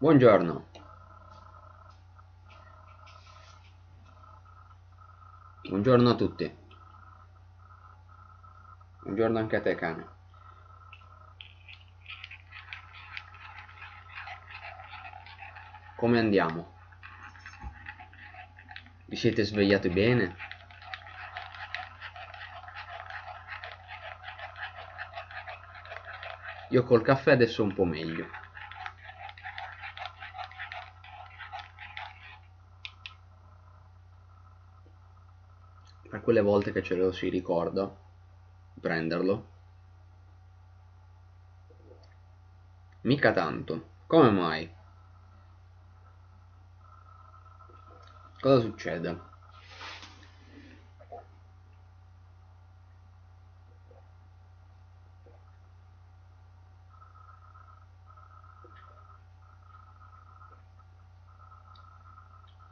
[0.00, 0.68] Buongiorno.
[5.68, 6.56] Buongiorno a tutti.
[9.00, 10.08] Buongiorno anche a te, cane.
[15.96, 16.74] Come andiamo?
[19.06, 20.36] Vi siete svegliati bene?
[26.68, 28.46] Io col caffè adesso un po' meglio.
[36.28, 37.90] Quelle volte che ce lo si ricorda,
[38.78, 39.48] prenderlo.
[43.00, 43.92] Mica tanto.
[44.06, 44.70] Come mai?
[48.40, 49.18] Cosa succede?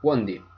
[0.03, 0.56] Buondì.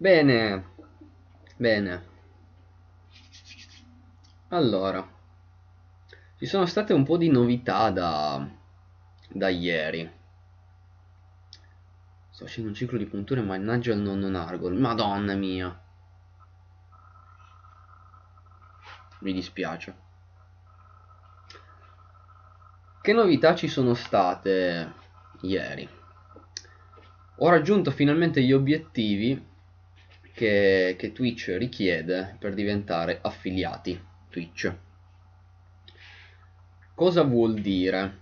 [0.00, 0.64] Bene,
[1.58, 2.04] bene.
[4.48, 5.06] Allora,
[6.38, 8.48] ci sono state un po' di novità da,
[9.28, 10.10] da ieri.
[12.30, 14.78] Sto facendo un ciclo di punture, mannaggia il nonno Nargol.
[14.78, 15.78] Madonna mia.
[19.18, 19.94] Mi dispiace.
[23.02, 24.94] Che novità ci sono state
[25.42, 25.86] ieri?
[27.36, 29.48] Ho raggiunto finalmente gli obiettivi
[30.40, 34.74] che, che Twitch richiede per diventare affiliati Twitch.
[36.94, 38.18] Cosa vuol dire?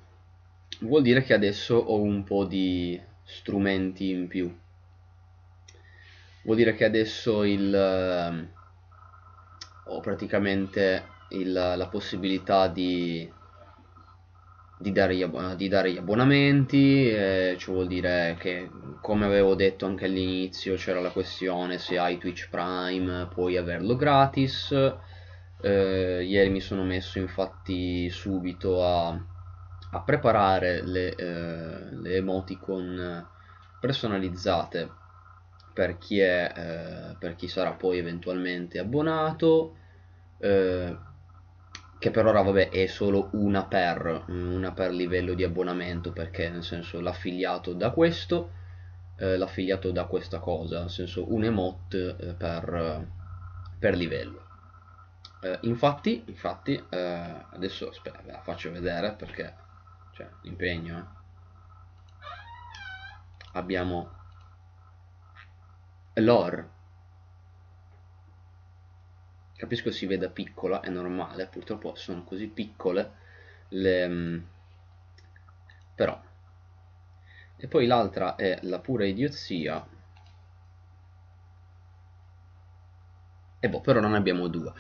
[0.81, 4.53] Vuol dire che adesso ho un po' di strumenti in più.
[6.43, 8.49] Vuol dire che adesso il, eh,
[9.85, 13.31] ho praticamente il, la possibilità di,
[14.79, 15.25] di, dare gli,
[15.57, 21.01] di, dare gli, abbonamenti, eh, cioè vuol dire che come avevo detto anche all'inizio c'era
[21.01, 24.73] la questione se hai Twitch Prime puoi averlo gratis.
[25.61, 29.21] Eh, ieri mi sono messo infatti subito a
[29.91, 33.27] a preparare le, eh, le emoticon
[33.81, 34.91] personalizzate
[35.73, 39.77] per chi, è, eh, per chi sarà poi eventualmente abbonato
[40.39, 40.97] eh,
[41.99, 46.63] che per ora vabbè è solo una per, una per livello di abbonamento perché nel
[46.63, 48.53] senso l'affiliato da questo
[49.17, 53.07] eh, l'affiliato da questa cosa nel senso un emote eh, per,
[53.79, 54.47] per livello
[55.43, 59.55] eh, infatti, infatti adesso aspetta, ve la faccio vedere perché
[60.13, 61.05] cioè impegno eh.
[63.53, 64.11] abbiamo
[66.15, 66.77] l'or
[69.59, 73.13] capisco si veda piccola è normale purtroppo sono così piccole
[73.71, 74.39] le mm,
[75.95, 76.19] però.
[77.57, 79.85] E poi l'altra è la pura idiozia.
[83.61, 84.73] E boh però non abbiamo due.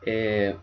[0.00, 0.58] E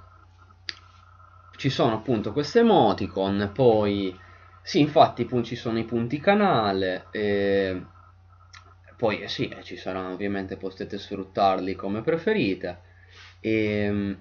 [1.56, 4.18] ci sono appunto queste emoticon, poi
[4.64, 7.86] sì, infatti ci sono i punti canale, e
[8.98, 12.90] poi eh, sì, eh, ci saranno ovviamente, potete sfruttarli come preferite.
[13.42, 14.18] E,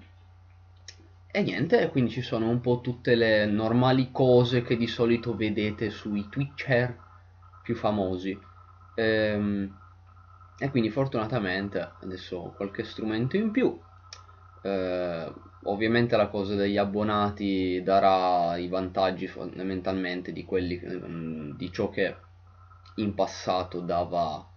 [1.31, 5.89] e niente, quindi ci sono un po' tutte le normali cose che di solito vedete
[5.89, 6.97] sui Twitcher
[7.63, 8.37] più famosi.
[8.95, 9.79] E, ehm,
[10.57, 13.79] e quindi fortunatamente adesso ho qualche strumento in più.
[14.61, 15.33] Eh,
[15.63, 22.15] ovviamente la cosa degli abbonati darà i vantaggi fondamentalmente di, quelli, mm, di ciò che
[22.95, 24.50] in passato dava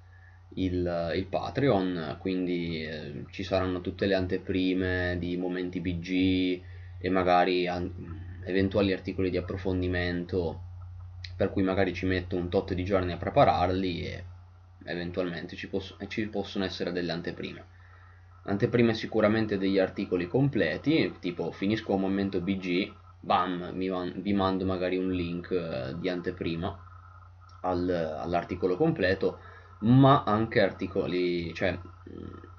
[0.54, 6.62] il, il Patreon, quindi eh, ci saranno tutte le anteprime di momenti BG
[6.98, 7.92] e magari an-
[8.44, 10.60] eventuali articoli di approfondimento
[11.36, 14.24] per cui magari ci metto un tot di giorni a prepararli e
[14.84, 17.64] eventualmente ci, posso- ci possono essere delle anteprime.
[18.44, 24.96] Anteprime sicuramente degli articoli completi, tipo finisco un momento BG, bam, man vi mando magari
[24.98, 26.78] un link eh, di anteprima
[27.60, 29.38] al, all'articolo completo,
[29.80, 31.78] ma anche articoli, cioè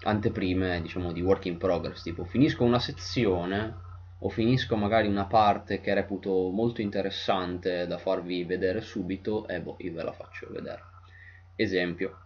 [0.03, 3.83] anteprime diciamo di work in progress, tipo finisco una sezione
[4.19, 9.75] o finisco magari una parte che reputo molto interessante da farvi vedere subito e boh,
[9.79, 10.81] io ve la faccio vedere.
[11.55, 12.17] Esempio,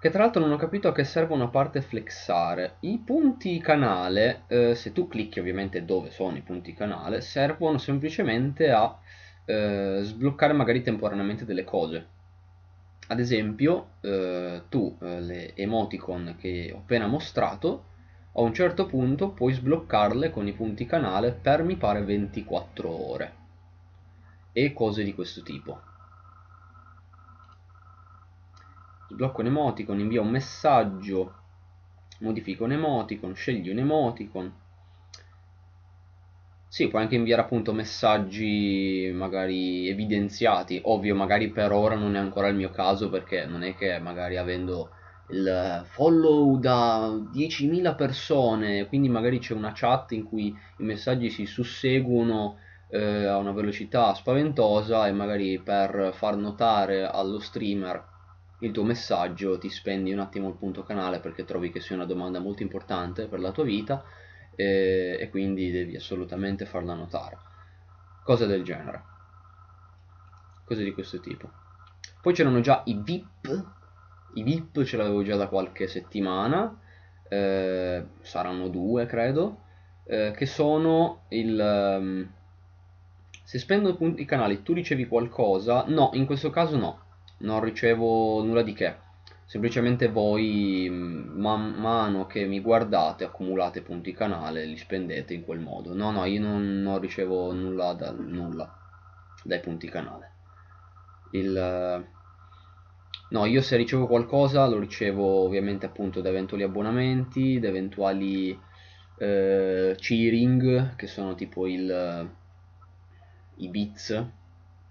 [0.00, 2.76] che tra l'altro non ho capito a che servono a parte flexare.
[2.80, 8.70] I punti canale, eh, se tu clicchi ovviamente dove sono i punti canale, servono semplicemente
[8.70, 8.96] a
[9.44, 12.06] eh, sbloccare magari temporaneamente delle cose.
[13.10, 17.84] Ad esempio, eh, tu eh, le emoticon che ho appena mostrato,
[18.32, 23.32] a un certo punto puoi sbloccarle con i punti canale per mi pare 24 ore
[24.52, 25.80] e cose di questo tipo.
[29.08, 31.34] Sblocco un emoticon, invia un messaggio,
[32.20, 34.52] modifica un emoticon, scegli un emoticon,
[36.70, 42.48] sì, puoi anche inviare appunto messaggi magari evidenziati, ovvio magari per ora non è ancora
[42.48, 44.90] il mio caso perché non è che magari avendo
[45.28, 50.48] il follow da 10.000 persone, quindi magari c'è una chat in cui
[50.78, 57.38] i messaggi si susseguono eh, a una velocità spaventosa e magari per far notare allo
[57.40, 58.06] streamer
[58.60, 62.04] il tuo messaggio ti spendi un attimo il punto canale perché trovi che sia una
[62.06, 64.04] domanda molto importante per la tua vita
[64.58, 67.38] e, e quindi devi assolutamente farla notare.
[68.24, 69.02] Cose del genere.
[70.64, 71.48] Cose di questo tipo.
[72.20, 73.66] Poi c'erano già i VIP,
[74.34, 76.76] i VIP ce l'avevo già da qualche settimana,
[77.28, 79.60] eh, saranno due credo,
[80.04, 81.96] eh, che sono il...
[82.00, 82.32] Um,
[83.44, 87.00] se spendo i canali tu ricevi qualcosa, no, in questo caso no,
[87.38, 89.06] non ricevo nulla di che
[89.48, 95.42] semplicemente voi mm, man mano che mi guardate accumulate punti canale e li spendete in
[95.42, 95.94] quel modo.
[95.94, 98.70] No no io non, non ricevo nulla, da, nulla
[99.42, 100.32] dai punti canale.
[101.32, 102.06] Il
[103.30, 108.58] no io se ricevo qualcosa lo ricevo ovviamente appunto da eventuali abbonamenti da eventuali
[109.18, 112.30] eh, cheering che sono tipo il
[113.56, 114.26] i bits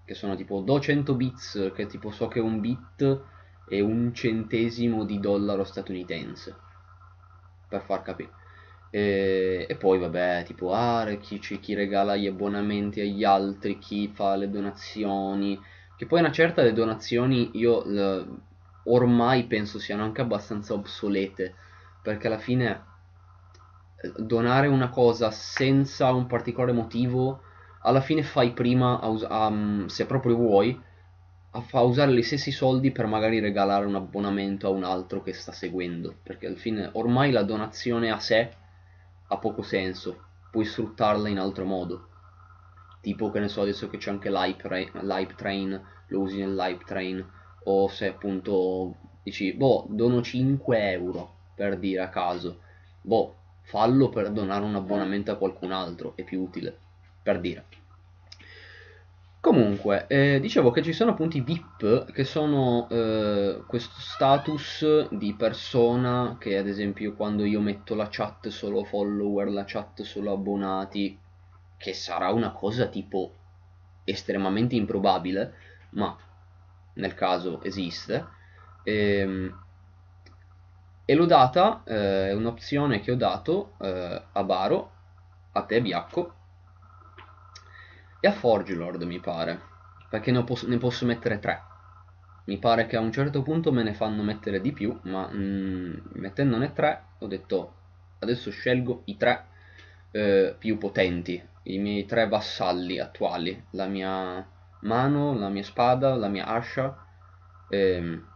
[0.06, 3.22] che sono tipo 200 bits che tipo so che un bit
[3.68, 6.56] e un centesimo di dollaro statunitense
[7.68, 8.32] per far capire
[8.90, 14.36] e, e poi vabbè tipo ah, chi, chi regala gli abbonamenti agli altri chi fa
[14.36, 15.60] le donazioni
[15.98, 18.26] che poi una certa le donazioni io le,
[18.86, 21.56] ormai penso siano anche abbastanza obsolete
[22.02, 22.84] perché alla fine
[24.02, 27.42] eh, donare una cosa senza un particolare motivo
[27.82, 30.86] alla fine fai prima a, a, se proprio vuoi
[31.62, 35.52] fa usare gli stessi soldi per magari regalare un abbonamento a un altro che sta
[35.52, 38.54] seguendo perché alla fine ormai la donazione a sé
[39.28, 42.08] ha poco senso puoi sfruttarla in altro modo.
[43.02, 47.26] Tipo che ne so adesso che c'è anche l'hype train lo usi nell'hype train
[47.64, 52.60] o se appunto dici boh dono 5 euro per dire a caso.
[53.02, 56.78] Boh fallo per donare un abbonamento a qualcun altro è più utile
[57.22, 57.66] per dire
[59.40, 65.34] Comunque, eh, dicevo che ci sono appunto i VIP che sono eh, questo status di
[65.36, 71.18] persona che ad esempio quando io metto la chat solo follower, la chat solo abbonati,
[71.78, 73.34] che sarà una cosa tipo
[74.04, 75.54] estremamente improbabile,
[75.92, 76.18] ma
[76.94, 78.26] nel caso esiste,
[78.84, 79.56] ehm,
[81.06, 84.92] e l'ho data, eh, è un'opzione che ho dato eh, a Baro,
[85.54, 86.34] a te Biacco,
[88.20, 89.60] e a Forgelord mi pare.
[90.10, 91.62] Perché ne posso, ne posso, mettere tre.
[92.46, 95.96] Mi pare che a un certo punto me ne fanno mettere di più ma mm,
[96.14, 97.74] mettendone tre ho detto
[98.20, 99.46] adesso scelgo i tre
[100.12, 103.66] eh, più potenti i miei tre vassalli attuali.
[103.72, 104.46] La mia
[104.82, 107.06] mano, la mia spada, la mia ascia
[107.70, 108.28] ehm,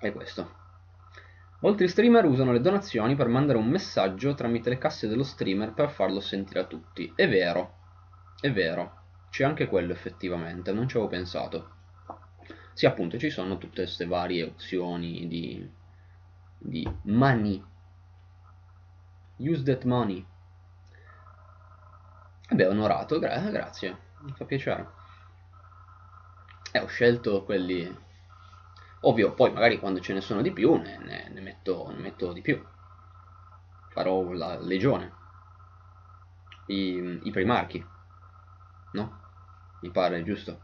[0.00, 0.62] e questo.
[1.60, 5.90] Molti streamer usano le donazioni per mandare un messaggio tramite le casse dello streamer per
[5.90, 7.10] farlo sentire a tutti.
[7.14, 7.74] È vero,
[8.40, 9.02] è vero.
[9.34, 11.70] C'è anche quello effettivamente, non ci avevo pensato.
[12.72, 15.68] Sì, appunto, ci sono tutte queste varie opzioni di,
[16.56, 17.60] di money.
[19.38, 20.24] Use that money.
[22.48, 24.88] Vabbè, onorato, gra grazie, mi fa piacere.
[26.70, 27.92] E eh, ho scelto quelli...
[29.00, 32.32] Ovvio, poi magari quando ce ne sono di più ne, ne, ne, metto, ne metto,
[32.32, 32.64] di più.
[33.88, 35.12] Farò la legione.
[36.66, 37.84] I, i primarchi.
[38.92, 39.22] No?
[39.84, 40.60] Mi pare, giusto?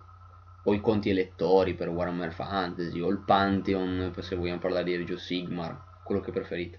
[0.65, 5.21] O i conti elettori per Warhammer Fantasy, o il Pantheon, se vogliamo parlare di of
[5.21, 6.79] Sigmar, quello che preferite.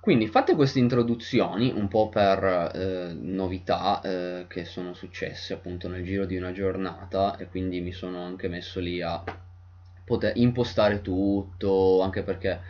[0.00, 2.42] Quindi fatte queste introduzioni, un po' per
[2.74, 7.92] eh, novità eh, che sono successe appunto nel giro di una giornata e quindi mi
[7.92, 9.22] sono anche messo lì a
[10.04, 12.60] poter impostare tutto, anche perché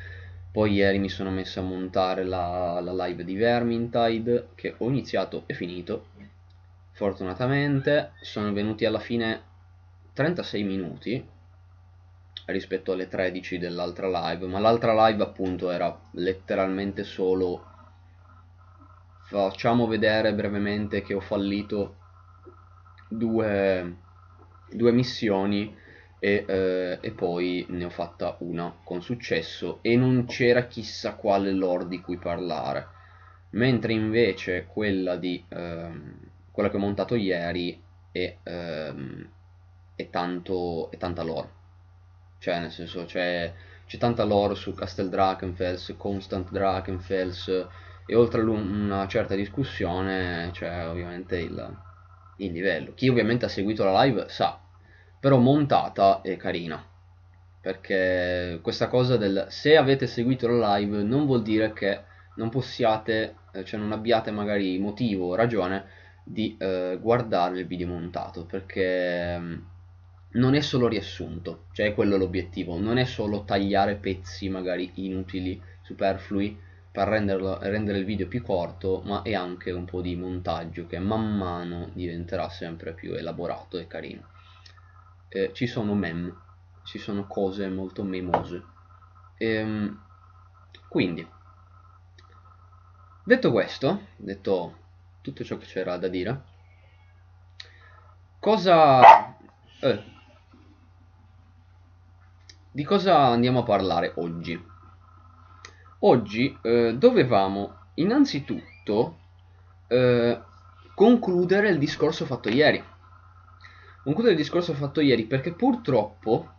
[0.53, 5.45] poi ieri mi sono messo a montare la, la live di Vermintide che ho iniziato
[5.47, 6.07] e finito
[7.01, 9.43] fortunatamente sono venuti alla fine
[10.13, 11.27] 36 minuti
[12.45, 17.65] rispetto alle 13 dell'altra live ma l'altra live appunto era letteralmente solo
[19.23, 21.97] facciamo vedere brevemente che ho fallito
[23.09, 23.97] due,
[24.71, 25.75] due missioni
[26.19, 31.51] e, eh, e, poi ne ho fatta una con successo e non c'era chissà quale
[31.51, 32.89] lore di cui parlare.
[33.53, 37.81] Mentre invece quella, di, ehm, quella che ho montato ieri
[38.11, 39.29] è, ehm,
[39.95, 41.59] è, tanto, è tanta lore.
[42.39, 43.53] Cioè nel senso c'è,
[43.99, 47.67] tanta lore su Castle Drakenfels, Constant Drakenfels
[48.07, 51.77] e oltre a una certa discussione c'è ovviamente il,
[52.39, 52.95] il livello.
[52.95, 54.61] Chi ovviamente ha seguito la live sa
[55.21, 56.83] però montata e carina
[57.61, 62.05] perché questa cosa del se avete seguito la live non vuol dire che
[62.37, 65.85] non possiate eh, cioè non abbiate magari motivo o ragione
[66.25, 69.59] di eh, guardare il video montato perché mm,
[70.33, 75.61] non è solo riassunto cioè è quello l'obiettivo non è solo tagliare pezzi magari inutili
[75.83, 76.57] superflui
[76.93, 80.99] per renderlo, rendere il video più corto ma è anche un po' di montaggio che
[80.99, 84.31] man mano diventerà sempre più elaborato e carino
[85.31, 86.35] eh, ci sono meme,
[86.83, 88.63] ci sono cose molto memose.
[89.39, 89.99] Ehm,
[90.89, 91.27] quindi,
[93.25, 94.79] detto questo, detto
[95.21, 96.43] tutto ciò che c'era da dire,
[98.39, 99.37] cosa...
[99.81, 100.19] Eh,
[102.73, 104.69] di cosa andiamo a parlare oggi?
[106.01, 109.19] Oggi eh, dovevamo innanzitutto
[109.89, 110.41] eh,
[110.95, 112.83] concludere il discorso fatto ieri
[114.03, 116.55] concludere il discorso fatto ieri perché purtroppo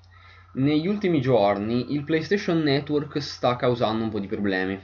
[0.53, 4.79] negli ultimi giorni il PlayStation Network sta causando un po' di problemi.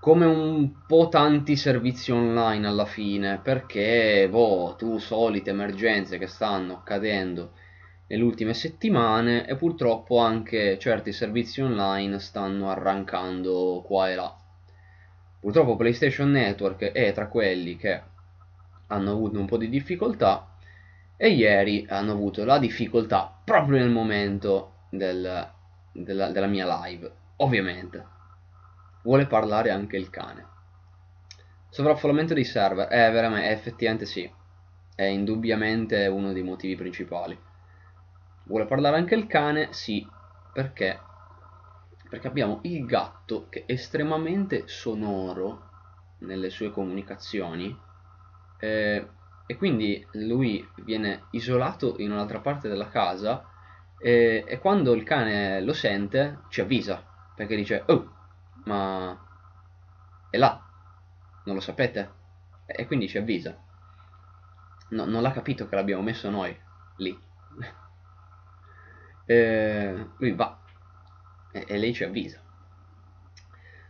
[0.00, 6.78] Come un po' tanti servizi online alla fine, perché boh, tu solite emergenze che stanno
[6.78, 7.52] accadendo
[8.06, 14.34] nelle ultime settimane e purtroppo anche certi servizi online stanno arrancando qua e là.
[15.38, 18.00] Purtroppo PlayStation Network è tra quelli che
[18.86, 20.56] hanno avuto un po' di difficoltà
[21.18, 25.46] e ieri hanno avuto la difficoltà proprio nel momento del,
[25.92, 28.18] della, della mia live, ovviamente.
[29.02, 30.46] Vuole parlare anche il cane.
[31.70, 34.30] Sovraffollamento dei server, eh, veramente, effettivamente sì,
[34.94, 37.38] è indubbiamente uno dei motivi principali.
[38.44, 39.72] Vuole parlare anche il cane?
[39.72, 40.06] Sì,
[40.52, 41.00] perché?
[42.08, 45.68] Perché abbiamo il gatto che è estremamente sonoro
[46.18, 47.78] nelle sue comunicazioni.
[48.58, 49.08] Eh,
[49.46, 53.44] e quindi lui viene isolato in un'altra parte della casa
[53.98, 57.04] e, e, quando il cane lo sente ci avvisa
[57.34, 58.19] perché dice oh
[58.64, 59.18] ma
[60.30, 60.64] è là.
[61.44, 62.18] Non lo sapete?
[62.66, 63.56] E quindi ci avvisa.
[64.90, 66.56] No, non l'ha capito che l'abbiamo messo noi
[66.96, 67.18] lì.
[69.26, 70.58] E lui va.
[71.52, 72.40] E, e lei ci avvisa.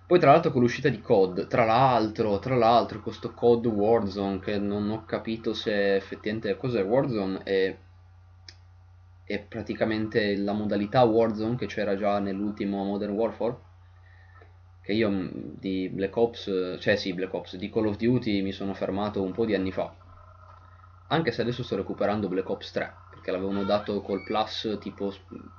[0.06, 4.58] Poi tra l'altro con l'uscita di COD, tra l'altro, tra l'altro, questo COD Warzone che
[4.58, 7.74] non ho capito se effettivamente cos'è Warzone è,
[9.24, 13.56] è praticamente la modalità Warzone che c'era già nell'ultimo Modern Warfare
[14.82, 18.52] che io mm, di Black Ops, cioè sì Black Ops, di Call of Duty mi
[18.52, 19.94] sono fermato un po' di anni fa.
[21.08, 25.12] Anche se adesso sto recuperando Black Ops 3 perché l'avevano dato col Plus tipo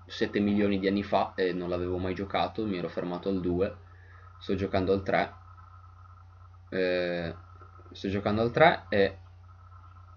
[0.08, 3.76] 7 milioni di anni fa e non l'avevo mai giocato, mi ero fermato al 2
[4.40, 5.34] sto giocando al 3
[6.70, 7.36] eh,
[7.92, 9.18] sto giocando al 3 e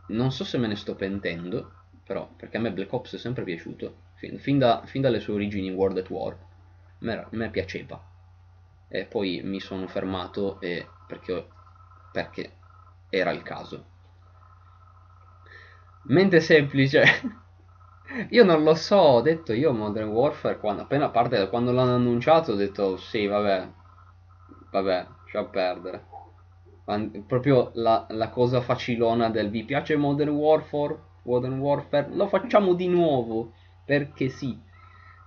[0.09, 1.73] non so se me ne sto pentendo
[2.05, 5.35] però perché a me Black Ops è sempre piaciuto fin, fin, da, fin dalle sue
[5.35, 6.39] origini in World at War a
[7.01, 8.01] me, me piaceva
[8.95, 11.47] e poi mi sono fermato e perché,
[12.13, 12.53] perché
[13.09, 13.85] era il caso
[16.03, 17.03] mente semplice
[18.31, 22.53] io non lo so ho detto io Modern Warfare quando, appena parte quando l'hanno annunciato
[22.53, 23.69] ho detto sì vabbè
[24.71, 26.05] vabbè, lascia perdere.
[27.27, 30.99] Proprio la, la, cosa facilona del vi piace Modern Warfare?
[31.23, 32.09] Modern Warfare?
[32.11, 33.53] Lo facciamo di nuovo,
[33.85, 34.59] perché sì.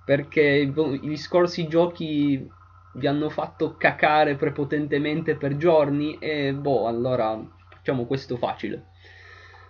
[0.06, 2.50] Perché gli scorsi giochi
[2.94, 7.40] vi hanno fatto cacare prepotentemente per giorni e boh, allora
[7.70, 8.88] facciamo questo facile.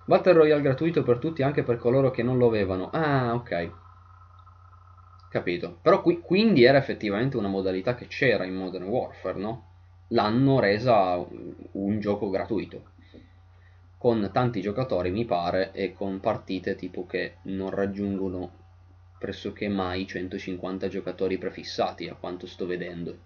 [0.06, 2.90] Battle Royale gratuito per tutti anche per coloro che non lo avevano.
[2.92, 3.72] Ah, ok.
[5.30, 5.78] Capito.
[5.82, 9.68] Però qui, quindi era effettivamente una modalità che c'era in Modern Warfare, no?
[10.12, 11.18] l'hanno resa
[11.72, 12.96] un gioco gratuito
[13.98, 18.57] con tanti giocatori mi pare e con partite tipo che non raggiungono
[19.18, 23.18] pressoché mai 150 giocatori prefissati a quanto sto vedendo.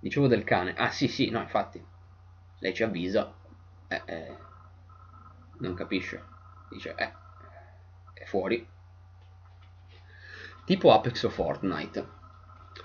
[0.00, 0.74] Dicevo del cane.
[0.74, 1.84] Ah sì sì no infatti.
[2.58, 3.34] Lei ci avvisa.
[3.88, 4.36] Eh, eh,
[5.58, 6.22] non capisce.
[6.70, 7.20] Dice eh
[8.20, 8.66] è fuori.
[10.64, 12.18] Tipo Apex o Fortnite.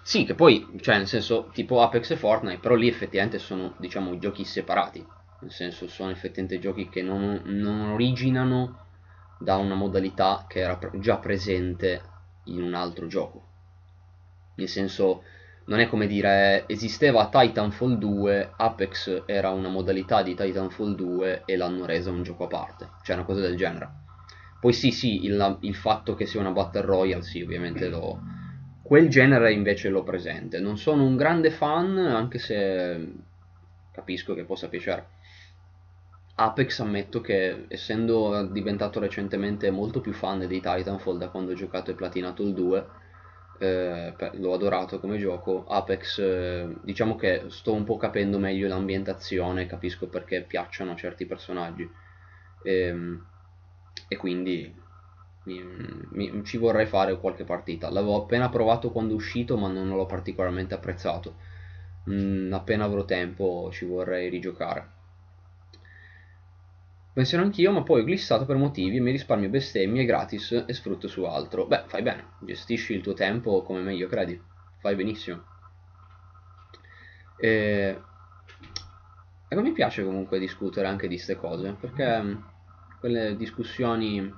[0.02, 4.18] Sì, che poi, cioè nel senso, tipo Apex e Fortnite, però lì effettivamente sono, diciamo,
[4.18, 5.06] giochi separati.
[5.42, 8.85] nel senso sono effettivamente giochi che non, non originano
[9.38, 12.02] da una modalità che era già presente
[12.46, 13.44] in un altro gioco.
[14.56, 15.24] Nel senso,
[15.66, 21.56] non è come dire esisteva Titanfall 2, Apex era una modalità di Titanfall 2 e
[21.58, 24.04] l'hanno resa un gioco a parte, cioè una cosa del genere.
[24.60, 28.20] Poi sì, sì, il, il fatto che sia una Battle Royale, sì, ovviamente lo...
[28.82, 30.60] Quel genere invece l'ho presente.
[30.60, 33.14] Non sono un grande fan, anche se
[33.92, 35.08] capisco che possa piacere.
[36.38, 41.92] Apex ammetto che essendo diventato recentemente molto più fan di Titanfall da quando ho giocato
[41.92, 42.88] e platinato il 2
[43.58, 49.66] eh, l'ho adorato come gioco Apex eh, diciamo che sto un po' capendo meglio l'ambientazione
[49.66, 51.90] capisco perché piacciono certi personaggi.
[52.64, 53.26] E, ehm,
[54.10, 54.74] e quindi
[55.44, 55.64] mi,
[56.12, 57.90] mi, ci vorrei fare qualche partita.
[57.90, 61.36] L'avevo appena provato quando è uscito ma non l'ho particolarmente apprezzato.
[62.10, 64.95] Mm, appena avrò tempo ci vorrei rigiocare
[67.16, 71.08] Pensiono anch'io, ma poi ho glissato per motivi e mi risparmio bestemmie gratis e sfrutto
[71.08, 71.66] su altro.
[71.66, 74.38] Beh, fai bene, gestisci il tuo tempo come meglio credi.
[74.80, 75.42] Fai benissimo.
[77.38, 78.02] E...
[79.48, 82.36] Ecco, mi piace comunque discutere anche di queste cose, perché mm,
[83.00, 84.30] quelle discussioni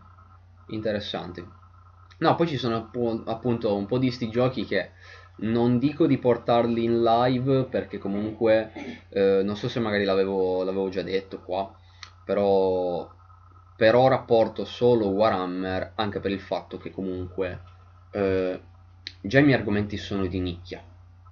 [0.67, 1.43] interessanti.
[2.19, 2.91] No, poi ci sono
[3.25, 4.91] appunto un po' di sti giochi che
[5.37, 8.71] non dico di portarli in live perché comunque
[9.09, 11.76] eh, non so se magari l'avevo già detto qua
[12.27, 13.09] però
[13.77, 17.61] per ora porto solo Warhammer anche per il fatto che comunque
[18.11, 18.59] eh,
[19.21, 20.83] già i miei argomenti sono di nicchia.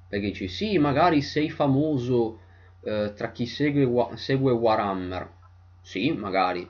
[0.08, 2.40] Perché dici sì magari sei famoso
[2.82, 5.30] eh, tra chi segue, segue, Warhammer.
[5.82, 6.66] Sì magari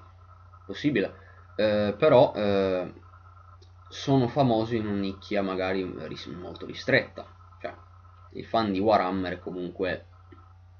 [0.65, 1.13] possibile.
[1.55, 2.91] Eh, però eh,
[3.89, 5.83] sono famoso in una nicchia magari
[6.35, 7.27] molto ristretta.
[7.61, 7.75] Cioè
[8.33, 10.05] i fan di Warhammer comunque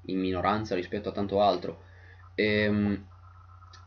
[0.06, 1.84] in minoranza rispetto a tanto altro.
[2.34, 3.14] Ehm,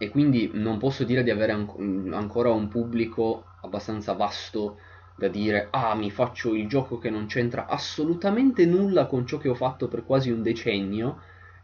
[0.02, 4.80] e quindi non posso dire di avere an- ancora un pubblico abbastanza vasto
[5.16, 9.50] da dire ah mi faccio il gioco che non c'entra assolutamente nulla con ciò che
[9.50, 11.22] ho fatto per quasi un decennio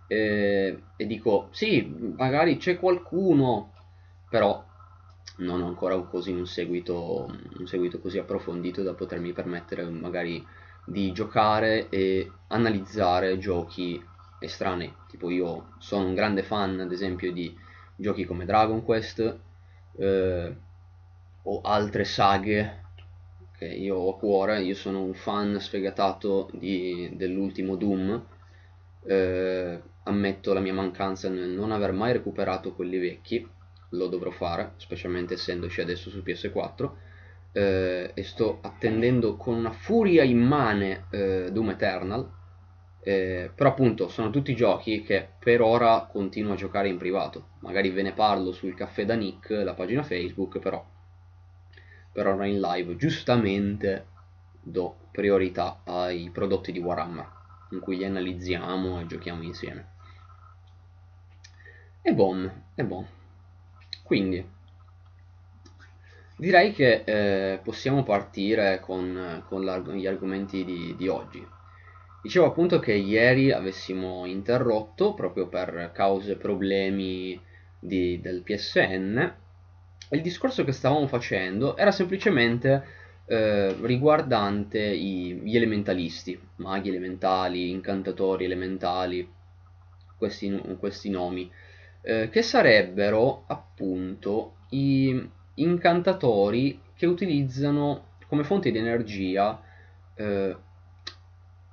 [0.07, 3.71] eh, e dico sì magari c'è qualcuno
[4.27, 4.63] però
[5.37, 7.25] non ho ancora così un seguito,
[7.57, 10.45] un seguito così approfondito da potermi permettere magari
[10.83, 14.01] di giocare e analizzare giochi
[14.37, 14.93] estranei.
[15.07, 17.57] Tipo io sono un grande fan ad esempio di
[17.95, 19.39] giochi come Dragon Quest
[19.97, 20.55] eh,
[21.43, 22.83] o altre saghe
[23.57, 28.25] che io ho a cuore, io sono un fan sfegatato dell'ultimo Doom,
[29.05, 33.47] eh, ammetto la mia mancanza nel non aver mai recuperato quelli vecchi,
[33.89, 36.91] lo dovrò fare, specialmente essendoci adesso su PS4,
[37.53, 42.29] eh, e sto attendendo con una furia immane eh, Doom Eternal,
[43.07, 47.49] eh, però appunto sono tutti giochi che per ora continuo a giocare in privato.
[47.59, 50.83] Magari ve ne parlo sul caffè da Nick, la pagina Facebook, però
[52.11, 54.07] per ora in live giustamente
[54.59, 57.29] do priorità ai prodotti di Warhammer,
[57.71, 59.89] in cui li analizziamo e giochiamo insieme.
[62.01, 63.05] E bom, e bom.
[64.01, 64.49] Quindi
[66.37, 71.53] direi che eh, possiamo partire con, con gli argomenti di, di oggi.
[72.25, 77.39] Dicevo appunto che ieri avessimo interrotto proprio per cause problemi
[77.77, 79.17] di, del PSN
[80.09, 82.83] e il discorso che stavamo facendo era semplicemente
[83.27, 89.31] eh, riguardante i, gli elementalisti, maghi elementali, incantatori elementali,
[90.17, 91.47] questi, questi nomi,
[92.01, 99.61] eh, che sarebbero appunto i incantatori che utilizzano come fonte di energia
[100.15, 100.55] eh,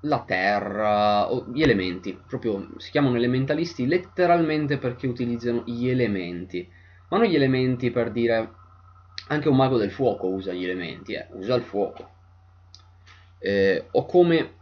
[0.02, 6.68] la terra, gli elementi, proprio si chiamano elementalisti letteralmente perché utilizzano gli elementi,
[7.08, 8.50] ma non gli elementi per dire
[9.28, 12.10] anche un mago del fuoco usa gli elementi, eh, usa il fuoco.
[13.38, 14.54] Eh, o come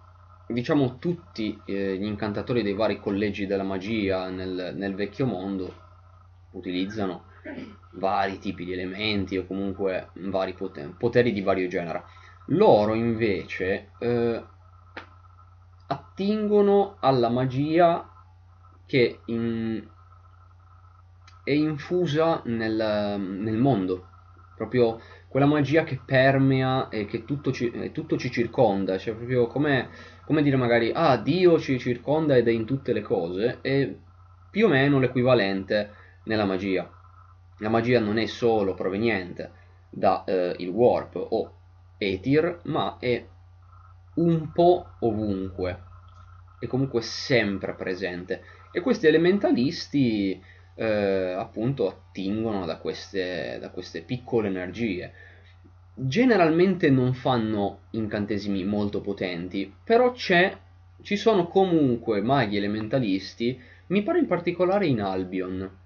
[0.46, 5.74] diciamo tutti eh, gli incantatori dei vari collegi della magia nel, nel vecchio mondo
[6.52, 7.24] utilizzano
[7.92, 12.04] vari tipi di elementi o comunque vari poteri, poteri di vario genere.
[12.46, 14.42] Loro invece eh,
[15.92, 18.08] attingono alla magia
[18.86, 19.84] che in,
[21.42, 24.06] è infusa nel, nel, mondo,
[24.54, 29.88] proprio quella magia che permea e che tutto ci, tutto ci circonda, cioè proprio come,
[30.24, 33.92] come, dire magari, ah, Dio ci circonda ed è in tutte le cose, è
[34.50, 35.90] più o meno l'equivalente
[36.24, 36.88] nella magia.
[37.58, 39.52] La magia non è solo proveniente
[39.90, 41.54] da eh, il warp o
[41.98, 43.26] Etir, ma è
[44.14, 45.82] un po' ovunque,
[46.58, 48.42] è comunque sempre presente
[48.72, 50.40] E questi elementalisti
[50.74, 55.12] eh, appunto attingono da queste, da queste piccole energie.
[55.94, 60.56] Generalmente non fanno incantesimi molto potenti, però c'è,
[61.02, 65.78] ci sono comunque maghi elementalisti, mi pare in particolare in Albion,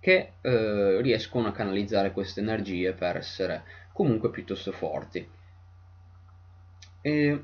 [0.00, 5.24] che eh, riescono a canalizzare queste energie per essere comunque piuttosto forti.
[7.02, 7.42] E,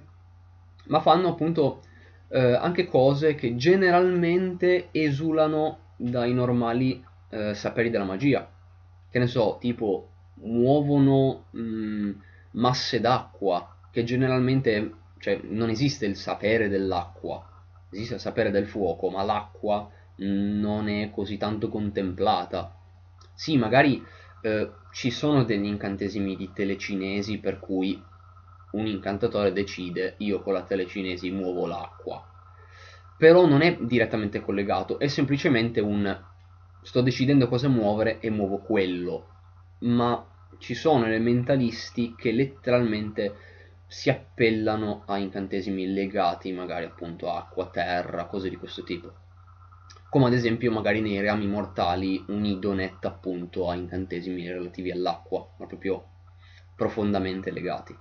[0.87, 1.83] ma fanno appunto
[2.29, 8.49] eh, anche cose che generalmente esulano dai normali eh, saperi della magia.
[9.11, 12.11] Che ne so, tipo muovono mh, mm,
[12.53, 17.45] masse d'acqua, che generalmente cioè, non esiste il sapere dell'acqua,
[17.91, 22.75] esiste il sapere del fuoco, ma l'acqua non è così tanto contemplata.
[23.35, 24.05] Sì, magari
[24.43, 28.01] eh, ci sono degli incantesimi di telecinesi per cui
[28.73, 32.25] un incantatore decide io con la telecinesi muovo l'acqua.
[33.17, 36.25] Però non è direttamente collegato, è semplicemente un
[36.83, 39.27] sto decidendo cosa muovere e muovo quello.
[39.81, 40.25] Ma
[40.59, 43.35] ci sono elementalisti che letteralmente
[43.87, 49.13] si appellano a incantesimi legati magari appunto a acqua, terra, cose di questo tipo.
[50.11, 55.67] Come ad esempio magari nei reami mortali un idonet appunto a incantesimi relativi all'acqua, ma
[55.67, 56.05] proprio
[56.77, 57.97] profondamente legati.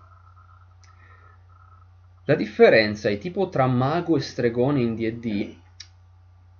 [2.28, 5.56] La differenza è tipo tra mago e stregone in D&D,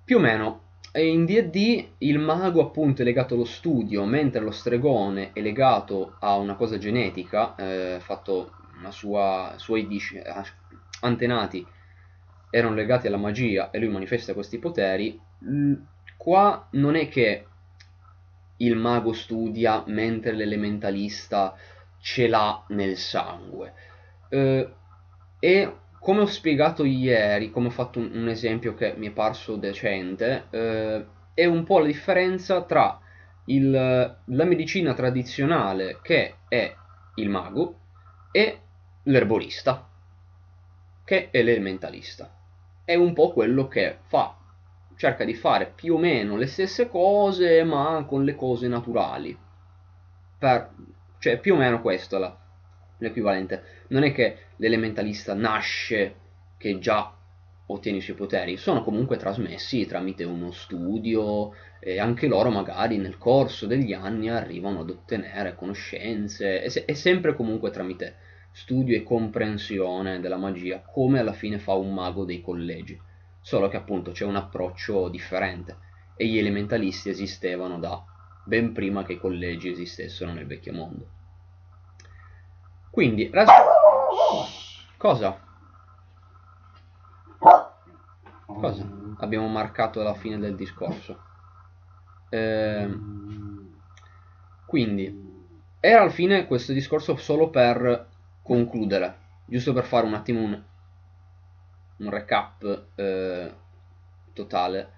[0.02, 0.62] più o meno,
[0.94, 6.36] in D&D il mago appunto è legato allo studio, mentre lo stregone è legato a
[6.36, 10.18] una cosa genetica, eh, fatto una sua, suoi dici,
[11.00, 11.66] antenati
[12.48, 15.20] erano legati alla magia e lui manifesta questi poteri,
[16.16, 17.46] qua non è che
[18.56, 21.54] il mago studia mentre l'elementalista
[22.00, 23.74] ce l'ha nel sangue.
[24.30, 24.72] Eh,
[25.38, 29.56] e come ho spiegato ieri, come ho fatto un, un esempio che mi è parso
[29.56, 32.98] decente, eh, è un po' la differenza tra
[33.46, 36.74] il, la medicina tradizionale, che è
[37.16, 37.78] il mago,
[38.30, 38.60] e
[39.04, 39.88] l'erborista,
[41.04, 42.32] che è l'elementalista.
[42.84, 44.36] È un po' quello che fa,
[44.96, 49.36] cerca di fare più o meno le stesse cose, ma con le cose naturali.
[50.38, 50.70] Per,
[51.18, 52.36] cioè, più o meno questo è
[52.98, 56.14] l'equivalente non è che l'elementalista nasce
[56.56, 57.14] che già
[57.70, 63.18] ottiene i suoi poteri, sono comunque trasmessi tramite uno studio e anche loro magari nel
[63.18, 68.16] corso degli anni arrivano ad ottenere conoscenze, è, se- è sempre comunque tramite
[68.52, 72.98] studio e comprensione della magia, come alla fine fa un mago dei collegi,
[73.40, 75.76] solo che appunto c'è un approccio differente
[76.16, 78.02] e gli elementalisti esistevano da
[78.44, 81.17] ben prima che i collegi esistessero nel vecchio mondo.
[82.98, 83.48] Quindi, ras-
[84.96, 85.38] cosa?
[88.44, 88.84] Cosa?
[89.18, 91.16] Abbiamo marcato la fine del discorso.
[92.28, 92.98] Eh,
[94.64, 95.46] quindi,
[95.78, 98.08] era alla fine questo discorso solo per
[98.42, 100.60] concludere, giusto per fare un attimo un,
[101.98, 103.52] un recap eh,
[104.32, 104.90] totale.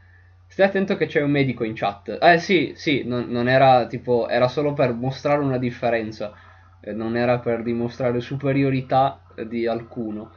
[0.47, 2.17] Stai attento che c'è un medico in chat.
[2.19, 6.49] Eh sì, sì, non, non era tipo, era solo per mostrare una differenza
[6.95, 10.33] non era per dimostrare superiorità di alcuno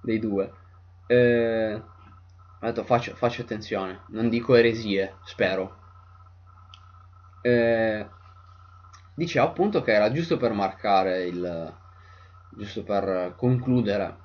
[0.00, 0.52] dei due.
[1.06, 5.82] Eh, ho detto faccio, faccio, attenzione, non dico eresie, spero.
[7.42, 8.06] Eh,
[9.14, 11.74] dicevo appunto che era giusto per marcare il...
[12.56, 14.16] giusto per concludere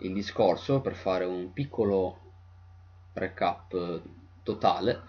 [0.00, 2.20] il discorso, per fare un piccolo
[3.14, 4.00] recap
[4.44, 5.02] totale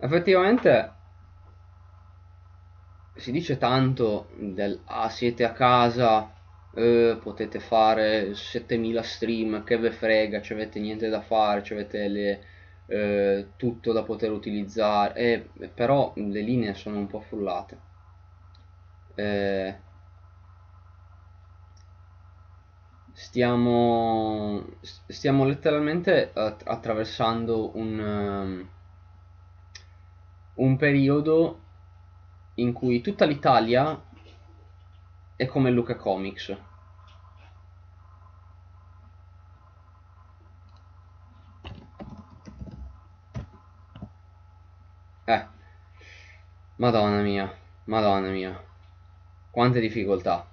[0.00, 0.92] Effettivamente
[3.14, 6.32] si dice tanto del ah siete a casa,
[6.74, 12.08] eh, potete fare 7000 stream, che ve frega, ci avete niente da fare, ci avete
[12.08, 12.44] le,
[12.86, 15.14] eh, tutto da poter utilizzare,
[15.54, 17.78] eh, però le linee sono un po' frullate.
[19.16, 19.74] Eh,
[23.12, 27.98] stiamo, stiamo letteralmente attraversando un...
[27.98, 28.70] Um,
[30.58, 31.60] un periodo
[32.54, 34.00] in cui tutta l'Italia
[35.36, 36.56] è come Luca Comics.
[45.24, 45.46] Eh,
[46.76, 48.64] madonna mia, madonna mia,
[49.50, 50.48] quante difficoltà.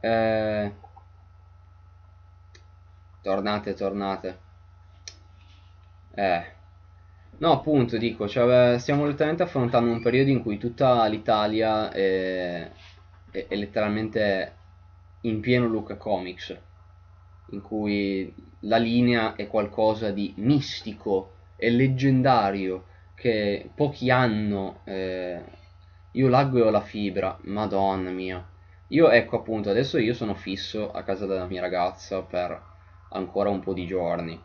[0.00, 0.74] Eh,
[3.20, 4.38] tornate, tornate.
[6.14, 6.57] Eh.
[7.40, 12.68] No, appunto, dico, cioè, stiamo letteralmente affrontando un periodo in cui tutta l'Italia è,
[13.30, 14.54] è, è letteralmente
[15.22, 16.56] in pieno Luca Comics,
[17.50, 24.80] in cui la linea è qualcosa di mistico e leggendario che pochi hanno.
[24.84, 25.40] Eh,
[26.12, 28.44] io laggo e ho la fibra, madonna mia.
[28.88, 32.60] Io, ecco appunto, adesso io sono fisso a casa della mia ragazza per
[33.10, 34.40] ancora un po' di giorni.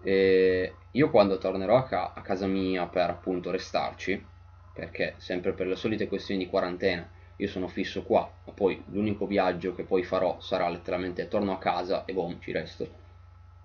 [0.00, 4.24] E io quando tornerò a, ca- a casa mia per appunto restarci,
[4.72, 9.26] perché sempre per le solite questioni di quarantena, io sono fisso qua, ma poi l'unico
[9.26, 12.88] viaggio che poi farò sarà letteralmente torno a casa e boom, ci resto.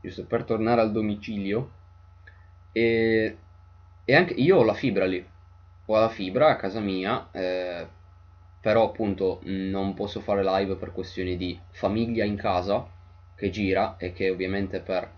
[0.01, 1.71] Giusto per tornare al domicilio.
[2.71, 3.37] E,
[4.03, 5.25] e anche io ho la fibra lì.
[5.85, 7.87] Ho la fibra a casa mia, eh,
[8.59, 12.87] però appunto non posso fare live per questioni di famiglia in casa
[13.35, 15.11] che gira e che ovviamente per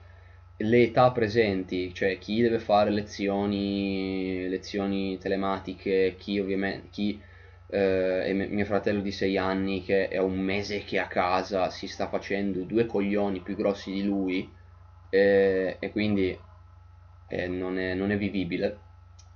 [0.58, 7.22] le età presenti, cioè chi deve fare lezioni, lezioni telematiche, chi ovviamente chi
[7.68, 11.88] eh, è mio fratello di 6 anni che è un mese che a casa si
[11.88, 14.50] sta facendo due coglioni più grossi di lui
[15.10, 16.38] eh, e quindi
[17.28, 18.80] eh, non, è, non, è, vivibile,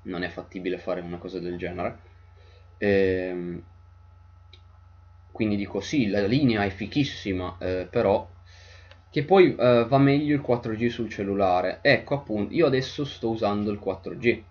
[0.04, 1.98] non è fattibile fare una cosa del genere.
[2.78, 3.62] Ehm,
[5.32, 8.28] quindi dico sì, la linea è fichissima, eh, però
[9.12, 11.80] che poi uh, va meglio il 4G sul cellulare.
[11.82, 14.44] Ecco appunto, io adesso sto usando il 4G.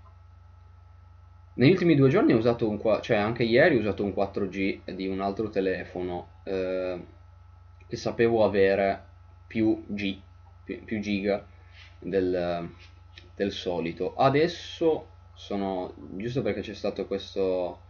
[1.55, 5.09] Negli ultimi due giorni ho usato un cioè anche ieri ho usato un 4G di
[5.09, 7.05] un altro telefono eh,
[7.87, 9.07] che sapevo avere
[9.47, 10.21] più G,
[10.62, 11.44] più, più giga
[11.99, 12.68] del,
[13.35, 14.14] del, solito.
[14.14, 17.81] Adesso sono, giusto perché c'è questo,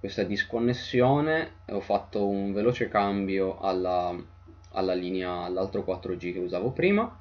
[0.00, 4.14] questa disconnessione, ho fatto un veloce cambio alla
[4.72, 7.18] alla linea, all'altro 4G che usavo prima,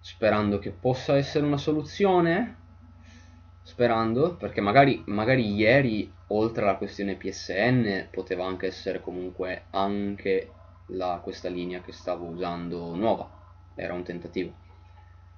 [0.00, 2.56] sperando che possa essere una soluzione,
[3.62, 10.52] sperando, perché magari, magari ieri, oltre alla questione PSN, poteva anche essere comunque anche
[10.86, 13.30] la, questa linea che stavo usando nuova,
[13.74, 14.54] era un tentativo.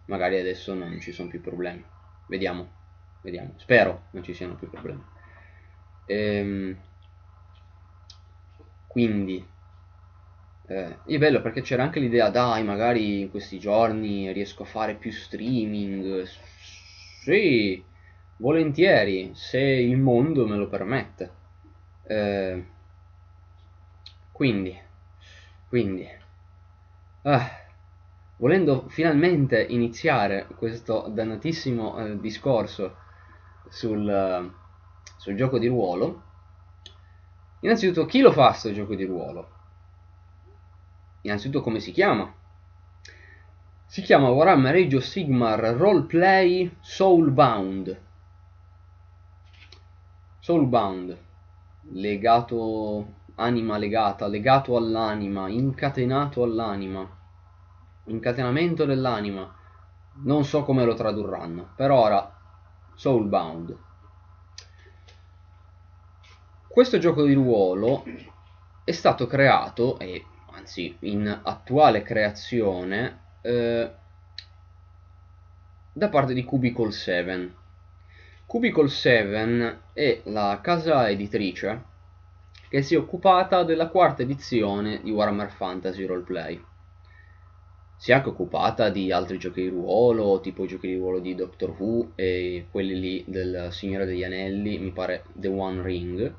[0.07, 1.85] Magari adesso non ci sono più problemi.
[2.27, 2.69] Vediamo,
[3.23, 3.55] vediamo.
[3.57, 5.03] Spero non ci siano più problemi.
[6.07, 6.77] Ehm,
[8.87, 9.47] quindi
[10.71, 14.95] eh, è bello perché c'era anche l'idea, dai, magari in questi giorni riesco a fare
[14.95, 16.23] più streaming.
[17.25, 17.85] Sì,
[18.37, 21.33] volentieri, se il mondo me lo permette.
[22.07, 22.65] Eh,
[24.31, 24.79] quindi,
[25.69, 26.07] quindi,
[27.23, 27.51] ah,
[28.37, 32.97] volendo finalmente iniziare questo dannatissimo eh, discorso
[33.69, 34.53] sul,
[35.19, 36.23] sul gioco di ruolo,
[37.61, 39.60] innanzitutto chi lo fa questo gioco di ruolo?
[41.23, 42.33] Innanzitutto come si chiama?
[43.87, 48.01] Si chiama Warhammer Age of Sigmar Roleplay Soulbound.
[50.39, 51.19] Soulbound,
[51.93, 57.09] legato, anima legata, legato all'anima, incatenato all'anima,
[58.05, 59.53] incatenamento dell'anima.
[60.23, 62.33] Non so come lo tradurranno, per ora
[62.95, 63.77] Soulbound.
[66.69, 68.05] Questo gioco di ruolo
[68.85, 70.25] è stato creato e
[70.61, 73.91] anzi in attuale creazione eh,
[75.93, 77.55] da parte di Cubicle 7.
[78.47, 81.89] Cubicle 7 è la casa editrice
[82.69, 86.63] che si è occupata della quarta edizione di Warhammer Fantasy Roleplay.
[87.97, 91.35] Si è anche occupata di altri giochi di ruolo, tipo i giochi di ruolo di
[91.35, 96.35] Doctor Who e quelli lì del Signore degli Anelli, mi pare The One Ring,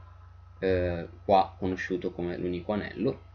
[0.59, 3.29] eh, qua conosciuto come l'unico anello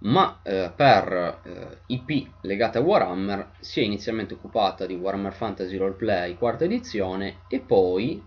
[0.00, 5.76] ma eh, per eh, IP legate a Warhammer si è inizialmente occupata di Warhammer Fantasy
[5.76, 8.24] Roleplay quarta edizione e poi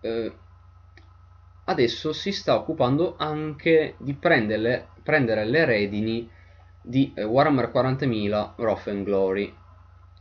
[0.00, 0.32] eh,
[1.64, 6.28] adesso si sta occupando anche di prendere, prendere le redini
[6.80, 9.54] di eh, Warhammer 40.000 Wrath and Glory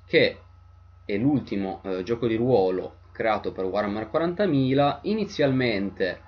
[0.06, 0.42] che
[1.06, 6.22] è l'ultimo eh, gioco di ruolo creato per Warhammer 40.000 inizialmente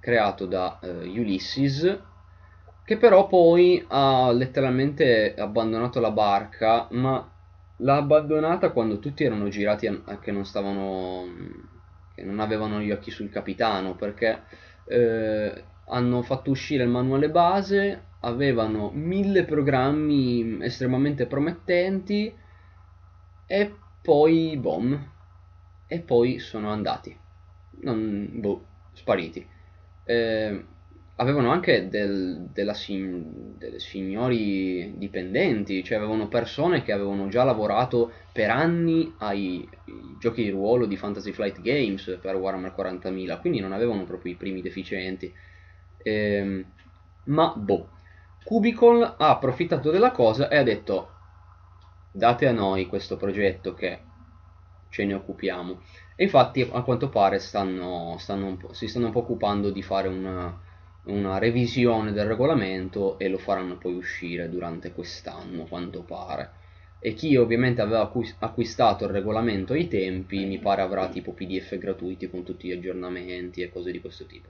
[0.00, 2.10] creato da eh, Ulysses
[2.92, 7.26] che però poi ha letteralmente abbandonato la barca, ma
[7.76, 11.24] l'ha abbandonata quando tutti erano girati a, che non stavano
[12.14, 14.42] che non avevano gli occhi sul capitano perché
[14.84, 22.32] eh, hanno fatto uscire il manuale base avevano mille programmi estremamente promettenti
[23.46, 25.10] e poi bom
[25.86, 27.16] e poi sono andati.
[27.80, 29.46] Non, boh, spariti.
[30.04, 30.64] Eh,
[31.16, 38.50] avevano anche del, sim, delle signori dipendenti, cioè avevano persone che avevano già lavorato per
[38.50, 43.72] anni ai, ai giochi di ruolo di Fantasy Flight Games per Warhammer 40.000, quindi non
[43.72, 45.32] avevano proprio i primi deficienti.
[45.98, 46.64] Ehm,
[47.24, 47.90] ma boh,
[48.42, 51.10] Cubicle ha approfittato della cosa e ha detto
[52.10, 54.00] date a noi questo progetto che
[54.88, 55.82] ce ne occupiamo.
[56.16, 60.58] E infatti a quanto pare stanno, stanno si stanno un po' occupando di fare una,
[61.04, 66.60] una revisione del regolamento e lo faranno poi uscire durante quest'anno, quanto pare.
[67.00, 72.30] E chi ovviamente aveva acquistato il regolamento ai tempi, mi pare avrà tipo PDF gratuiti
[72.30, 74.48] con tutti gli aggiornamenti e cose di questo tipo.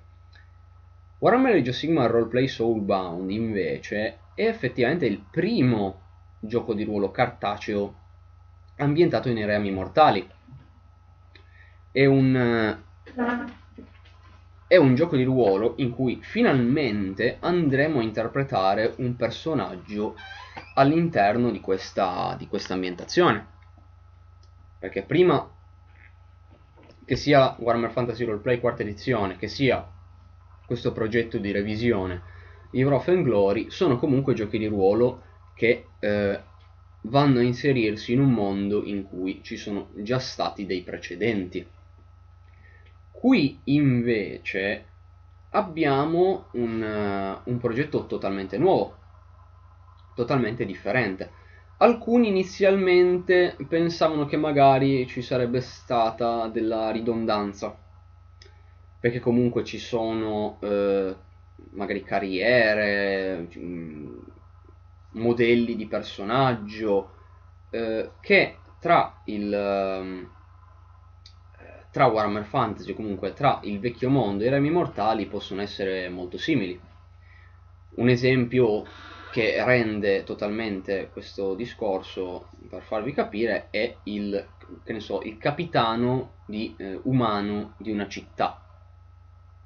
[1.19, 6.01] Warhammer Age of Sigmar Roleplay Soulbound invece è effettivamente il primo
[6.41, 7.95] gioco di ruolo cartaceo
[8.77, 10.29] ambientato in Reami Mortali.
[11.91, 12.77] È un
[14.73, 20.15] è un gioco di ruolo in cui finalmente andremo a interpretare un personaggio
[20.77, 23.47] all'interno di questa, di questa ambientazione.
[24.79, 25.47] Perché prima
[27.05, 29.87] che sia Warhammer Fantasy Roleplay quarta edizione, che sia
[30.65, 32.23] questo progetto di revisione
[32.71, 35.23] di Wrath and Glory, sono comunque giochi di ruolo
[35.55, 36.41] che eh,
[37.03, 41.69] vanno a inserirsi in un mondo in cui ci sono già stati dei precedenti.
[43.13, 44.87] Qui invece
[45.51, 46.83] abbiamo un,
[47.45, 48.97] uh, un progetto totalmente nuovo,
[50.15, 51.31] totalmente differente.
[51.79, 57.77] Alcuni inizialmente pensavano che magari ci sarebbe stata della ridondanza,
[58.99, 61.15] perché comunque ci sono eh,
[61.73, 64.19] magari carriere, mm,
[65.15, 67.15] modelli di personaggio
[67.71, 70.31] eh, che tra il ehm,
[71.93, 76.39] tra Warhammer Fantasy, comunque tra il vecchio mondo e i Remi Mortali, possono essere molto
[76.39, 76.81] simili.
[77.97, 78.85] Un esempio
[79.31, 84.43] che rende totalmente questo discorso, per farvi capire, è il,
[84.97, 88.59] so, il capitano di, eh, umano di una città.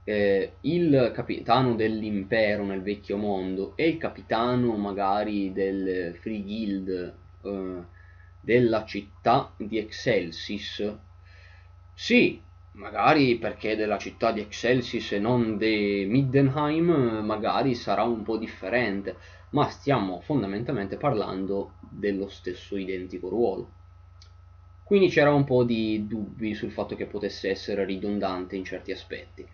[0.03, 7.83] Eh, il capitano dell'impero nel vecchio mondo e il capitano magari del Free Guild eh,
[8.41, 11.05] della città di Excelsis
[11.99, 18.37] sì, magari perché della città di Excelsis e non di Middenheim magari sarà un po'
[18.37, 19.17] differente,
[19.53, 23.73] ma stiamo fondamentalmente parlando dello stesso identico ruolo.
[24.83, 29.49] Quindi c'era un po' di dubbi sul fatto che potesse essere ridondante in certi aspetti.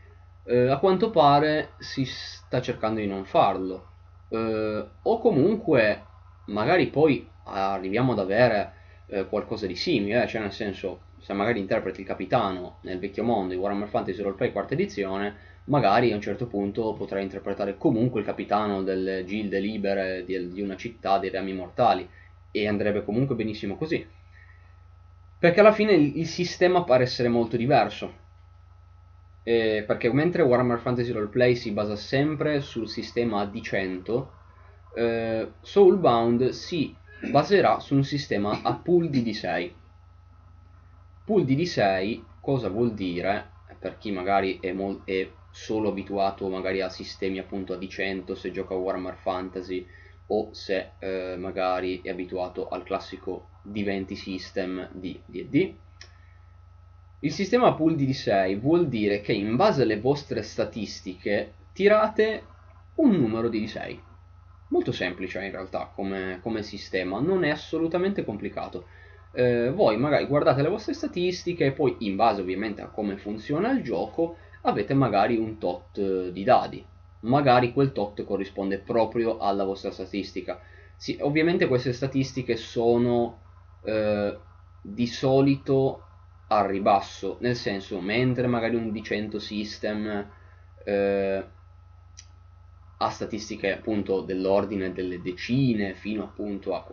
[0.45, 3.93] Eh, a quanto pare si sta cercando di non farlo.
[4.29, 6.07] Eh, o comunque
[6.47, 8.75] magari poi arriviamo ad avere
[9.07, 13.55] eh, qualcosa di simile, cioè nel senso se magari interpreti il capitano nel vecchio mondo
[13.55, 18.27] di Warhammer Fantasy Roleplay quarta edizione, magari a un certo punto potrai interpretare comunque il
[18.27, 22.09] capitano delle gilde libere di, di una città dei rami mortali
[22.51, 24.05] e andrebbe comunque benissimo così.
[25.39, 28.21] Perché alla fine il, il sistema pare essere molto diverso.
[29.45, 34.27] Eh, perché mentre Warhammer Fantasy Roleplay si basa sempre sul sistema D100,
[34.97, 36.95] eh, Soulbound si
[37.31, 39.81] baserà su un sistema a pool di D6
[41.33, 43.53] Pool di D6 cosa vuol dire?
[43.79, 48.75] Per chi magari è, è solo abituato magari a sistemi appunto a D100 se gioca
[48.75, 49.87] Warhammer Fantasy
[50.27, 55.75] o se eh, magari è abituato al classico D20 system di D&D.
[57.21, 62.45] Il sistema pool di D6 vuol dire che in base alle vostre statistiche tirate
[62.97, 63.99] un numero di D6.
[64.69, 68.85] Molto semplice in realtà come, come sistema, non è assolutamente complicato
[69.33, 73.71] eh, voi magari guardate le vostre statistiche e poi in base ovviamente a come funziona
[73.71, 76.85] il gioco avete magari un tot eh, di dadi.
[77.21, 80.61] Magari quel tot corrisponde proprio alla vostra statistica.
[80.97, 83.41] Sì, ovviamente queste statistiche sono
[83.85, 84.37] eh,
[84.81, 86.07] di solito
[86.49, 90.31] al ribasso nel senso mentre magari un D100 system
[90.85, 91.45] eh,
[92.99, 96.85] ha statistiche appunto dell'ordine delle decine fino appunto a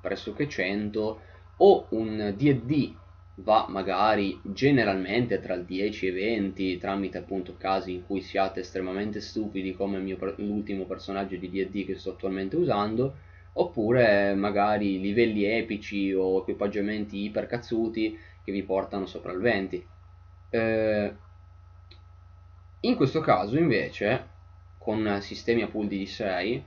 [0.00, 1.20] pressoché 100
[1.58, 2.94] o un D&D
[3.36, 9.20] va magari generalmente tra il 10 e 20 tramite appunto casi in cui siate estremamente
[9.20, 13.16] stupidi come mio, l'ultimo personaggio di D&D che sto attualmente usando
[13.54, 19.86] oppure magari livelli epici o equipaggiamenti ipercazzuti che vi portano sopra il 20
[20.50, 21.14] eh,
[22.80, 24.32] in questo caso invece
[24.78, 26.64] con sistemi a pool di 6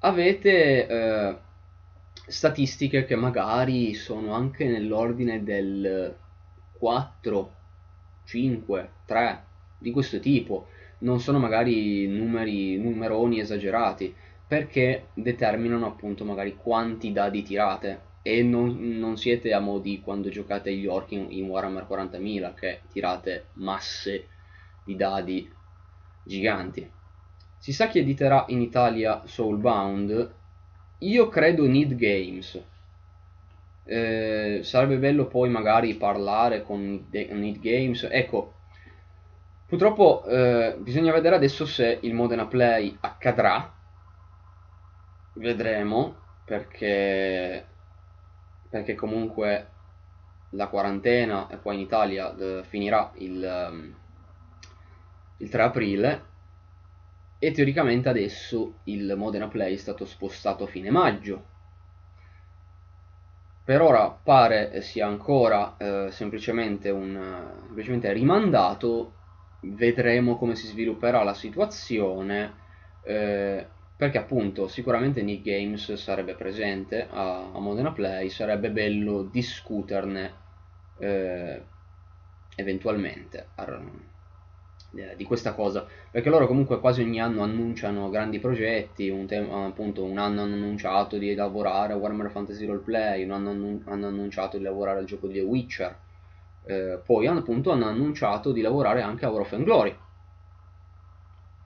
[0.00, 1.36] avete eh,
[2.26, 6.14] statistiche che magari sono anche nell'ordine del
[6.78, 7.54] 4,
[8.24, 9.44] 5, 3
[9.78, 10.68] di questo tipo.
[10.98, 14.14] non sono magari numeri, numeroni esagerati,
[14.46, 20.70] perché determinano appunto magari quanti dadi tirate e non, non siete a modi quando giocate
[20.70, 24.28] agli orchi in, in Warhammer 40.000 che tirate masse
[24.84, 25.50] di dadi
[26.22, 26.88] giganti.
[27.58, 30.34] Si sa chi editerà in Italia Soulbound?
[31.02, 32.60] Io credo Need Games.
[33.84, 38.06] Eh, sarebbe bello poi magari parlare con Need Games.
[38.10, 38.54] Ecco,
[39.66, 43.72] purtroppo eh, bisogna vedere adesso se il Modena Play accadrà.
[45.34, 47.66] Vedremo perché
[48.72, 49.66] perché comunque
[50.50, 53.94] la quarantena poi in Italia eh, finirà il, um,
[55.38, 56.30] il 3 aprile
[57.44, 61.44] e teoricamente adesso il Modena Play è stato spostato a fine maggio.
[63.64, 69.14] Per ora pare sia ancora eh, semplicemente, un, semplicemente rimandato,
[69.62, 72.54] vedremo come si svilupperà la situazione.
[73.02, 73.66] Eh,
[73.96, 80.32] perché appunto sicuramente Nick Games sarebbe presente a, a Modena Play, sarebbe bello discuterne
[80.98, 81.60] eh,
[82.54, 83.48] eventualmente
[84.94, 89.64] eh, di questa cosa, perché loro comunque quasi ogni anno annunciano grandi progetti, un, tema,
[89.64, 94.06] appunto, un anno hanno annunciato di lavorare a Warhammer Fantasy Roleplay, un anno hanno, hanno
[94.06, 95.98] annunciato di lavorare al gioco di The Witcher,
[96.64, 99.96] eh, poi appunto hanno annunciato di lavorare anche a War of Glory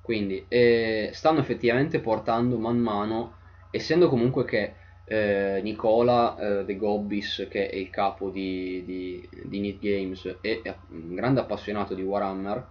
[0.06, 3.38] quindi eh, stanno effettivamente portando man mano,
[3.72, 4.74] essendo comunque che
[5.04, 10.60] eh, Nicola eh, De Gobbis, che è il capo di, di, di Need Games, è
[10.90, 12.64] un grande appassionato di Warhammer,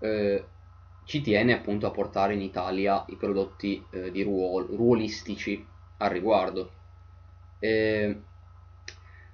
[0.00, 0.44] eh,
[1.04, 5.64] ci tiene appunto a portare in Italia i prodotti eh, di ruol, ruolistici
[5.98, 6.72] al riguardo.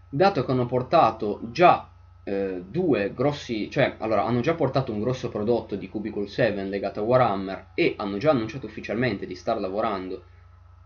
[0.09, 1.93] dato che hanno portato già
[2.25, 7.01] eh, due grossi, cioè allora hanno già portato un grosso prodotto di Cubicle 7 legato
[7.01, 10.23] a Warhammer e hanno già annunciato ufficialmente di star lavorando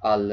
[0.01, 0.31] al,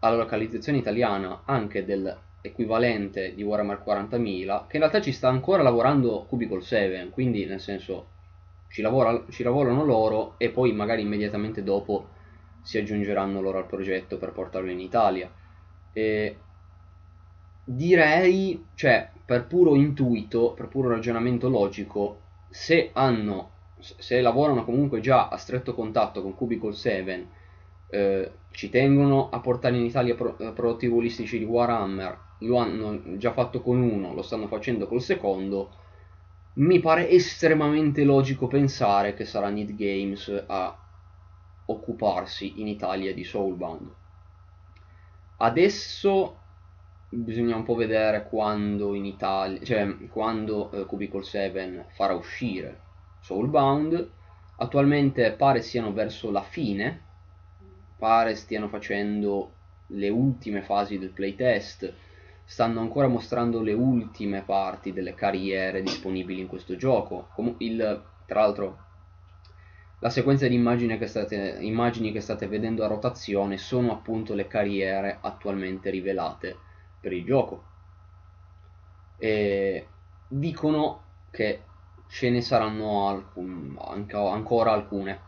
[0.00, 6.26] alla localizzazione italiana anche dell'equivalente di Warhammer 40.000 che in realtà ci sta ancora lavorando
[6.28, 8.08] Cubicle 7 quindi nel senso
[8.72, 12.08] ci, lavora, ci lavorano loro e poi magari immediatamente dopo
[12.62, 15.30] si aggiungeranno loro al progetto per portarlo in Italia.
[15.92, 16.36] E
[17.64, 25.28] direi, cioè, per puro intuito, per puro ragionamento logico, se hanno, se lavorano comunque già
[25.28, 27.26] a stretto contatto con Cubicle 7,
[27.90, 33.18] eh, ci tengono a portare in Italia pro, eh, prodotti ruolistici di Warhammer, lo hanno
[33.18, 35.81] già fatto con uno, lo stanno facendo col secondo,
[36.54, 40.76] mi pare estremamente logico pensare che sarà Need Games a
[41.66, 43.90] occuparsi in Italia di Soulbound.
[45.38, 46.38] Adesso
[47.08, 52.80] bisogna un po' vedere quando in Italia, cioè quando eh, Cubicle 7 farà uscire
[53.20, 54.10] Soulbound.
[54.56, 57.00] Attualmente pare siano verso la fine,
[57.96, 59.54] pare stiano facendo
[59.88, 61.92] le ultime fasi del playtest,
[62.52, 67.28] stanno ancora mostrando le ultime parti delle carriere disponibili in questo gioco.
[67.60, 68.78] Il, tra l'altro,
[70.00, 74.48] la sequenza di immagini che, state, immagini che state vedendo a rotazione sono appunto le
[74.48, 76.54] carriere attualmente rivelate
[77.00, 77.64] per il gioco.
[79.16, 79.86] E
[80.28, 81.62] dicono che
[82.06, 85.20] ce ne saranno alcun, ancora alcune.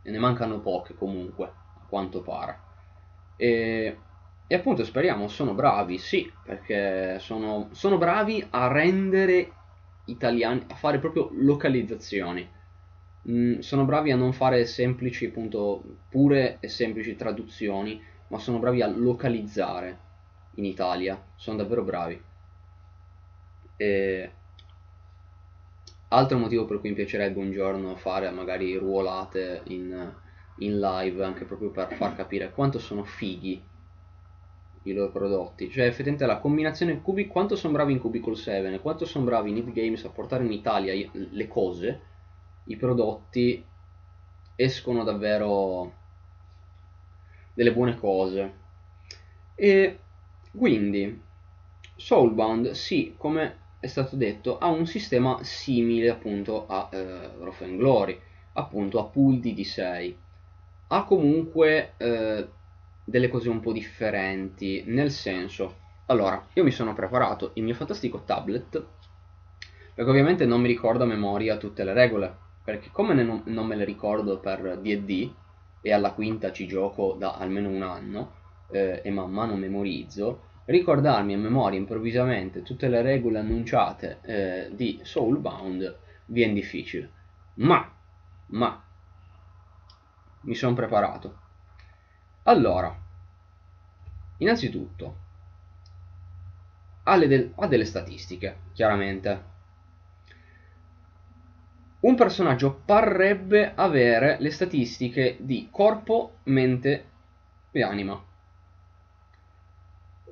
[0.00, 2.58] E ne mancano poche comunque, a quanto pare.
[3.36, 3.98] E,
[4.52, 9.52] e appunto speriamo, sono bravi, sì, perché sono, sono bravi a rendere
[10.06, 12.50] italiani, a fare proprio localizzazioni.
[13.30, 18.82] Mm, sono bravi a non fare semplici, appunto, pure e semplici traduzioni, ma sono bravi
[18.82, 19.98] a localizzare
[20.56, 22.20] in Italia, sono davvero bravi.
[23.76, 24.30] E...
[26.08, 30.12] Altro motivo per cui mi piacerebbe un giorno fare magari ruolate in,
[30.56, 33.68] in live, anche proprio per far capire quanto sono fighi
[34.84, 35.70] i loro prodotti.
[35.70, 39.50] Cioè, effettivamente la combinazione cubi, quanto sono bravi in Cubicle 7 e quanto sono bravi
[39.50, 42.00] in Need Games a portare in Italia le cose,
[42.64, 43.64] i prodotti,
[44.56, 45.92] escono davvero
[47.54, 48.58] delle buone cose.
[49.54, 49.98] E
[50.56, 51.20] quindi,
[51.96, 58.18] Soulbound, sì, come è stato detto, ha un sistema simile appunto a eh, Rough Glory,
[58.54, 60.14] appunto a pool di D6.
[60.88, 62.48] Ha comunque eh,
[63.10, 68.22] delle cose un po' differenti, nel senso, allora, io mi sono preparato il mio fantastico
[68.24, 68.86] tablet,
[69.94, 73.76] perché ovviamente non mi ricordo a memoria tutte le regole, perché come non, non me
[73.76, 75.34] le ricordo per D&D,
[75.82, 78.34] e alla quinta ci gioco da almeno un anno,
[78.68, 85.00] eh, e man mano memorizzo, ricordarmi a memoria improvvisamente tutte le regole annunciate eh, di
[85.02, 87.12] Soulbound viene difficile.
[87.54, 87.92] Ma
[88.52, 88.84] ma
[90.42, 91.38] mi sono preparato.
[92.42, 92.99] Allora,
[94.40, 95.16] innanzitutto,
[97.04, 99.48] ha, del, ha delle statistiche, chiaramente.
[102.00, 107.04] Un personaggio parrebbe avere le statistiche di corpo, mente
[107.70, 108.22] e anima.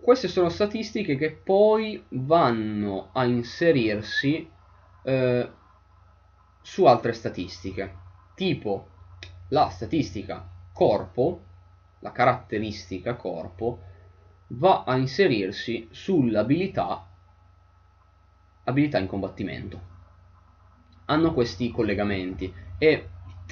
[0.01, 4.51] Queste sono statistiche che poi vanno a inserirsi
[5.03, 5.51] eh,
[6.63, 7.95] su altre statistiche,
[8.35, 8.89] tipo
[9.49, 11.43] la statistica corpo,
[11.99, 13.83] la caratteristica corpo,
[14.49, 17.09] va a inserirsi sull'abilità
[18.69, 19.97] abilità in combattimento.
[21.07, 23.09] Hanno questi collegamenti e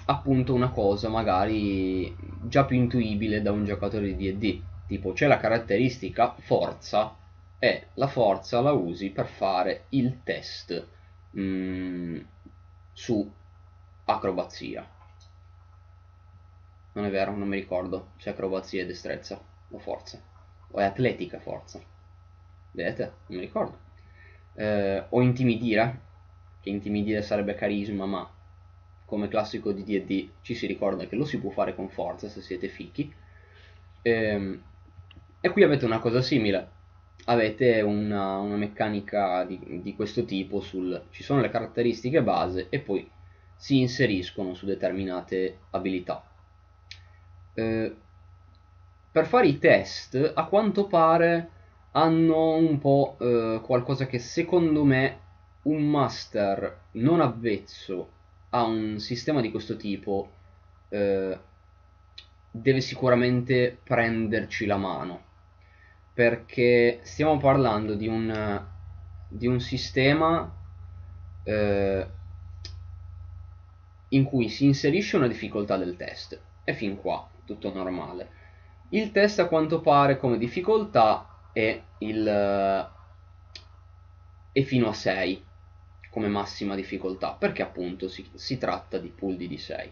[0.07, 5.39] appunto una cosa magari già più intuibile da un giocatore di D&D, tipo c'è la
[5.39, 7.17] caratteristica forza
[7.59, 10.87] e la forza la usi per fare il test
[11.31, 12.19] mh, mm,
[12.93, 13.33] su
[14.05, 14.87] acrobazia.
[16.93, 19.39] Non è vero, non mi ricordo se acrobazia è destrezza
[19.71, 20.36] o forza.
[20.73, 21.81] O è atletica forza.
[22.73, 23.03] Vedete?
[23.27, 23.79] Non mi ricordo.
[24.55, 26.01] Eh, o intimidire,
[26.61, 28.31] che intimidire sarebbe carisma, ma
[29.05, 32.43] come classico di D&D ci si ricorda che lo si può fare con forza se
[32.43, 33.13] siete fichi.
[34.03, 34.63] E, ehm,
[35.41, 36.75] e qui avete una cosa simile.
[37.27, 41.07] Avete una, una meccanica di, di, questo tipo sul...
[41.11, 43.09] ci sono le caratteristiche base e poi
[43.57, 46.25] si inseriscono su determinate abilità.
[47.55, 47.97] Eh,
[49.17, 51.49] per fare i test, a quanto pare
[51.93, 55.21] hanno un po' eh, qualcosa che secondo me
[55.63, 58.11] un master non avvezzo
[58.51, 60.31] a un sistema di questo tipo
[60.91, 61.39] eh,
[62.51, 65.23] deve sicuramente prenderci la mano.
[66.13, 68.67] Perché stiamo parlando di un,
[69.29, 70.55] di un sistema
[71.43, 72.07] eh,
[74.09, 78.36] in cui si inserisce una difficoltà del test e fin qua tutto normale
[78.91, 82.91] il test a quanto pare come difficoltà è, il,
[84.53, 85.45] è fino a 6
[86.11, 89.91] come massima difficoltà perché appunto si, si tratta di pool di D6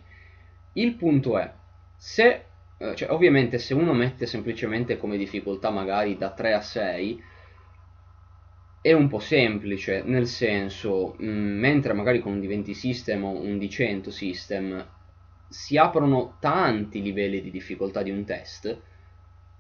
[0.75, 1.53] il punto è
[1.97, 2.45] se
[2.77, 7.23] eh, cioè, ovviamente se uno mette semplicemente come difficoltà magari da 3 a 6
[8.85, 13.31] è un po' semplice, nel senso, mh, mm, mentre magari con un D20 system o
[13.31, 14.87] un D100 system
[15.55, 18.77] si aprono tanti livelli di difficoltà di un test,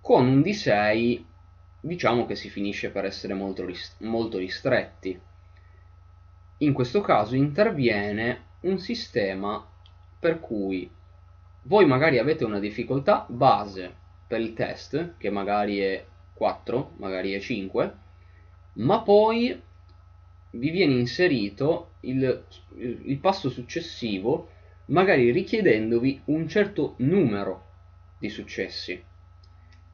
[0.00, 1.24] con un D6
[1.80, 5.18] diciamo che si finisce per essere molto, rist- molto ristretti.
[6.58, 9.64] In questo caso interviene un sistema
[10.18, 10.90] per cui
[11.62, 13.94] voi magari avete una difficoltà base
[14.26, 17.94] per il test, che magari è 4, magari è 5,
[18.74, 19.62] ma poi
[20.50, 24.48] vi viene inserito il, il passo successivo,
[24.86, 27.62] magari richiedendovi un certo numero
[28.18, 29.02] di successi.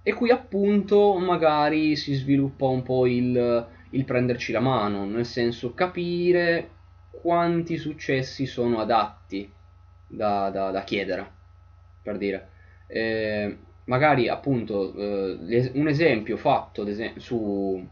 [0.03, 5.74] E qui appunto magari si sviluppa un po' il, il prenderci la mano, nel senso
[5.74, 6.70] capire
[7.11, 9.51] quanti successi sono adatti
[10.07, 11.30] da, da, da chiedere
[12.03, 12.49] per dire.
[12.86, 16.86] Eh, magari appunto eh, un esempio fatto
[17.18, 17.88] su,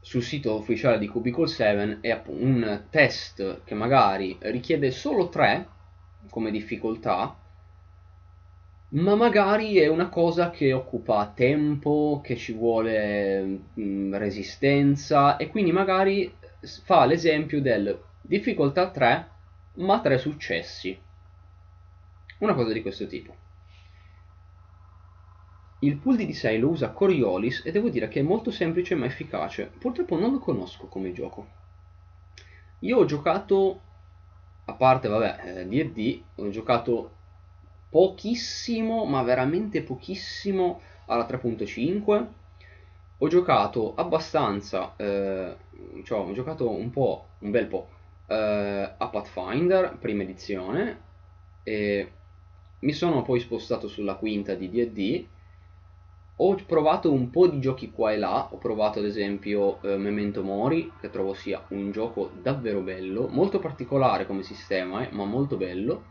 [0.00, 5.68] sul sito ufficiale di Cubicle 7 è un test che magari richiede solo 3
[6.30, 7.36] come difficoltà
[8.90, 13.42] ma magari è una cosa che occupa tempo, che ci vuole
[13.74, 16.32] mh, resistenza e quindi magari
[16.84, 19.28] fa l'esempio del difficoltà 3
[19.74, 20.98] ma 3 successi
[22.38, 23.34] una cosa di questo tipo.
[25.80, 29.06] Il pool di D6 lo usa Coriolis e devo dire che è molto semplice ma
[29.06, 29.70] efficace.
[29.78, 31.46] Purtroppo non lo conosco come gioco.
[32.80, 33.80] Io ho giocato,
[34.64, 37.12] a parte vabbè, D&D, eh, ho giocato
[37.90, 42.26] pochissimo, ma veramente pochissimo alla 3.5.
[43.18, 45.56] Ho giocato abbastanza, eh,
[46.02, 47.88] cioè ho giocato un po', un bel po',
[48.26, 51.00] eh, a Pathfinder, prima edizione,
[51.62, 52.12] e
[52.80, 55.26] mi sono poi spostato sulla quinta di D&D
[56.40, 60.42] ho provato un po' di giochi qua e là, ho provato ad esempio eh, Memento
[60.44, 65.56] Mori, che trovo sia un gioco davvero bello, molto particolare come sistema, eh, ma molto
[65.56, 66.04] bello,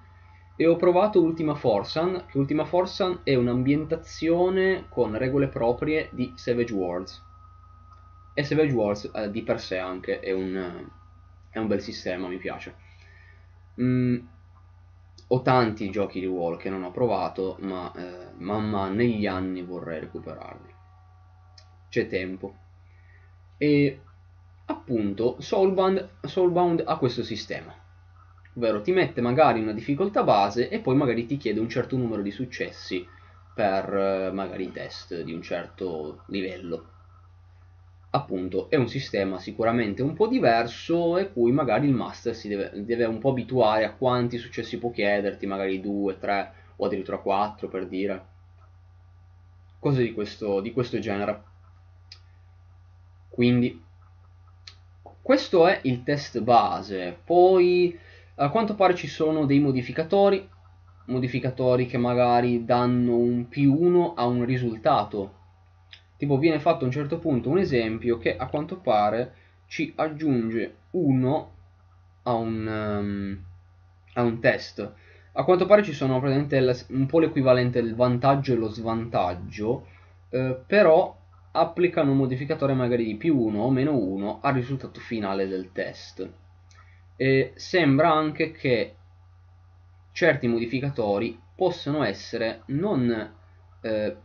[0.57, 6.73] e ho provato Ultima Forsan, che Ultima Forsan è un'ambientazione con regole proprie di Savage
[6.73, 7.23] Worlds.
[8.33, 10.89] E Savage Worlds eh, di per sé anche è un,
[11.49, 12.75] è un bel sistema, mi piace.
[13.79, 14.17] Mm,
[15.29, 19.61] ho tanti giochi di ruolo che non ho provato, ma eh, man mano negli anni
[19.61, 20.73] vorrei recuperarli.
[21.89, 22.55] C'è tempo.
[23.57, 24.01] E
[24.65, 27.73] appunto Soulbound, Soulbound ha questo sistema.
[28.55, 32.21] ovvero ti mette magari una difficoltà base e poi magari ti chiede un certo numero
[32.21, 33.07] di successi
[33.53, 36.96] per eh, magari test di un certo livello.
[38.09, 42.71] Appunto, è un sistema sicuramente un po' diverso e cui magari il master si deve,
[42.85, 47.67] deve un po' abituare a quanti successi può chiederti, magari 2, 3 o addirittura 4
[47.67, 48.25] per dire.
[49.79, 51.43] Cose di questo, di questo genere.
[53.29, 53.83] Quindi
[55.21, 57.99] questo è il test base, poi
[58.35, 60.47] a quanto pare ci sono dei modificatori,
[61.07, 65.36] modificatori che magari danno un più 1 a un risultato.
[66.17, 69.33] Tipo viene fatto a un certo punto un esempio che a quanto pare
[69.67, 71.51] ci aggiunge 1
[72.23, 73.43] a un, um,
[74.13, 74.93] a un test.
[75.33, 79.85] A quanto pare ci sono praticamente un po' l'equivalente del vantaggio e lo svantaggio,
[80.29, 81.15] eh, però
[81.51, 86.27] applicano un modificatore magari di più 1 o meno 1 al risultato finale del test.
[87.15, 88.95] E sembra anche che
[90.11, 93.33] certi modificatori possano essere non
[93.81, 94.15] eh,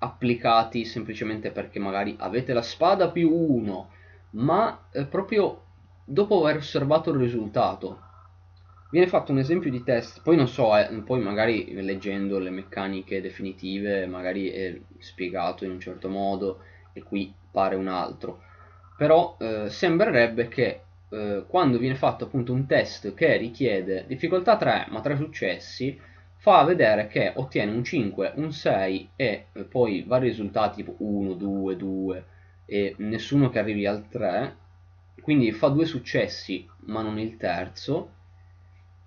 [0.00, 3.90] applicati semplicemente perché magari avete la spada più 1,
[4.30, 5.64] ma eh, proprio
[6.04, 8.08] dopo aver osservato il risultato.
[8.90, 13.20] Viene fatto un esempio di test, poi non so, eh, poi magari leggendo le meccaniche
[13.20, 16.60] definitive magari è spiegato in un certo modo
[16.92, 18.42] e qui pare un altro.
[18.96, 24.86] Però eh, sembrerebbe che eh, quando viene fatto appunto un test che richiede difficoltà 3
[24.90, 25.98] ma 3 successi,
[26.40, 31.34] fa vedere che ottiene un 5, un 6 e eh, poi vari risultati tipo 1,
[31.34, 32.24] 2, 2
[32.64, 34.56] e nessuno che arrivi al 3,
[35.20, 38.12] quindi fa due successi ma non il terzo,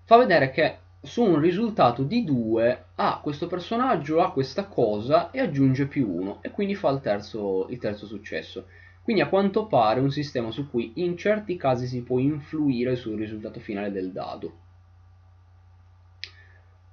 [0.03, 5.39] fa vedere che su un risultato di 2 ah, questo personaggio ha questa cosa e
[5.39, 8.67] aggiunge più 1 e quindi fa il terzo, il terzo successo.
[9.01, 13.17] Quindi a quanto pare un sistema su cui in certi casi si può influire sul
[13.17, 14.62] risultato finale del dado.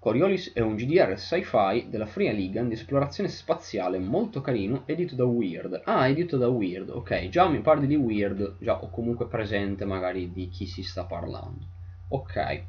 [0.01, 5.27] Coriolis è un GDR sci-fi della Free Ligan di esplorazione spaziale molto carino, edito da
[5.27, 5.83] Weird.
[5.85, 10.33] Ah, edito da Weird, ok, già mi parli di Weird, già ho comunque presente magari
[10.33, 11.67] di chi si sta parlando.
[12.09, 12.65] Ok,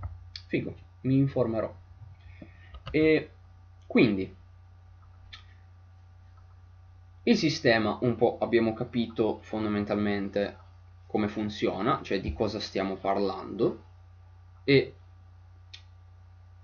[0.47, 1.73] figo mi informerò.
[2.91, 3.29] E
[3.87, 4.35] quindi
[7.23, 10.57] il sistema un po' abbiamo capito fondamentalmente
[11.07, 13.83] come funziona, cioè di cosa stiamo parlando.
[14.65, 14.95] E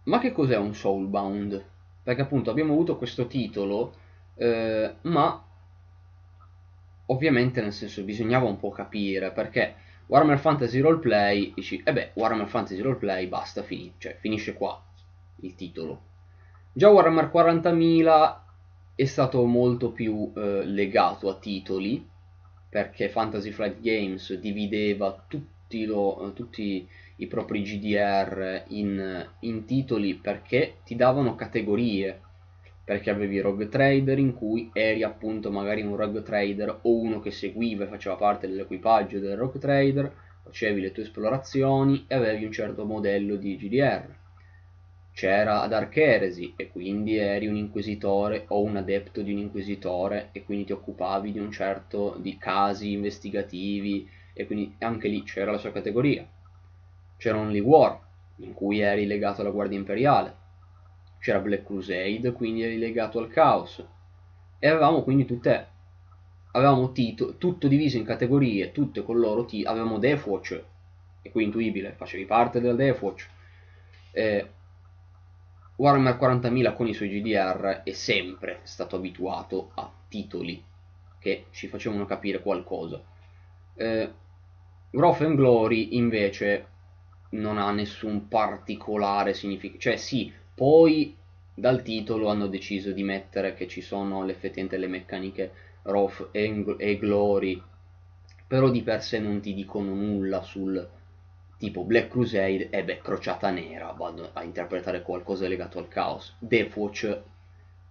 [0.08, 1.64] ma che cos'è un Soulbound?
[2.04, 3.94] Perché appunto abbiamo avuto questo titolo,
[4.36, 5.44] eh, ma
[7.08, 9.76] ovviamente nel senso bisognava un po' capire perché
[10.08, 14.82] Warhammer Fantasy Roleplay, dici, e eh beh, Warhammer Fantasy Roleplay, basta, finì, cioè finisce qua
[15.42, 16.02] il titolo.
[16.72, 18.38] Già Warhammer 40.000
[18.96, 22.08] è stato molto più eh, legato a titoli,
[22.70, 26.88] perché Fantasy Flight Games divideva tutti, lo, tutti
[27.18, 32.22] i propri GDR in, in titoli perché ti davano categorie
[32.88, 37.32] perché avevi Rogue Trader in cui eri appunto magari un Rogue Trader o uno che
[37.32, 40.10] seguiva e faceva parte dell'equipaggio del Rogue Trader,
[40.44, 44.16] facevi le tue esplorazioni e avevi un certo modello di GDR.
[45.12, 50.46] C'era Dark Heresy e quindi eri un inquisitore o un adepto di un inquisitore e
[50.46, 55.58] quindi ti occupavi di un certo di casi investigativi e quindi anche lì c'era la
[55.58, 56.26] sua categoria.
[57.18, 58.00] C'era Only War
[58.38, 60.46] in cui eri legato alla Guardia Imperiale
[61.20, 63.84] c'era Black Crusade, quindi eri legato al caos.
[64.60, 65.68] E avevamo quindi tutte,
[66.52, 70.64] avevamo tito, tutto diviso in categorie, tutte con loro titoli, avevamo Deathwatch,
[71.22, 73.28] e qui intuibile, facevi parte della Deathwatch.
[74.12, 74.50] Eh,
[75.76, 80.64] Warhammer 40.000 con i suoi GDR è sempre stato abituato a titoli
[81.20, 83.00] che ci facevano capire qualcosa.
[83.76, 84.12] Eh,
[84.92, 86.68] Wrath and Glory invece
[87.32, 91.16] non ha nessun particolare significato, cioè sì, poi
[91.54, 95.52] dal titolo hanno deciso di mettere che ci sono effettivamente le meccaniche
[95.84, 97.62] Roth e, e Glory,
[98.48, 100.88] però di per sé non ti dicono nulla sul
[101.58, 106.36] tipo Black Crusade e beh, crociata nera, vado a interpretare qualcosa legato al caos.
[106.40, 107.20] Deathwatch,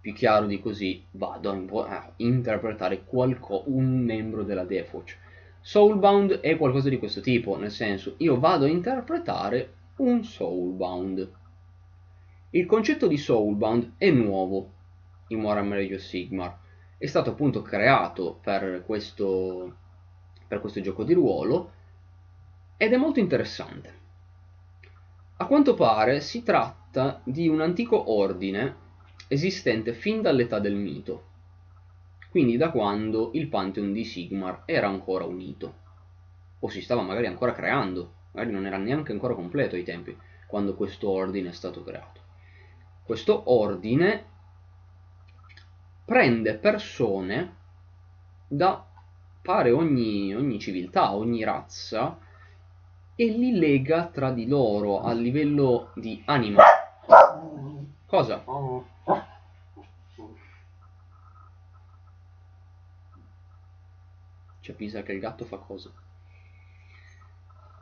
[0.00, 1.50] più chiaro di così, vado
[1.84, 5.16] a interpretare qualco, un membro della Deathwatch.
[5.68, 11.28] Soulbound è qualcosa di questo tipo, nel senso, io vado a interpretare un Soulbound.
[12.50, 14.74] Il concetto di Soulbound è nuovo
[15.26, 16.56] in Warhammer Age of Sigmar,
[16.96, 19.74] è stato appunto creato per questo,
[20.46, 21.72] per questo gioco di ruolo
[22.76, 23.92] ed è molto interessante.
[25.38, 28.76] A quanto pare si tratta di un antico ordine
[29.26, 31.24] esistente fin dall'età del mito,
[32.36, 35.74] quindi da quando il Pantheon di Sigmar era ancora unito,
[36.58, 40.14] o si stava magari ancora creando, magari non era neanche ancora completo ai tempi
[40.46, 42.20] quando questo ordine è stato creato.
[43.04, 44.24] Questo ordine
[46.04, 47.54] prende persone
[48.46, 48.84] da
[49.40, 52.18] pare ogni, ogni civiltà, ogni razza
[53.14, 56.62] e li lega tra di loro a livello di anima.
[58.04, 58.44] Cosa?
[64.66, 65.92] C'è Pisa che il gatto fa cosa?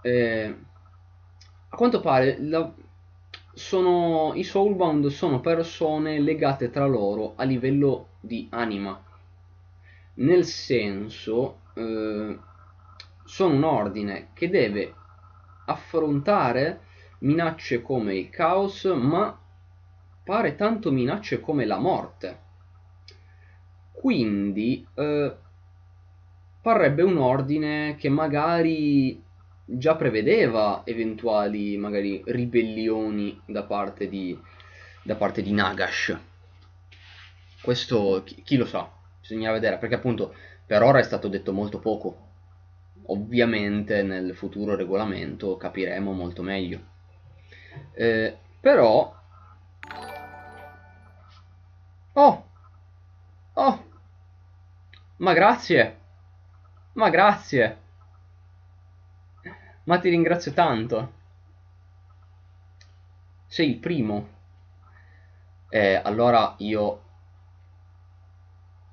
[0.02, 0.54] Eh,
[1.70, 2.70] a quanto pare la,
[3.54, 9.02] sono, i soulbound sono persone legate tra loro a livello di anima.
[10.16, 12.38] Nel senso, eh,
[13.24, 14.94] sono un ordine che deve
[15.64, 16.80] affrontare
[17.20, 19.34] minacce come il caos, ma
[20.22, 22.42] pare tanto minacce come la morte.
[23.90, 25.36] Quindi eh,
[26.64, 29.22] parrebbe un ordine che magari
[29.66, 34.34] già prevedeva eventuali magari ribellioni da parte di,
[35.02, 36.18] da parte di Nagash.
[37.60, 38.90] Questo chi, chi lo sa,
[39.20, 40.34] bisogna vedere, perché appunto
[40.64, 42.28] per ora è stato detto molto poco.
[43.08, 46.80] Ovviamente nel futuro regolamento capiremo molto meglio.
[47.92, 49.14] Eh, però...
[52.14, 52.48] Oh!
[53.52, 53.84] Oh!
[55.18, 56.03] Ma grazie!
[56.94, 57.78] Ma grazie!
[59.84, 61.12] Ma ti ringrazio tanto.
[63.46, 64.28] Sei il primo.
[65.68, 67.02] Eh, allora io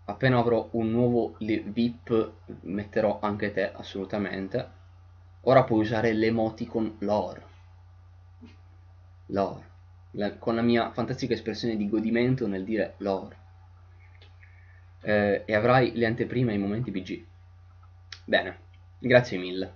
[0.05, 2.31] appena avrò un nuovo VIP
[2.61, 4.79] metterò anche te assolutamente.
[5.41, 7.45] Ora puoi usare l'emoticon lore.
[9.27, 9.69] Lore.
[10.11, 13.37] La, con la mia fantastica espressione di godimento nel dire lore.
[15.01, 17.29] Eh, e avrai le anteprime ai momenti BG.
[18.26, 18.59] Bene,
[18.99, 19.74] grazie mille.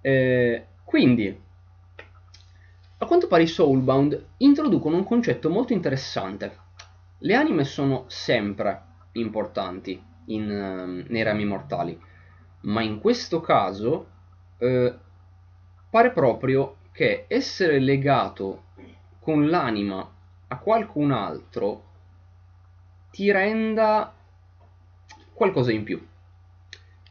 [0.00, 1.40] Eh, quindi,
[2.98, 6.58] a quanto pare i Soulbound introducono un concetto molto interessante.
[7.18, 12.00] Le anime sono sempre importanti in, uh, nei rami mortali,
[12.62, 14.08] ma in questo caso
[14.58, 14.94] uh,
[15.90, 18.64] pare proprio che essere legato
[19.20, 20.08] con l'anima
[20.48, 21.84] a qualcun altro
[23.10, 24.12] ti renda
[25.32, 26.06] qualcosa in più.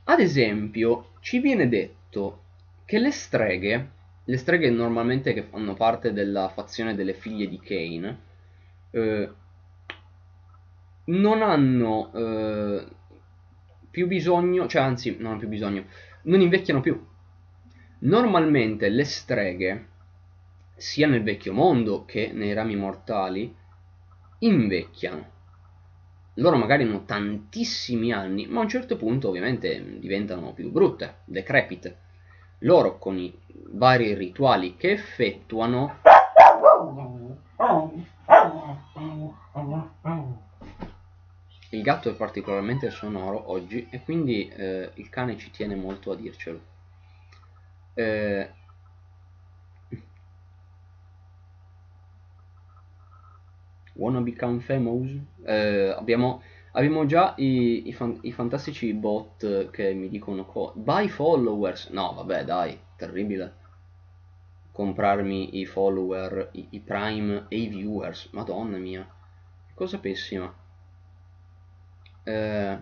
[0.10, 2.42] Ad esempio, ci viene detto
[2.86, 3.90] che le streghe,
[4.24, 8.20] le streghe normalmente che fanno parte della fazione delle figlie di Kane,
[8.90, 9.30] eh,
[11.06, 12.88] non hanno eh,
[13.92, 15.86] più bisogno, cioè anzi, non hanno più bisogno,
[16.24, 17.00] non invecchiano più.
[18.00, 19.88] Normalmente le streghe,
[20.76, 23.56] sia nel vecchio mondo che nei rami mortali,
[24.40, 25.38] invecchiano.
[26.40, 32.08] Loro magari hanno tantissimi anni, ma a un certo punto ovviamente diventano più brutte, decrepite
[32.60, 33.34] loro con i
[33.72, 36.00] vari rituali che effettuano
[41.70, 46.16] il gatto è particolarmente sonoro oggi e quindi eh, il cane ci tiene molto a
[46.16, 46.60] dircelo.
[47.94, 48.50] Eh,
[54.00, 55.10] wanna become famous
[55.46, 56.42] eh, abbiamo
[56.74, 61.90] Abbiamo già i, i, fan, i, fantastici bot che mi dicono co- buy followers.
[61.90, 63.54] No, vabbè, dai, terribile.
[64.72, 68.30] Comprarmi i follower, i, i prime e i viewers.
[68.32, 69.08] Madonna mia.
[69.76, 70.54] Cosa pessima.
[72.26, 72.78] Eh,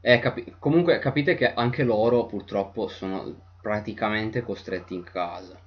[0.00, 5.58] eh, capi- comunque capite che anche loro purtroppo sono praticamente costretti in casa.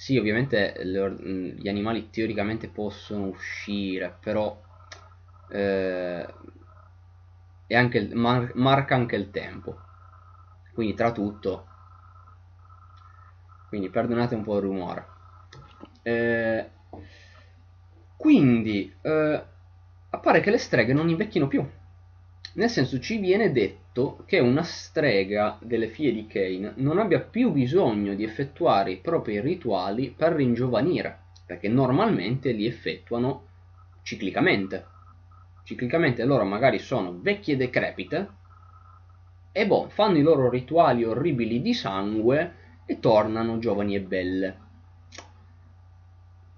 [0.00, 1.10] Sì, ovviamente le,
[1.58, 4.58] gli animali teoricamente possono uscire, però
[5.50, 6.26] eh,
[7.68, 9.78] anche il, mar, marca anche il tempo.
[10.74, 11.66] Quindi tra tutto
[13.68, 15.06] quindi perdonate un po' il rumore.
[16.02, 16.68] Eh,
[18.16, 19.44] quindi eh,
[20.10, 21.66] appare che le streghe non invecchino più.
[22.54, 23.79] Nel senso ci viene detto
[24.24, 29.40] che una strega delle figlie di Cain non abbia più bisogno di effettuare i propri
[29.40, 33.46] rituali per ringiovanire perché normalmente li effettuano
[34.02, 34.86] ciclicamente
[35.64, 38.38] ciclicamente loro magari sono vecchie decrepite
[39.52, 42.54] e boh, fanno i loro rituali orribili di sangue
[42.86, 44.58] e tornano giovani e belle.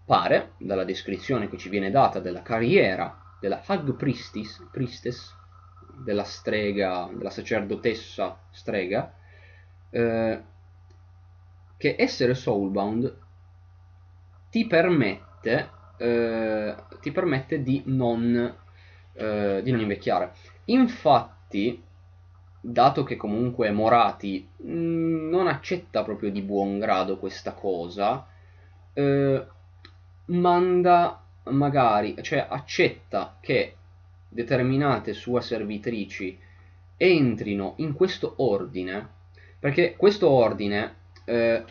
[0.05, 5.35] Pare, dalla descrizione che ci viene data della carriera della Hag Priestess, Priestess
[5.97, 9.15] della strega, della sacerdotessa strega,
[9.91, 10.43] eh,
[11.77, 13.17] che essere soulbound
[14.51, 18.61] ti permette, eh, ti permette di non
[19.15, 20.33] eh, di non invecchiare.
[20.67, 21.83] Infatti,
[22.61, 28.27] dato che comunque Morati mh, mm, non accetta proprio di buon grado questa cosa,
[28.93, 29.47] eh,
[30.27, 33.77] manda magari, cioè accetta che
[34.33, 36.39] determinate sue servitrici
[36.97, 39.07] entrino in questo ordine,
[39.59, 41.65] perché questo ordine eh,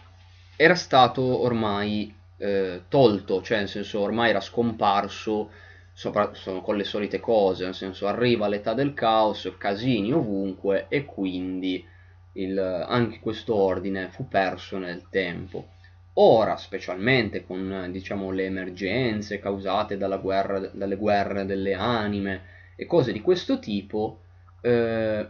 [0.56, 5.50] era stato ormai eh, tolto, cioè nel senso ormai era scomparso
[5.94, 6.32] sopra,
[6.62, 11.86] con le solite cose, nel senso arriva l'età del caos, casini ovunque e quindi
[12.34, 15.70] il, anche questo ordine fu perso nel tempo.
[16.16, 22.42] Ora, specialmente con diciamo, le emergenze causate guerra, dalle guerre delle anime
[22.76, 24.20] e cose di questo tipo,
[24.60, 25.28] eh,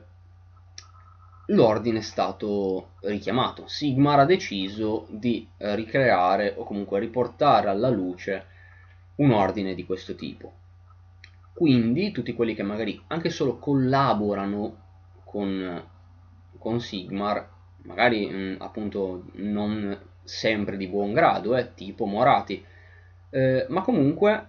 [1.48, 3.68] l'ordine è stato richiamato.
[3.68, 8.46] Sigmar ha deciso di eh, ricreare o comunque riportare alla luce
[9.16, 10.52] un ordine di questo tipo.
[11.54, 14.78] Quindi tutti quelli che magari anche solo collaborano
[15.24, 15.84] con,
[16.58, 17.48] con Sigmar,
[17.84, 22.64] magari mh, mm, appunto non sempre di buon grado, eh, tipo Morati,
[23.30, 24.48] eh, ma comunque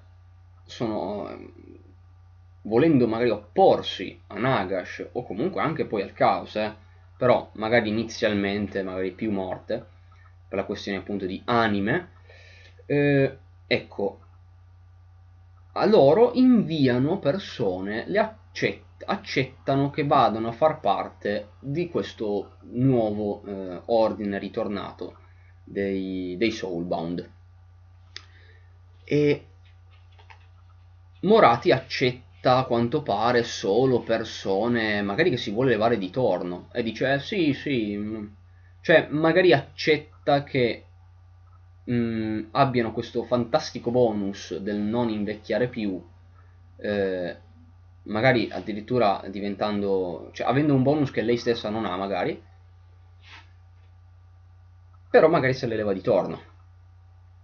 [0.65, 1.29] sono
[2.63, 6.73] volendo magari opporsi a Nagash o comunque anche poi al caos, eh,
[7.17, 9.85] però magari inizialmente magari più morte
[10.49, 12.11] per la questione appunto di anime
[12.87, 14.21] eh, ecco
[15.73, 23.43] a loro inviano persone le accett- accettano che vadano a far parte di questo nuovo
[23.45, 25.22] eh, ordine ritornato
[25.65, 27.31] dei, dei Soulbound
[29.05, 29.47] e
[31.21, 36.83] Morati accetta a quanto pare solo persone magari che si vuole levare di torno e
[36.83, 38.25] dice eh, sì sì mm.
[38.81, 40.85] cioè magari accetta che
[41.85, 46.03] mh, mm, abbiano questo fantastico bonus del non invecchiare più
[46.79, 47.37] eh,
[48.05, 52.43] magari addirittura diventando cioè avendo un bonus che lei stessa non ha magari
[55.13, 56.51] però magari se le leva di torno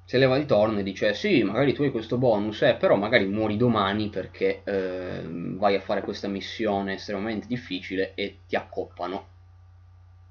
[0.09, 3.27] se leva di torno e dice sì, magari tu hai questo bonus, eh, però magari
[3.27, 9.27] muori domani perché eh, vai a fare questa missione estremamente difficile e ti accoppano.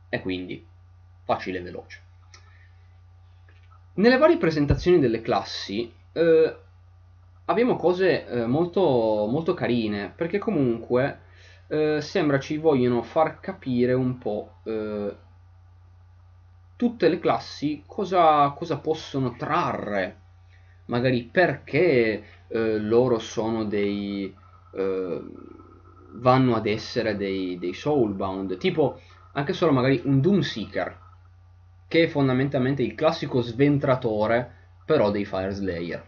[0.10, 0.66] E quindi
[1.26, 2.02] facile e veloce.
[3.94, 6.56] Nelle varie presentazioni delle classi eh,
[7.46, 11.20] abbiamo cose eh, molto, molto carine, perché comunque
[11.68, 15.16] eh, sembra ci vogliono far capire un po' eh,
[16.78, 20.20] tutte le classi cosa, cosa possono trarre,
[20.86, 24.34] magari perché eh, loro sono dei...
[24.74, 25.22] Eh,
[26.20, 29.00] vanno ad essere dei, dei soulbound, tipo
[29.34, 30.98] anche solo magari un Doomseeker,
[31.88, 34.56] che è fondamentalmente il classico sventratore,
[34.86, 36.06] però dei Fire Slayer.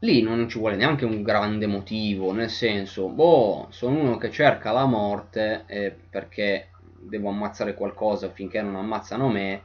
[0.00, 4.70] Lì non ci vuole neanche un grande motivo, nel senso, boh, sono uno che cerca
[4.70, 6.68] la morte eh, perché
[7.00, 9.62] devo ammazzare qualcosa finché non ammazzano me,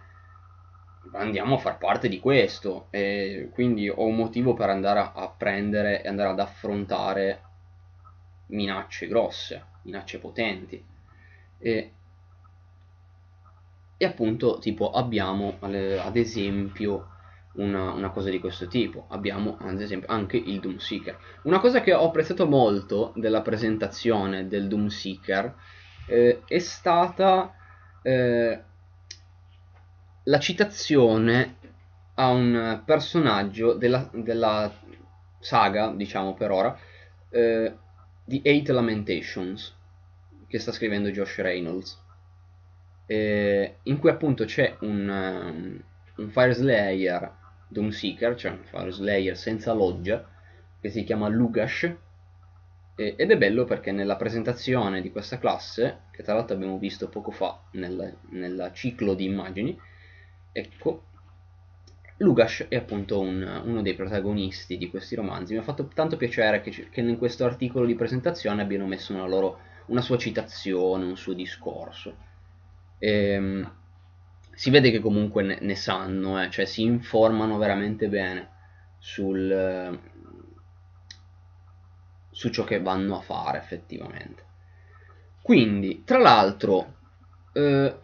[1.12, 6.02] andiamo a far parte di questo e quindi ho un motivo per andare a, prendere
[6.02, 7.42] e andare ad affrontare
[8.48, 10.84] minacce grosse, minacce potenti.
[11.58, 11.92] E,
[13.98, 17.10] e appunto tipo abbiamo ad esempio
[17.54, 19.06] una, una, cosa di questo tipo.
[19.10, 21.18] Abbiamo ad esempio anche il Doomseeker.
[21.44, 25.56] Una cosa che ho apprezzato molto della presentazione del Doomseeker
[26.08, 27.54] eh, è stata
[28.02, 28.64] eh,
[30.24, 31.56] la citazione
[32.16, 34.72] a un personaggio della, della
[35.40, 36.78] saga, diciamo per ora,
[37.30, 37.76] eh,
[38.24, 39.76] di Eight Lamentations,
[40.48, 42.02] che sta scrivendo Josh Reynolds,
[43.08, 45.84] in cui appunto c'è un, um,
[46.24, 47.32] un Fire Slayer
[47.68, 50.28] Doomseeker, cioè un Fire Slayer senza loggia,
[50.80, 51.94] che si chiama Lugash,
[52.96, 57.30] ed è bello perché nella presentazione di questa classe, che tra l'altro abbiamo visto poco
[57.32, 59.78] fa nel, nel ciclo di immagini,
[60.54, 61.04] ecco,
[62.18, 65.54] Lugash è appunto un, uno dei protagonisti di questi romanzi.
[65.54, 69.28] Mi ha fatto tanto piacere che, che in questo articolo di presentazione abbiano messo una,
[69.28, 72.16] loro, una sua citazione, un suo discorso.
[72.98, 73.72] E, ehm,
[74.54, 78.52] si vede che comunque ne, ne sanno, eh, cioè si informano veramente bene
[78.98, 80.00] sul,
[82.36, 84.44] su ciò che vanno a fare effettivamente.
[85.42, 86.96] Quindi, tra l'altro,
[87.54, 87.96] eh,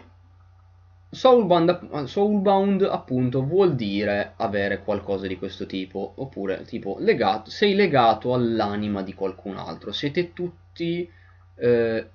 [1.10, 8.34] Soulbound, Soulbound, appunto vuol dire avere qualcosa di questo tipo, oppure tipo legato, sei legato
[8.34, 11.10] all'anima di qualcun altro, siete tutti
[11.56, 12.10] eh,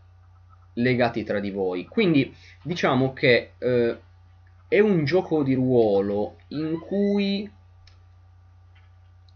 [0.73, 1.85] legati tra di voi.
[1.85, 3.99] Quindi diciamo che eh,
[4.69, 7.51] è un gioco di ruolo in cui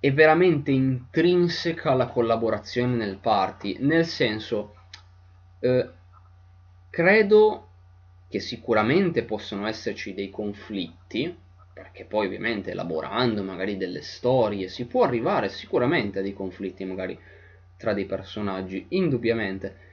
[0.01, 4.75] è veramente intrinseca la collaborazione nel party, nel senso,
[5.61, 5.89] eh,
[6.89, 7.69] credo
[8.27, 11.37] che sicuramente possono esserci dei conflitti,
[11.75, 17.19] perché poi ovviamente elaborando magari delle storie si può arrivare sicuramente a dei conflitti magari
[17.77, 19.89] tra dei personaggi, indubbiamente.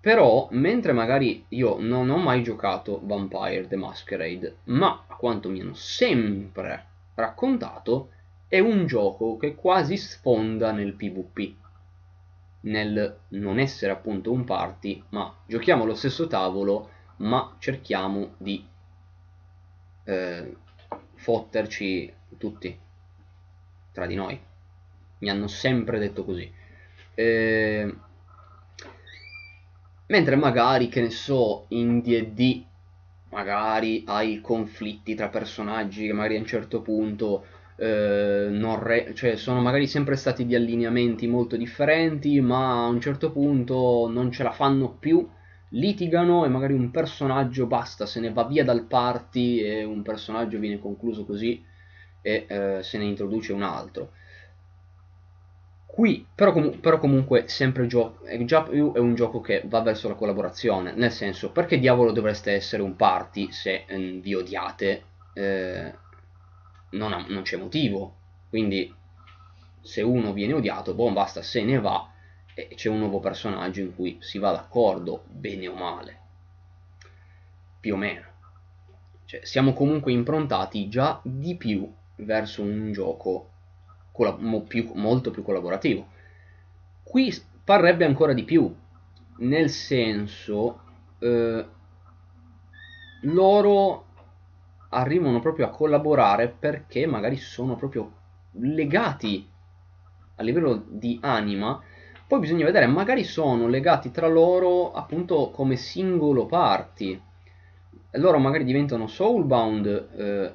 [0.00, 5.60] Però, mentre magari io non ho mai giocato Vampire the Masquerade, ma a quanto mi
[5.60, 8.10] hanno sempre raccontato,
[8.50, 11.54] è un gioco che quasi sfonda nel PvP,
[12.62, 18.66] nel non essere appunto un party, ma giochiamo allo stesso tavolo, ma cerchiamo di
[20.02, 20.56] eh,
[21.14, 22.76] fotterci tutti
[23.92, 24.36] tra di noi.
[25.18, 26.52] Mi hanno sempre detto così.
[27.14, 27.94] Eh,
[30.06, 32.64] mentre magari, che ne so, in D&D
[33.28, 39.86] magari hai conflitti tra personaggi che magari a un certo punto eh, cioè sono magari
[39.86, 44.96] sempre stati di allineamenti molto differenti, ma a un certo punto non ce la fanno
[44.98, 45.28] più,
[45.70, 50.58] litigano e magari un personaggio basta, se ne va via dal party e un personaggio
[50.58, 51.64] viene concluso così
[52.22, 54.12] e eh, se ne introduce un altro.
[55.84, 60.08] Qui, però, com- però comunque, sempre gio- già più è un gioco che va verso
[60.08, 65.10] la collaborazione, nel senso, perché diavolo dovreste essere un party se eh, vi odiate?
[65.32, 65.99] Eh,
[66.90, 68.16] non, ha, non, c'è motivo.
[68.48, 68.92] Quindi,
[69.80, 72.10] se uno viene odiato, boh, basta, se ne va
[72.54, 76.18] e c'è un nuovo personaggio in cui si va d'accordo, bene o male.
[77.80, 78.22] Più o meno.
[79.24, 83.48] Cioè, siamo comunque improntati già di più verso un gioco
[84.66, 86.08] più, molto più collaborativo.
[87.02, 87.32] Qui
[87.64, 88.74] parrebbe ancora di più,
[89.38, 90.82] nel senso
[91.20, 91.64] eh,
[93.22, 94.06] loro
[94.90, 98.12] arrivano proprio a collaborare perché magari sono proprio
[98.52, 99.48] legati
[100.36, 101.80] a livello di anima.
[102.26, 107.20] Poi bisogna vedere, magari sono legati tra loro appunto come singolo party.
[108.12, 110.54] Loro magari diventano soulbound eh,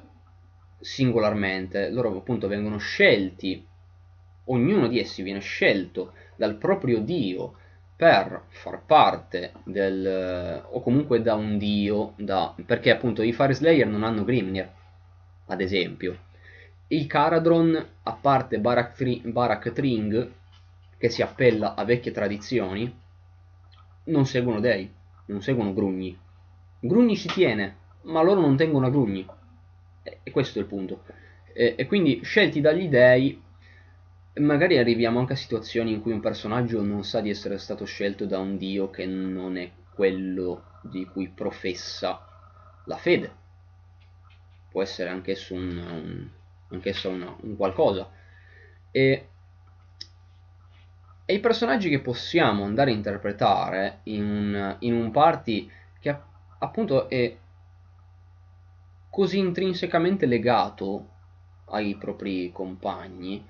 [0.78, 3.66] singolarmente, loro appunto vengono scelti,
[4.44, 7.54] ognuno di essi viene scelto dal proprio dio
[7.96, 13.86] per far parte del o comunque da un dio da, perché appunto i Fire Slayer
[13.86, 14.70] non hanno Grimnir
[15.46, 16.24] ad esempio.
[16.88, 20.30] I Caradron a parte Barak, Barak Tring
[20.98, 22.94] che si appella a vecchie tradizioni
[24.04, 24.92] non seguono dei
[25.26, 26.16] non seguono Grugni.
[26.80, 29.26] Grugni ci tiene ma loro non tengono a Grugni.
[30.02, 31.02] E questo è il punto.
[31.52, 33.42] E, e quindi scelti dagli dei,
[34.40, 38.26] magari arriviamo anche a situazioni in cui un personaggio non sa di essere stato scelto
[38.26, 42.26] da un dio che non è quello di cui professa
[42.84, 43.44] la fede.
[44.70, 46.28] Può essere anch'esso un, un,
[46.70, 48.10] anch'esso una, un qualcosa.
[48.90, 49.28] E,
[51.24, 56.14] e, i personaggi che possiamo andare a interpretare in un, in un party che
[56.58, 57.36] appunto è
[59.08, 61.08] così intrinsecamente legato
[61.68, 63.44] ai propri compagni,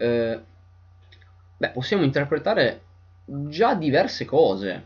[0.00, 0.40] eh,
[1.56, 2.80] beh, possiamo interpretare
[3.24, 4.84] già diverse cose.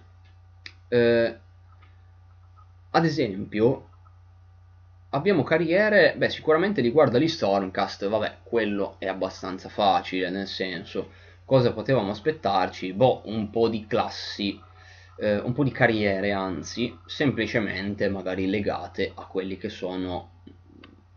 [0.89, 1.39] Eh,
[2.91, 3.89] ad esempio,
[5.11, 11.11] abbiamo carriere, beh, sicuramente riguardo agli Stormcast, vabbè, quello è abbastanza facile, nel senso,
[11.45, 12.93] cosa potevamo aspettarci?
[12.93, 14.61] Boh, un po' di classi
[15.17, 20.43] eh, un po' di carriere, anzi, semplicemente magari legate a quelli che sono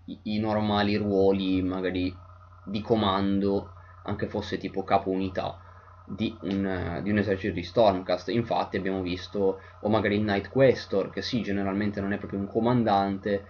[0.06, 2.16] i, i normali ruoli, magari
[2.64, 3.74] di comando,
[4.08, 5.62] anche fosse tipo capo unità.
[6.10, 8.30] Di un, di un, esercito di Stormcast.
[8.30, 12.48] Infatti abbiamo visto, o magari il Night Questor, che sì, generalmente non è proprio un
[12.48, 13.46] comandante,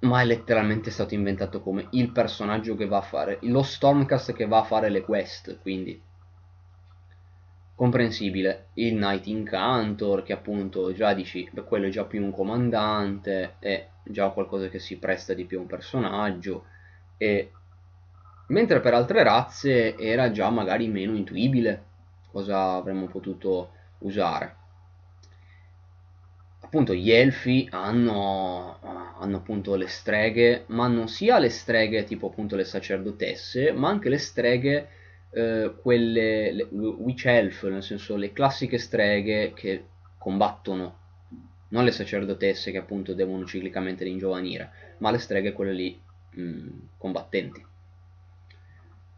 [0.00, 4.46] ma è letteralmente stato inventato come il personaggio che va a fare, lo Stormcast che
[4.46, 6.02] va a fare le quest, quindi
[7.74, 13.56] comprensibile il Knight Incantor che appunto già dici beh, quello è già più un comandante
[13.58, 16.64] è già qualcosa che si presta di più a un personaggio
[17.18, 17.52] e
[18.48, 21.84] mentre per altre razze era già magari meno intuibile
[22.30, 24.56] cosa avremmo potuto usare
[26.60, 28.78] appunto gli elfi hanno,
[29.18, 34.08] hanno appunto le streghe ma non sia le streghe tipo appunto le sacerdotesse ma anche
[34.08, 34.88] le streghe
[35.36, 39.84] eh, quelle le, witch elf, nel senso le classiche streghe che
[40.16, 40.98] combattono,
[41.68, 46.68] non le sacerdotesse che appunto devono ciclicamente ringiovanire, ma le streghe quelle lì mh, mm,
[46.96, 47.64] combattenti.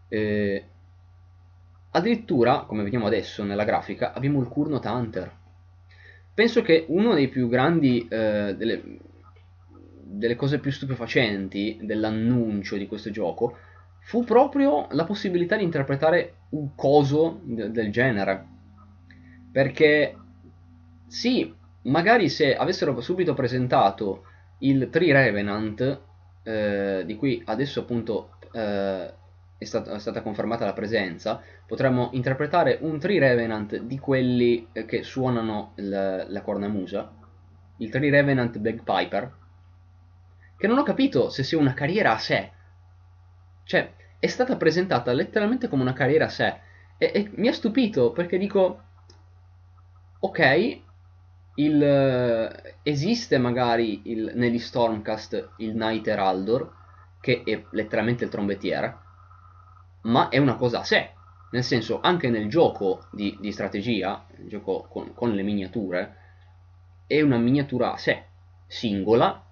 [0.08, 0.64] Eh,
[1.90, 5.36] addirittura, come vediamo adesso nella grafica, abbiamo il Kurnot Hunter.
[6.34, 8.98] Penso che uno dei più grandi, eh, delle,
[10.02, 13.56] delle cose più stupefacenti dell'annuncio di questo gioco
[14.00, 18.46] fu proprio la possibilità di interpretare un coso de- del genere.
[19.50, 20.16] Perché
[21.06, 21.52] sì,
[21.82, 24.24] magari se avessero subito presentato
[24.58, 26.00] il Tree Revenant,
[26.42, 29.12] eh, di cui adesso appunto eh,
[29.58, 34.84] è, stato, è, stata confermata la presenza, potremmo interpretare un Tree Revenant di quelli eh,
[34.84, 37.12] che suonano il, la cornamusa,
[37.78, 39.36] il Tree Revenant Bagpiper,
[40.56, 42.52] che non ho capito se sia una carriera a sé.
[43.64, 46.60] Cioè, è stata presentata letteralmente come una carriera a sé.
[46.96, 48.82] E, e mi ha stupito perché dico,
[50.20, 50.80] ok,
[51.56, 56.76] il, esiste magari il, negli Stormcast il Knight Heraldor,
[57.20, 59.06] che è letteralmente il trombettiere,
[60.08, 61.10] ma è una cosa a sé.
[61.50, 66.16] Nel senso, anche nel gioco di, di strategia, il gioco con, con, le miniature,
[67.06, 68.24] è una miniatura a sé,
[68.66, 69.42] singola,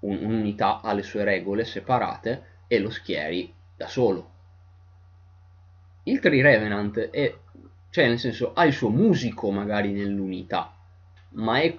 [0.00, 4.30] un, un'unità ha le sue regole separate e lo schieri da solo.
[6.04, 7.36] Il Tree Revenant è,
[7.90, 10.74] cioè nel senso, ha il suo musico magari nell'unità,
[11.30, 11.76] ma è,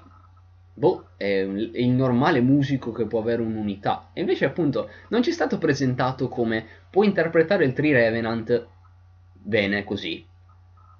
[0.73, 4.09] boh, è, il normale musico che può avere un'unità.
[4.13, 8.67] E invece appunto non ci è stato presentato come può interpretare il Tree Revenant
[9.31, 10.25] bene così,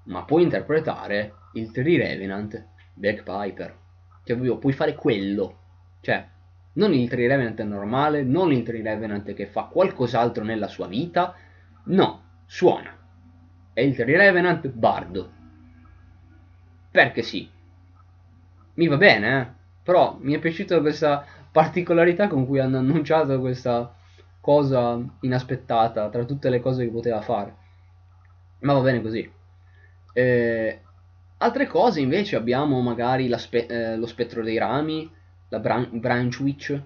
[0.04, 3.76] ma puoi interpretare il Tree Revenant Bagpiper.
[4.22, 5.58] Cioè puoi fare quello.
[6.00, 6.24] Cioè,
[6.74, 11.34] non il Tree Revenant normale, non il Tree Revenant che fa qualcos'altro nella sua vita,
[11.86, 12.96] no, suona.
[13.72, 15.32] È il Tree Revenant bardo.
[16.92, 17.50] Perché sì,
[18.74, 19.46] mi va bene, eh?
[19.82, 23.96] però mi è piaciuta questa particolarità con cui hanno annunciato questa
[24.48, 27.54] cosa inaspettata tra tutte le cose che poteva fare.
[28.60, 29.30] Ma va bene così.
[30.14, 30.80] Eh,
[31.36, 35.12] altre cose invece abbiamo magari spe- eh, lo spettro dei rami,
[35.50, 36.80] la bran- branch witch,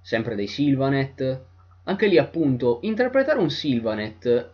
[0.00, 1.44] sempre dei Sylvanet.
[1.84, 4.52] Anche lì appunto interpretare un Sylvanet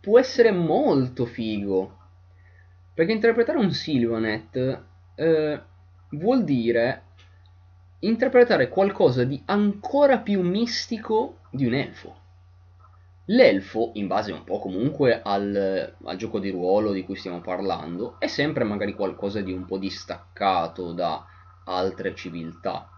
[0.00, 1.98] può essere molto figo.
[2.94, 4.82] Perché interpretare un Sylvanet
[5.16, 5.60] eh,
[6.10, 7.02] vuol dire
[8.00, 12.18] interpretare qualcosa di ancora più mistico di un elfo.
[13.26, 18.16] L'elfo, in base un po' comunque al, al, gioco di ruolo di cui stiamo parlando,
[18.18, 21.24] è sempre magari qualcosa di un po' distaccato da
[21.64, 22.90] altre civiltà.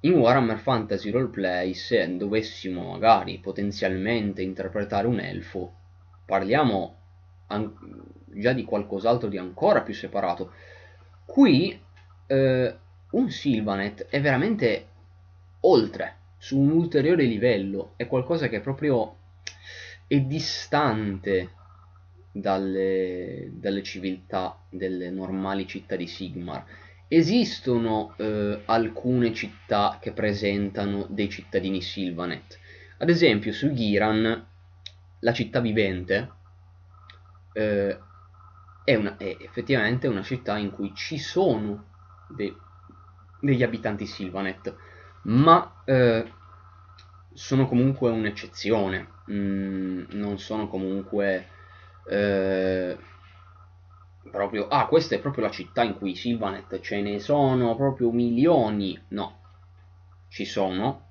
[0.00, 5.72] In Warhammer Fantasy Roleplay, se dovessimo magari potenzialmente interpretare un elfo,
[6.24, 6.96] parliamo
[7.48, 7.72] an-
[8.26, 10.52] già di qualcos'altro di ancora più separato.
[11.24, 11.80] Qui
[12.26, 12.76] eh,
[13.16, 14.86] un Sylvanet è veramente
[15.60, 19.16] oltre, su un ulteriore livello, è qualcosa che proprio
[20.06, 21.50] è distante
[22.30, 26.64] dalle, dalle civiltà delle normali città di Sigmar.
[27.08, 32.58] Esistono eh, alcune città che presentano dei cittadini Sylvanet.
[32.98, 34.46] Ad esempio, su Giran,
[35.20, 36.30] la città vivente,
[37.54, 37.98] eh,
[38.84, 41.84] è, una, è effettivamente una città in cui ci sono
[42.28, 42.54] de,
[43.40, 44.74] degli abitanti Sylvanet,
[45.22, 46.32] ma eh,
[47.32, 51.48] sono comunque un'eccezione, mm, non sono comunque
[52.08, 52.96] eh,
[54.30, 59.00] proprio, ah questa è proprio la città in cui Sylvanet ce ne sono proprio milioni,
[59.08, 59.40] no,
[60.28, 61.08] ci sono,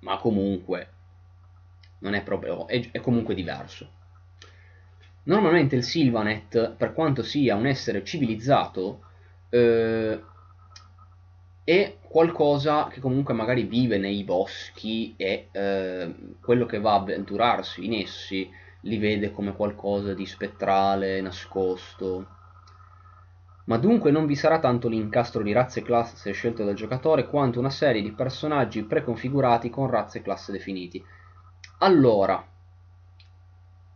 [0.00, 0.90] ma comunque
[2.00, 3.90] non è proprio, è, è comunque diverso.
[5.24, 9.02] Normalmente il Sylvanet, per quanto sia un essere civilizzato,
[9.48, 10.22] eh,
[11.66, 17.84] è qualcosa che comunque magari vive nei boschi e eh, quello che va a avventurarsi
[17.84, 18.48] in essi
[18.82, 22.28] li vede come qualcosa di spettrale, nascosto.
[23.64, 27.58] Ma dunque non vi sarà tanto l'incastro di razze e classe scelto dal giocatore quanto
[27.58, 31.04] una serie di personaggi preconfigurati con razze e classe definiti.
[31.78, 32.46] Allora,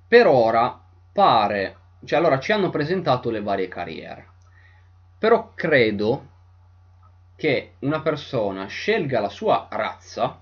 [0.08, 0.76] per ora
[1.12, 4.26] pare, cioè allora ci hanno presentato le varie carriere,
[5.20, 6.29] però credo
[7.40, 10.38] che una persona scelga la sua razza,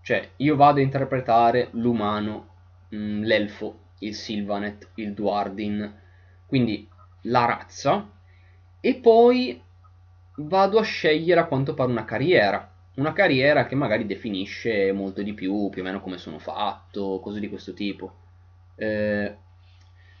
[0.00, 2.48] cioè io vado a interpretare l'umano,
[2.94, 5.92] mm, l'elfo, il Sylvanet, il Duardin,
[6.46, 6.88] quindi
[7.24, 8.10] la razza,
[8.80, 9.60] e poi
[10.36, 15.34] vado a scegliere a quanto pare una carriera, una carriera che magari definisce molto di
[15.34, 18.14] più, più o meno come sono fatto, cose di questo tipo.
[18.74, 19.36] Eh,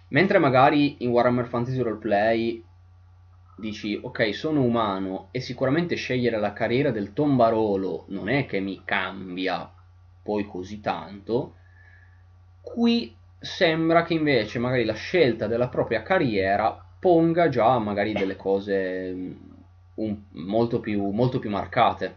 [0.08, 2.64] Mentre magari in Warhammer Fantasy Roleplay
[3.58, 8.82] dici ok sono umano e sicuramente scegliere la carriera del tombarolo non è che mi
[8.84, 9.72] cambia
[10.28, 11.54] poi così tanto,
[12.60, 19.10] qui sembra che invece magari la scelta della propria carriera ponga già magari delle cose
[19.14, 19.32] mm,
[19.94, 22.16] un, molto, più, molto più marcate.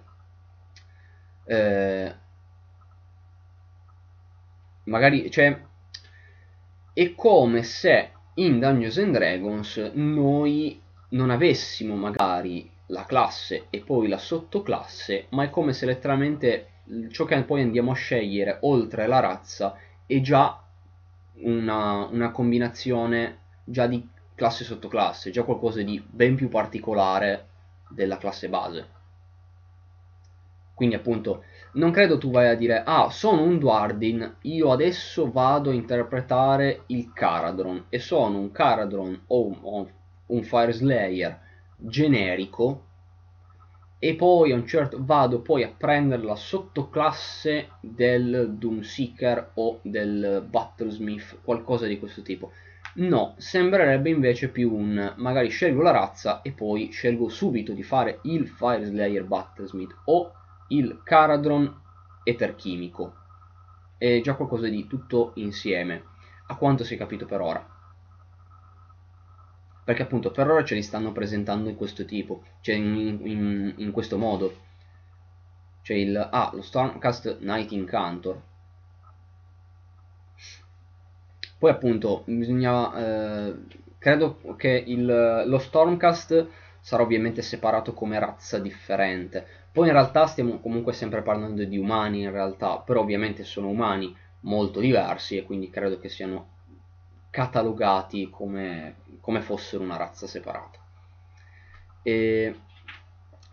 [1.46, 2.16] Eh,
[4.84, 5.58] magari, cioè,
[6.92, 10.82] è come se in Dungeons and Dragons noi
[11.12, 16.68] non avessimo magari la classe e poi la sottoclasse, ma è come se letteralmente
[17.10, 20.62] ciò che poi andiamo a scegliere oltre la razza è già
[21.36, 27.48] una, una combinazione già di classe sotto classe, già qualcosa di ben più particolare
[27.90, 29.00] della classe base.
[30.74, 31.44] Quindi appunto
[31.74, 36.84] non credo tu vai a dire ah sono un Dwardin, io adesso vado a interpretare
[36.88, 39.88] il Caradron e sono un Caradron o un,
[40.32, 41.40] un Fire Slayer
[41.78, 42.88] generico
[44.03, 50.44] e poi a un certo vado poi a prendere la sottoclasse del Doomseeker o del
[50.49, 52.52] Battlesmith, qualcosa di questo tipo.
[52.94, 58.20] No, sembrerebbe invece più un magari scelgo la razza e poi scelgo subito di fare
[58.24, 60.32] il Fire Slayer Battlesmith o
[60.70, 61.72] il Caradron
[62.24, 63.14] Eterchimico.
[63.98, 66.03] È già qualcosa di tutto insieme,
[66.48, 67.81] a quanto si è capito per ora.
[69.84, 73.91] Perché appunto per ora ce li stanno presentando in questo tipo, cioè in, in, in
[73.91, 74.56] questo modo.
[75.82, 76.16] C'è il...
[76.16, 78.41] Ah, lo Stormcast Night Incantor.
[81.58, 82.95] Poi appunto bisogna...
[82.95, 83.56] Eh,
[83.98, 86.48] credo che il, lo Stormcast
[86.80, 89.45] sarà ovviamente separato come razza differente.
[89.72, 94.14] Poi in realtà stiamo comunque sempre parlando di umani in realtà, però ovviamente sono umani
[94.41, 96.48] molto diversi e quindi credo che siano
[97.32, 100.78] catalogati come, come fossero una razza separata.
[102.03, 102.56] E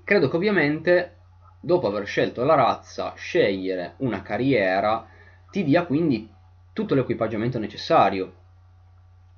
[0.05, 1.17] credo che ovviamente
[1.61, 5.07] dopo aver scelto la razza, scegliere una carriera
[5.51, 6.29] ti dia quindi
[6.73, 8.35] tutto l'equipaggiamento necessario.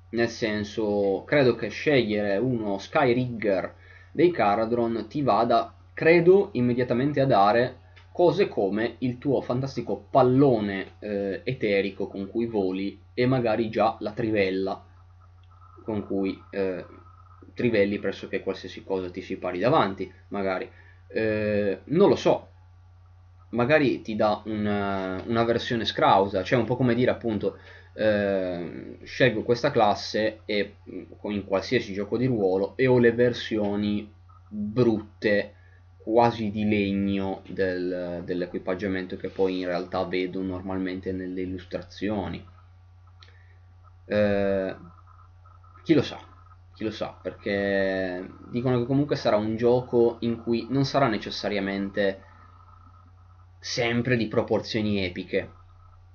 [0.09, 3.75] Nel senso, credo che scegliere uno Skyrigger
[4.11, 7.79] dei Caradron ti vada, credo, immediatamente a dare
[8.11, 14.11] cose come il tuo fantastico pallone eh, eterico con cui voli e magari già la
[14.11, 14.83] trivella
[15.83, 16.85] con cui eh,
[17.53, 20.69] trivelli pressoché qualsiasi cosa ti si pari davanti, magari.
[21.07, 22.47] Eh, non lo so,
[23.49, 27.57] magari ti dà una, una versione scrausa, cioè un po' come dire appunto
[27.93, 30.75] eh, scelgo questa classe e,
[31.23, 34.11] in qualsiasi gioco di ruolo e ho le versioni
[34.47, 35.55] brutte
[36.03, 42.45] quasi di legno del, dell'equipaggiamento che poi in realtà vedo normalmente nelle illustrazioni.
[44.05, 44.75] Eh,
[45.83, 46.29] chi lo sa
[46.73, 52.23] chi lo sa perché dicono che comunque sarà un gioco in cui non sarà necessariamente
[53.59, 55.59] sempre di proporzioni epiche.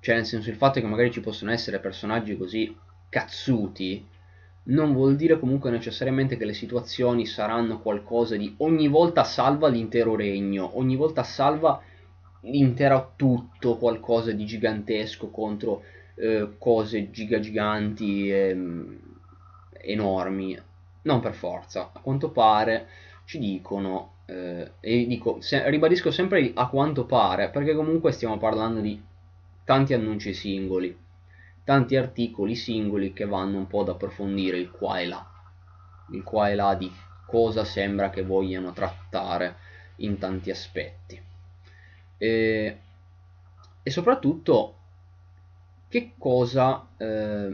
[0.01, 2.77] Cioè, nel senso, il fatto che magari ci possono essere personaggi così
[3.09, 4.05] cazzuti
[4.67, 10.15] non vuol dire comunque necessariamente che le situazioni saranno qualcosa di ogni volta salva l'intero
[10.15, 11.81] regno, ogni volta salva
[12.41, 15.83] l'intero tutto, qualcosa di gigantesco contro
[16.15, 18.99] eh, cose gigagiganti ehm,
[19.81, 20.59] enormi.
[21.03, 22.87] Non per forza, a quanto pare
[23.23, 28.81] ci dicono, eh, e dico, se, ribadisco sempre a quanto pare, perché comunque stiamo parlando
[28.81, 29.01] di
[29.63, 30.95] tanti annunci singoli,
[31.67, 35.29] tanti articoli singoli che vanno un po' ad approfondire il qua e là,
[36.11, 36.89] il qua e là di
[37.25, 39.57] cosa sembra che vogliano trattare
[39.97, 41.21] in tanti aspetti.
[42.17, 42.77] E,
[43.83, 44.75] e soprattutto
[45.89, 47.53] che cosa, eh,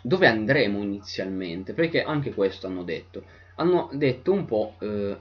[0.00, 3.24] dove andremo inizialmente, perché anche questo hanno detto,
[3.56, 5.18] hanno detto un po' eh,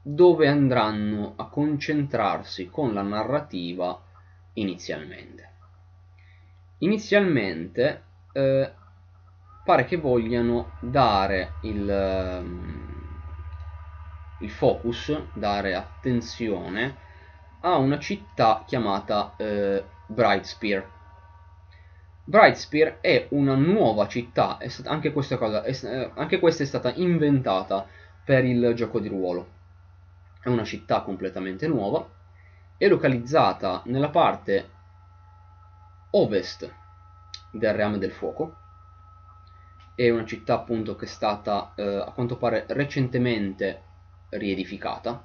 [0.00, 4.00] dove andranno a concentrarsi con la narrativa
[4.52, 5.53] inizialmente.
[6.84, 8.02] Inizialmente
[8.32, 8.70] eh,
[9.64, 13.20] pare che vogliano dare il, ehm,
[14.40, 16.96] il, focus, dare attenzione
[17.60, 20.90] a una città chiamata eh, Brightspear.
[22.24, 27.86] Brightspear è una nuova città, anche, questa cosa, è, eh, anche questa è stata inventata
[28.22, 29.48] per il gioco di ruolo.
[30.42, 32.06] È una città completamente nuova
[32.76, 34.70] è localizzata nella parte
[36.16, 36.72] ovest
[37.50, 38.56] del Reame del Fuoco.
[39.94, 43.82] È una città appunto che è stata eh, a quanto pare recentemente
[44.30, 45.22] riedificata.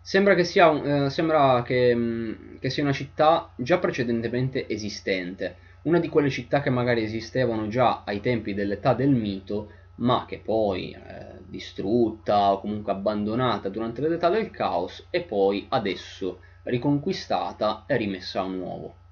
[0.00, 5.98] Sembra che sia, eh, sembra che, mm, che sia una città già precedentemente esistente, una
[5.98, 10.92] di quelle città che magari esistevano già ai tempi dell'età del mito, ma che poi
[10.92, 18.40] eh, distrutta o comunque abbandonata durante l'età del caos e poi adesso riconquistata e rimessa
[18.40, 19.02] a nuovo.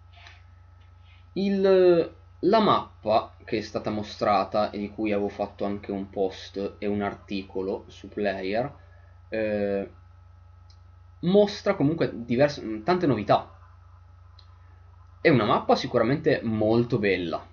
[1.34, 6.76] Il, la mappa che è stata mostrata e di cui avevo fatto anche un post
[6.78, 8.72] e un articolo su Player
[9.28, 9.90] eh,
[11.20, 13.50] mostra comunque diverse, tante novità.
[15.20, 17.44] È una mappa sicuramente molto bella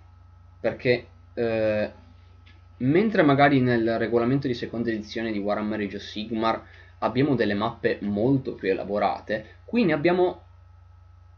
[0.60, 1.92] perché eh,
[2.78, 6.62] mentre magari nel regolamento di seconda edizione di Warhammer Age of Sigmar
[7.00, 10.44] abbiamo delle mappe molto più elaborate, qui ne abbiamo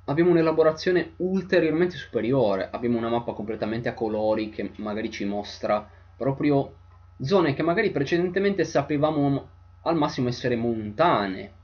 [0.05, 5.87] abbiamo un'elaborazione ulteriormente superiore, abbiamo una mappa completamente a colori che magari ci mostra
[6.17, 6.75] proprio
[7.21, 9.47] zone che magari precedentemente sapevamo
[9.83, 11.59] al massimo essere montane.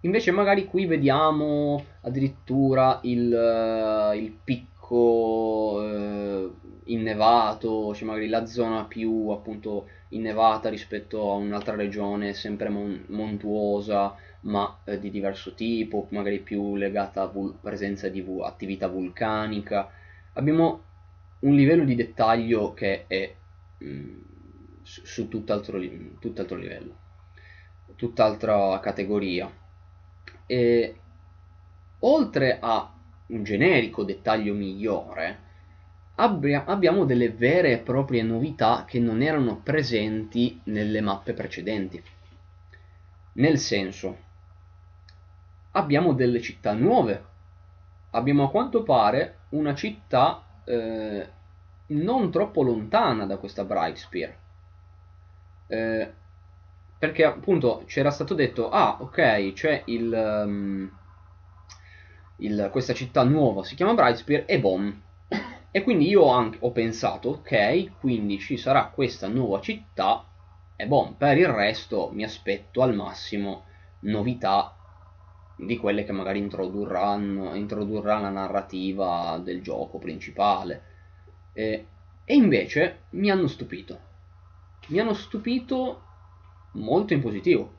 [0.00, 8.84] Invece magari qui vediamo addirittura il, uh, il picco uh, innevato, cioè magari la zona
[8.84, 16.06] più appunto innevata rispetto a un'altra regione sempre mon montuosa ma eh, di diverso tipo,
[16.10, 19.90] magari più legata a presenza di attività vulcanica.
[20.34, 20.82] Abbiamo
[21.40, 23.34] un livello di dettaglio che è
[23.78, 24.20] mh, mm,
[24.82, 25.80] su, su tutt'altro,
[26.18, 26.94] tutt'altro livello,
[27.96, 29.50] tutt'altra categoria.
[30.46, 30.96] E
[32.00, 32.92] oltre a
[33.28, 35.44] un generico dettaglio migliore,
[36.16, 42.02] abbia, abbiamo delle vere e proprie novità che non erano presenti nelle mappe precedenti.
[43.32, 44.24] Nel senso,
[45.76, 47.24] abbiamo delle città nuove.
[48.10, 51.28] Abbiamo a quanto pare una città eh,
[51.88, 54.36] non troppo lontana da questa Brightspear.
[55.68, 56.12] Eh,
[56.98, 60.10] perché appunto c'era stato detto, ah ok, c'è il,
[60.46, 60.90] um,
[62.38, 65.02] il, questa città nuova, si chiama Brightspear e boom.
[65.70, 70.24] E quindi io anche, ho pensato, ok, quindi ci sarà questa nuova città
[70.74, 73.64] e boom, per il resto mi aspetto al massimo
[74.00, 74.75] novità
[75.56, 80.82] di quelle che magari introdurranno, introdurrà la narrativa del gioco principale.
[81.52, 81.86] E,
[82.24, 83.98] e invece mi hanno stupito.
[84.88, 86.02] Mi hanno stupito
[86.72, 87.72] molto in positivo.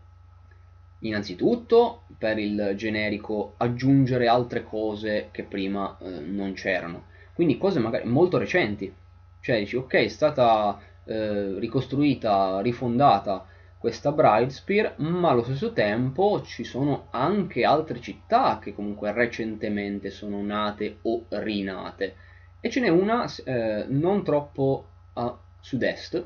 [1.02, 7.06] Innanzitutto per il generico aggiungere altre cose che prima eh, non c'erano.
[7.34, 8.92] Quindi cose magari molto recenti.
[9.40, 13.46] Cioè dici ok, è stata eh, ricostruita, rifondata
[13.78, 20.42] questa Bridespear, ma allo stesso tempo ci sono anche altre città che comunque recentemente sono
[20.42, 22.16] nate o rinate.
[22.60, 26.26] E ce n'è una eh, non troppo a sud-est,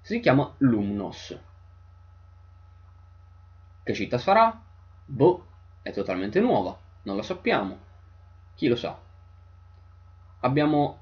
[0.00, 1.38] si chiama Lumnos.
[3.82, 4.58] Che città sarà?
[5.04, 5.46] Boh,
[5.82, 7.78] è totalmente nuova, non lo sappiamo.
[8.54, 8.98] Chi lo sa?
[10.40, 11.00] Abbiamo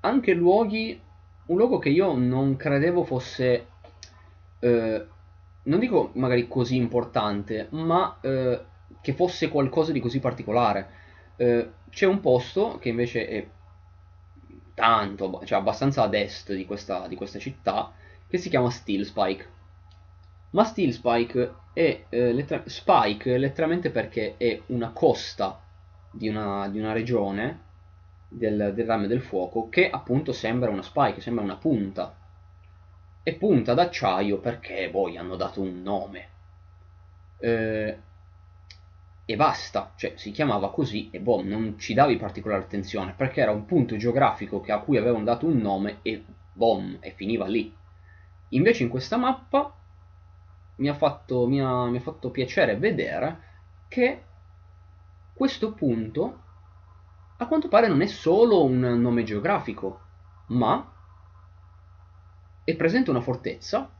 [0.00, 1.00] anche luoghi,
[1.46, 3.66] un luogo che io non credevo fosse
[4.58, 5.06] eh,
[5.64, 8.60] non dico magari così importante, ma eh,
[9.00, 11.00] che fosse qualcosa di così particolare.
[11.36, 13.46] Eh, c'è un posto che invece è
[14.74, 17.92] tanto, cioè abbastanza ad est di questa, di questa città,
[18.26, 19.46] che si chiama Steel Spike.
[20.50, 25.60] Ma Steel Spike è eh, letter- Spike letteralmente perché è una costa
[26.10, 27.70] di una, di una regione
[28.28, 32.14] del, del rame del fuoco che appunto sembra una spike, sembra una punta
[33.22, 36.28] e punta d'acciaio perché poi hanno dato un nome.
[37.38, 37.98] Eh,
[39.24, 43.52] e basta, cioè si chiamava così e boh, non ci davi particolare attenzione perché era
[43.52, 47.74] un punto geografico a cui avevano dato un nome e boom, e finiva lì.
[48.50, 49.72] Invece in questa mappa
[50.76, 53.50] mi ha fatto, mi ha, mi ha fatto piacere vedere
[53.88, 54.24] che
[55.32, 56.40] questo punto
[57.38, 60.00] a quanto pare non è solo un nome geografico,
[60.48, 60.91] ma
[62.64, 63.90] è presente una fortezza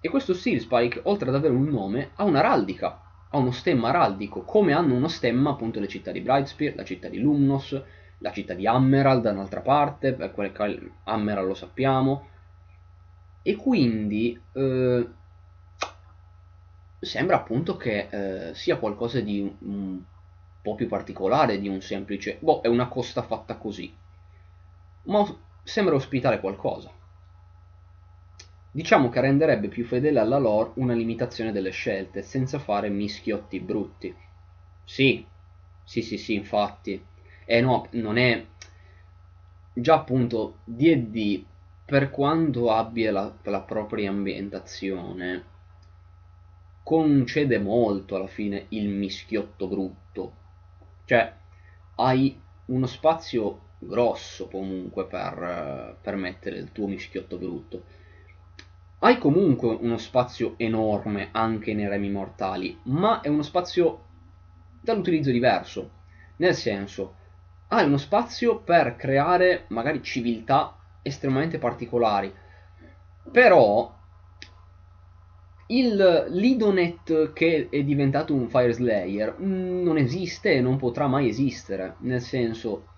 [0.00, 3.00] e questo Steel Spike, oltre ad avere un nome, ha un'araldica,
[3.30, 7.08] ha uno stemma araldico, come hanno uno stemma appunto le città di Brightspear, la città
[7.08, 7.82] di Lumnos,
[8.18, 12.28] la città di Ammerald da un'altra parte, per quel che Ammerald lo sappiamo,
[13.40, 15.08] e quindi eh,
[17.00, 20.02] sembra appunto che eh, sia qualcosa di un, un
[20.60, 23.90] po' più particolare di un semplice, boh, è una costa fatta così.
[25.04, 25.26] Ma
[25.64, 26.92] sembra ospitare qualcosa.
[28.70, 34.14] Diciamo che renderebbe più fedele alla lore una limitazione delle scelte, senza fare mischiotti brutti.
[34.84, 35.26] Sì,
[35.82, 37.02] sì, sì, sì, infatti.
[37.46, 38.44] Eh no, non è...
[39.74, 41.44] Già appunto D&D,
[41.84, 45.44] per quanto abbia la, la propria ambientazione,
[46.82, 50.32] concede molto alla fine il mischiotto brutto.
[51.04, 51.34] Cioè,
[51.96, 57.84] hai uno spazio grosso comunque per, per mettere il tuo mischiotto brutto.
[59.00, 64.04] Hai comunque uno spazio enorme anche nei remi mortali, ma è uno spazio
[64.80, 65.90] dall'utilizzo diverso.
[66.36, 67.16] Nel senso,
[67.68, 72.32] hai uno spazio per creare magari civiltà estremamente particolari,
[73.30, 73.94] però
[75.66, 81.96] il Lidonet che è diventato un Fire Slayer non esiste e non potrà mai esistere,
[82.00, 82.88] nel senso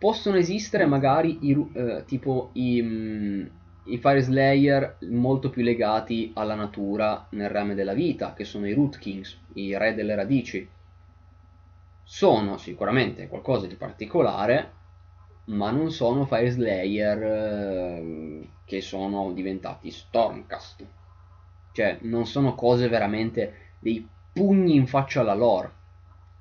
[0.00, 3.46] possono esistere magari i, eh, tipo i, mm,
[3.84, 8.72] i Fire Slayer molto più legati alla natura nel rame della vita, che sono i
[8.72, 10.66] Root Kings, i re delle radici.
[12.02, 14.72] sono sicuramente qualcosa di particolare,
[15.46, 20.86] ma non sono Fire Slayer eh, che sono diventati Stormcast.
[21.72, 25.72] Cioè, non sono cose veramente dei pugni in faccia alla lore.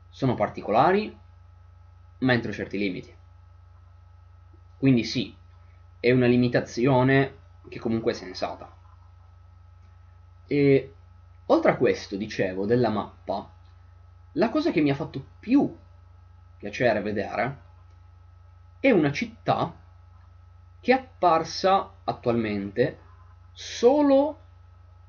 [0.09, 1.15] Sono particolari,
[2.19, 3.17] ma entro certi limiti.
[4.79, 5.35] Quindi sì,
[5.99, 7.35] è una limitazione
[7.67, 8.73] che comunque è sensata.
[10.47, 10.93] E
[11.47, 13.51] oltre a questo, dicevo, della mappa,
[14.33, 15.75] la cosa che mi ha fatto più
[16.57, 17.57] piacere vedere
[18.79, 19.75] è una città
[20.79, 22.99] che è apparsa attualmente
[23.51, 24.39] solo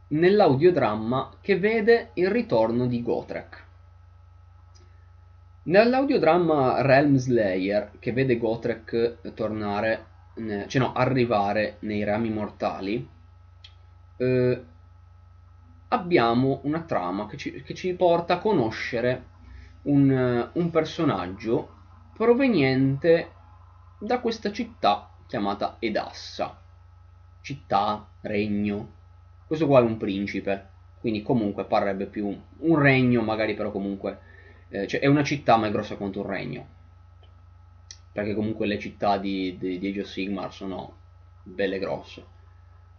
[0.09, 3.69] nell'audiodramma che vede il ritorno di Gotrek.
[5.63, 10.07] Nell'audiodramma Realm Slayer, che vede Gotrek tornare,
[10.67, 13.07] cioè no, arrivare nei rami mortali,
[14.17, 14.65] eh,
[15.89, 19.25] abbiamo una trama che ci, che ci, porta a conoscere
[19.83, 21.77] un, un personaggio
[22.17, 23.31] proveniente
[23.99, 26.59] da questa città chiamata Edassa.
[27.43, 28.93] Città, regno.
[29.47, 30.69] Questo qua è un principe,
[31.01, 34.29] quindi comunque parrebbe più un regno, magari però comunque...
[34.71, 36.67] Eh, cioè è una città ma è grossa quanto un regno.
[38.13, 40.97] Perché comunque le città di, di, di Age of Sigmar sono
[41.43, 42.25] belle grosse.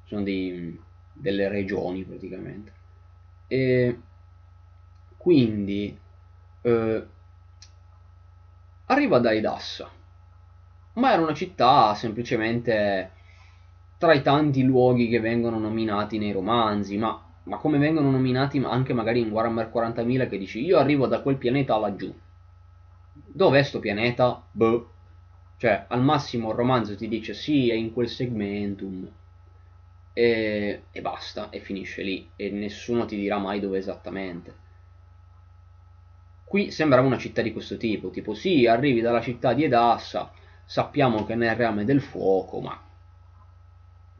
[0.05, 0.79] Sono di,
[1.13, 2.73] delle regioni praticamente.
[3.47, 3.99] E
[5.17, 5.97] quindi
[6.61, 7.07] eh,
[8.85, 9.99] arriva da Edassa
[10.93, 13.11] ma era una città semplicemente
[13.97, 18.93] tra i tanti luoghi che vengono nominati nei romanzi, ma, ma come vengono nominati anche
[18.93, 22.09] magari in Warhammer 40.000 che dici io arrivo da quel pianeta laggiù.
[23.13, 24.41] Dov'è sto pianeta?
[24.49, 24.89] Boh.
[25.57, 29.05] Cioè, al massimo il romanzo ti dice sì, è in quel segmentum.
[30.13, 32.29] E, e basta, e finisce lì.
[32.37, 34.55] E nessuno ti dirà mai dove esattamente.
[36.45, 40.31] Qui sembrava una città di questo tipo, tipo sì, arrivi dalla città di Edassa,
[40.63, 42.81] sappiamo che nel reame del fuoco, ma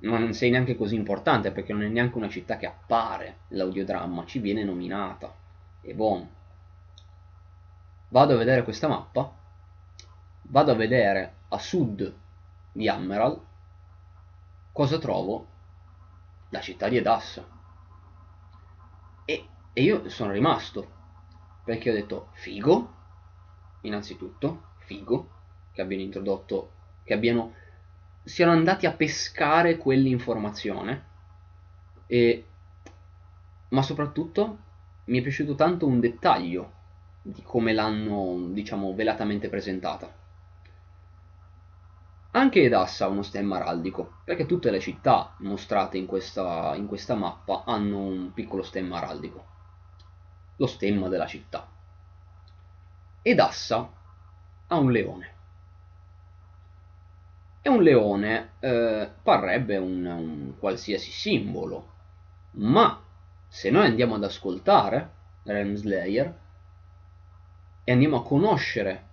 [0.02, 4.40] non sei neanche così importante perché non è neanche una città che appare l'audiodramma, ci
[4.40, 5.34] viene nominata.
[5.82, 6.30] E buono.
[8.10, 9.34] Vado a vedere questa mappa,
[10.44, 12.14] vado a vedere a sud
[12.72, 13.40] di Emerald,
[14.72, 15.48] cosa trovo?
[16.50, 17.48] La città di Edassa.
[19.26, 20.90] E, e io sono rimasto,
[21.64, 22.94] perché ho detto, figo,
[23.82, 25.30] innanzitutto, figo,
[25.72, 26.72] che abbiano introdotto,
[27.04, 27.54] che abbiano,
[28.24, 31.06] siano andati a pescare quell'informazione,
[32.06, 32.46] e,
[33.70, 34.58] ma soprattutto
[35.06, 36.80] mi è piaciuto tanto un dettaglio
[37.22, 40.20] di come l'hanno, diciamo, velatamente presentata.
[42.34, 47.16] Anche Edassa ha uno stemma araldico, perché tutte le città mostrate in questa, in questa
[47.16, 49.46] mappa hanno un piccolo stemma araldico,
[50.56, 51.68] lo stemma della città.
[53.22, 53.92] Edassa
[54.68, 55.36] ha un leone.
[57.62, 61.90] E un leone eh, parrebbe un, un qualsiasi simbolo,
[62.54, 63.00] ma
[63.48, 65.12] se noi andiamo ad ascoltare
[65.44, 66.40] Realm Slayer
[67.84, 69.10] e andiamo a conoscere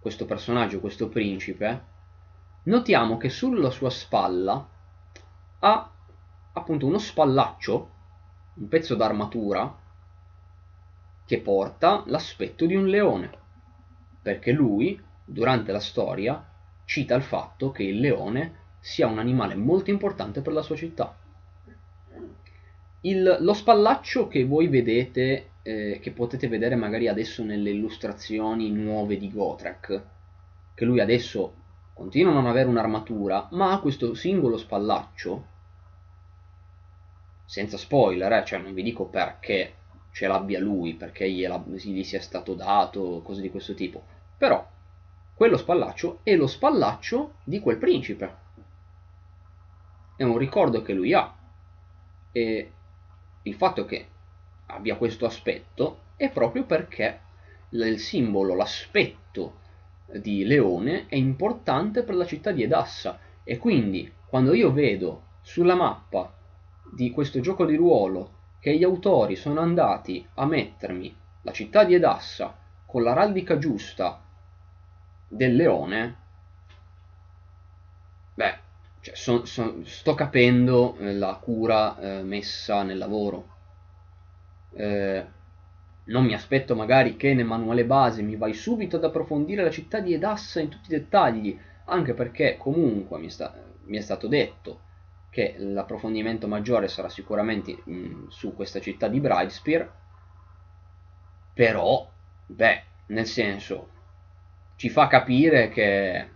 [0.00, 1.84] questo personaggio, questo principe,
[2.64, 4.68] notiamo che sulla sua spalla
[5.60, 5.90] ha
[6.54, 7.90] appunto uno spallaccio,
[8.54, 9.78] un pezzo d'armatura
[11.24, 13.30] che porta l'aspetto di un leone,
[14.22, 16.51] perché lui, durante la storia,
[16.92, 21.16] cita il fatto che il leone sia un animale molto importante per la sua città.
[23.00, 29.16] Il, lo spallaccio che voi vedete, eh, che potete vedere magari adesso nelle illustrazioni nuove
[29.16, 30.02] di Gotrek,
[30.74, 31.54] che lui adesso
[31.94, 35.46] continua a non avere un'armatura, ma ha questo singolo spallaccio,
[37.46, 39.76] senza spoiler, eh, cioè non vi dico perché
[40.12, 44.04] ce l'abbia lui, perché gli sia stato dato, cose di questo tipo,
[44.36, 44.68] però
[45.34, 48.36] quello spallaccio è lo spallaccio di quel principe.
[50.16, 51.34] È un ricordo che lui ha.
[52.30, 52.72] E
[53.42, 54.06] il fatto che
[54.66, 57.20] abbia questo aspetto è proprio perché
[57.70, 59.60] il simbolo, l'aspetto
[60.06, 65.74] di leone è importante per la città di Edassa e quindi quando io vedo sulla
[65.74, 66.32] mappa
[66.92, 71.94] di questo gioco di ruolo che gli autori sono andati a mettermi la città di
[71.94, 72.56] Edassa
[72.86, 74.20] con l'araldica giusta
[75.36, 76.16] del leone,
[78.36, 78.58] beh,
[79.00, 83.48] cioè, son, son, sto capendo eh, la cura eh, messa nel lavoro.
[84.74, 85.26] Eh,
[86.04, 90.00] non mi aspetto magari che nel manuale base mi vai subito ad approfondire la città
[90.00, 93.54] di Edassa in tutti i dettagli, anche perché comunque mi, sta,
[93.84, 94.80] mi è stato detto
[95.30, 99.90] che l'approfondimento maggiore sarà sicuramente mh, su questa città di Bridespear,
[101.54, 102.10] però,
[102.46, 103.88] beh, nel senso,
[104.82, 106.28] ci fa capire che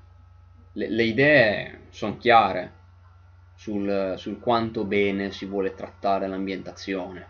[0.70, 2.74] le, le idee sono chiare
[3.56, 7.26] sul, sul quanto bene si vuole trattare l'ambientazione.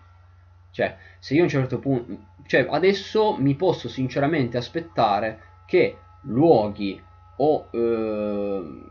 [0.73, 2.19] Cioè, se io a un certo punto...
[2.45, 7.03] Cioè, adesso mi posso sinceramente aspettare che luoghi
[7.37, 8.83] o eh,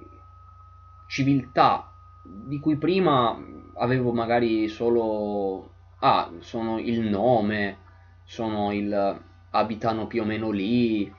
[1.07, 1.93] civiltà
[2.23, 3.39] di cui prima
[3.76, 5.73] avevo magari solo...
[5.99, 7.77] Ah, sono il nome,
[8.23, 9.22] sono il...
[9.52, 11.14] abitano più o meno lì.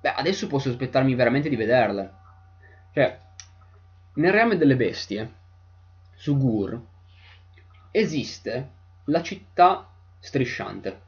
[0.00, 2.14] Beh, adesso posso aspettarmi veramente di vederle.
[2.92, 3.20] Cioè,
[4.14, 5.34] nel reame delle bestie,
[6.14, 6.80] su Gur,
[7.90, 8.70] esiste
[9.04, 11.00] la città strisciante.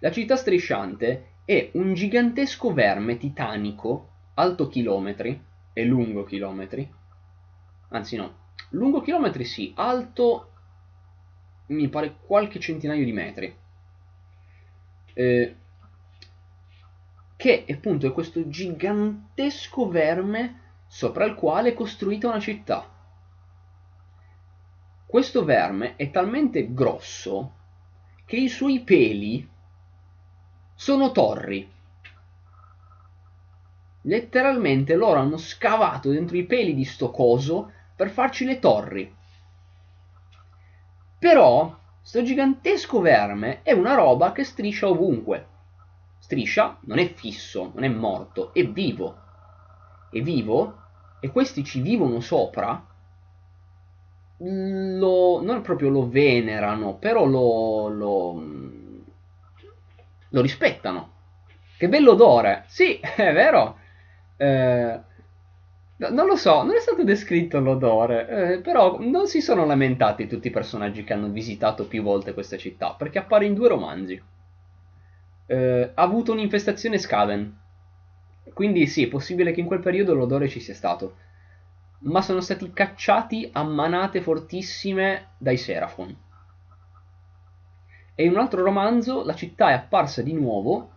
[0.00, 6.92] La città strisciante è un gigantesco verme titanico, alto chilometri e lungo chilometri.
[7.88, 10.52] Anzi no, lungo chilometri sì, alto
[11.66, 13.56] mi pare qualche centinaio di metri.
[15.14, 15.56] Eh,
[17.46, 22.90] che appunto è questo gigantesco verme sopra il quale è costruita una città.
[25.06, 27.52] Questo verme è talmente grosso
[28.24, 29.48] che i suoi peli
[30.74, 31.70] sono torri.
[34.00, 39.14] Letteralmente loro hanno scavato dentro i peli di sto coso per farci le torri.
[41.16, 45.54] Però sto gigantesco verme è una roba che striscia ovunque.
[46.26, 49.16] Striscia non è fisso, non è morto, è vivo.
[50.10, 50.76] È vivo
[51.20, 52.84] e questi ci vivono sopra.
[54.38, 58.42] Lo, non proprio lo venerano, però lo, lo,
[60.28, 61.12] lo rispettano.
[61.78, 62.64] Che bello odore!
[62.66, 63.78] Sì, è vero.
[64.36, 65.00] Eh,
[65.98, 70.48] non lo so, non è stato descritto l'odore, eh, però non si sono lamentati tutti
[70.48, 74.20] i personaggi che hanno visitato più volte questa città, perché appare in due romanzi
[75.46, 77.60] eh, ha avuto un'infestazione Skaven.
[78.52, 81.16] Quindi sì, è possibile che in quel periodo l'odore ci sia stato.
[82.00, 86.24] Ma sono stati cacciati a manate fortissime dai Seraphon.
[88.14, 90.90] E in un altro romanzo la città è apparsa di nuovo,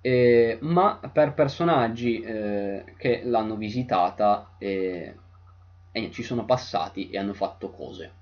[0.00, 5.16] eh, ma per personaggi eh, che l'hanno visitata e,
[5.90, 8.12] e, ci sono passati e hanno fatto cose.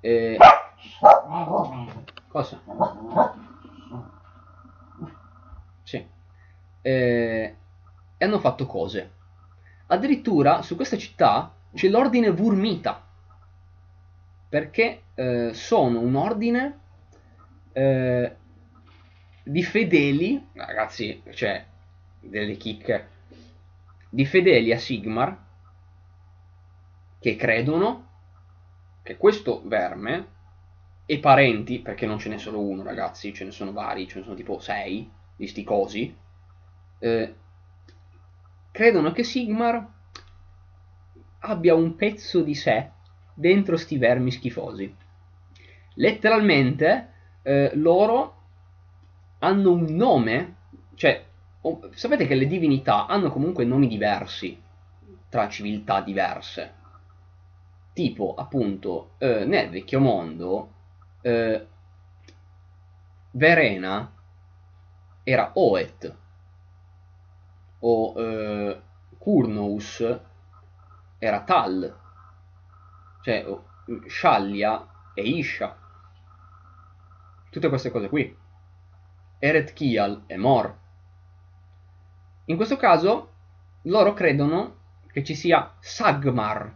[0.00, 0.38] Eh,
[2.28, 2.60] cosa?
[5.82, 6.06] Sì.
[6.82, 7.54] Eh,
[8.16, 9.12] e hanno fatto cose.
[9.86, 13.06] Addirittura su questa città c'è l'ordine Vurmita.
[14.48, 16.78] Perché eh, sono un ordine
[17.72, 18.36] eh,
[19.42, 21.64] di fedeli, ragazzi, cioè
[22.20, 23.08] delle chicche,
[24.08, 25.38] di fedeli a Sigmar
[27.18, 28.08] che credono
[29.02, 30.38] che questo verme
[31.06, 34.24] e parenti, perché non ce n'è solo uno, ragazzi, ce ne sono vari, ce ne
[34.24, 36.16] sono tipo sei, di sti cosi,
[37.00, 37.34] eh,
[38.70, 39.84] credono che Sigmar
[41.40, 42.90] abbia un pezzo di sé
[43.34, 44.94] dentro sti vermi schifosi.
[45.94, 47.12] Letteralmente
[47.42, 48.36] eh, loro
[49.40, 50.56] hanno un nome,
[50.94, 51.24] cioè
[51.62, 54.60] oh, sapete che le divinità hanno comunque nomi diversi
[55.28, 56.74] tra civiltà diverse.
[57.92, 60.72] Tipo, appunto, eh, nel vecchio mondo,
[61.22, 61.66] eh,
[63.32, 64.12] Verena
[65.22, 66.16] era Oet
[67.80, 68.80] o eh,
[69.18, 70.20] Kurnous
[71.18, 71.98] era Tal.
[73.22, 73.44] Cioè
[74.06, 75.76] Shallia e Isha.
[77.50, 78.36] Tutte queste cose qui.
[79.38, 80.78] Eret Kial e Mor.
[82.46, 83.28] In questo caso
[83.82, 84.76] loro credono
[85.12, 86.72] che ci sia Sagmar.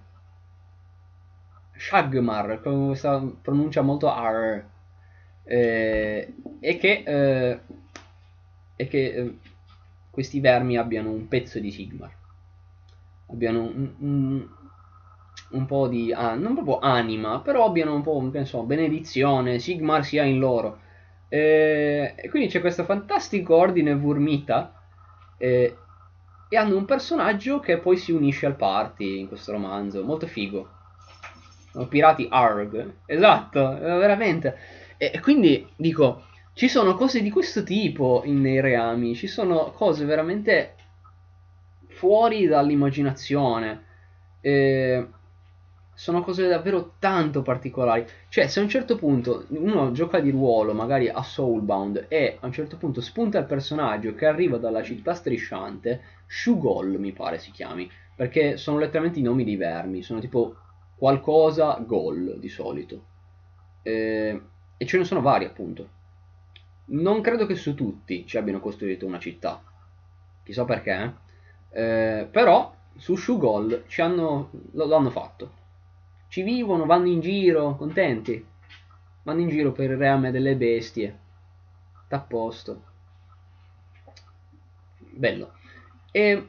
[1.77, 4.65] Shagmar con questa pronuncia molto R.
[5.45, 7.61] Eh, e che eh,
[8.77, 9.39] è che eh,
[10.15, 12.11] questi vermi abbiano un pezzo di Sigmar,
[13.27, 14.49] abbiano un, un,
[15.51, 20.23] un po' di, ah, non proprio anima, però abbiano un po', penso, benedizione, Sigmar sia
[20.23, 20.79] in loro.
[21.29, 24.81] Eh, e quindi c'è questo fantastico ordine Vurmita
[25.37, 25.77] eh,
[26.49, 30.69] e hanno un personaggio che poi si unisce al party in questo romanzo, molto figo.
[31.73, 34.57] Sono pirati Arg, esatto, veramente.
[34.97, 36.23] E quindi dico,
[36.55, 40.77] ci sono cose di questo tipo nei reami, ci sono cose veramente
[41.89, 43.83] fuori dall'immaginazione.
[44.41, 45.09] Eh,
[45.95, 48.07] sono cose davvero tanto particolari.
[48.29, 52.47] Cioè, se a un certo punto uno gioca di ruolo, magari a Soulbound, e a
[52.47, 57.51] un certo punto spunta il personaggio che arriva dalla città strisciante, Shugol mi pare si
[57.51, 60.55] chiami, perché sono letteralmente i nomi dei vermi, sono tipo
[60.97, 63.05] qualcosa Gol di solito.
[63.83, 64.41] Eh,
[64.77, 66.03] e ce ne sono vari appunto
[66.87, 69.63] Non credo che su tutti ci abbiano costruito una città.
[70.43, 71.15] Chissà perché.
[71.71, 75.63] Eh, però su Shugol ci hanno, lo, lo hanno fatto.
[76.29, 78.45] Ci vivono, vanno in giro, contenti.
[79.23, 81.19] Vanno in giro per il reame delle bestie.
[82.09, 82.83] T'à posto.
[84.99, 85.55] Bello.
[86.11, 86.49] E,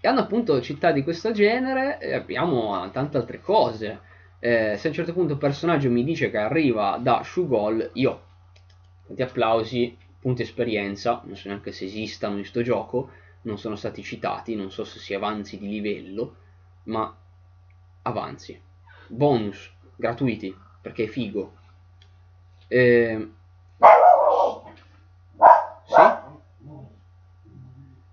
[0.00, 4.00] e hanno appunto città di questo genere e abbiamo tante altre cose.
[4.38, 8.28] Eh, se a un certo punto un personaggio mi dice che arriva da Shugol, io
[9.10, 13.10] tanti applausi, punti esperienza, non so neanche se esistano in questo gioco,
[13.42, 16.36] non sono stati citati, non so se si avanzi di livello,
[16.84, 17.12] ma
[18.02, 18.60] avanzi.
[19.08, 21.56] Bonus, gratuiti, perché è figo.
[22.68, 23.30] Eh,
[25.86, 26.28] sì?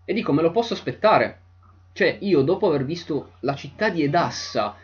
[0.05, 1.41] E dico, me lo posso aspettare.
[1.91, 4.75] Cioè, io dopo aver visto la città di Edassa,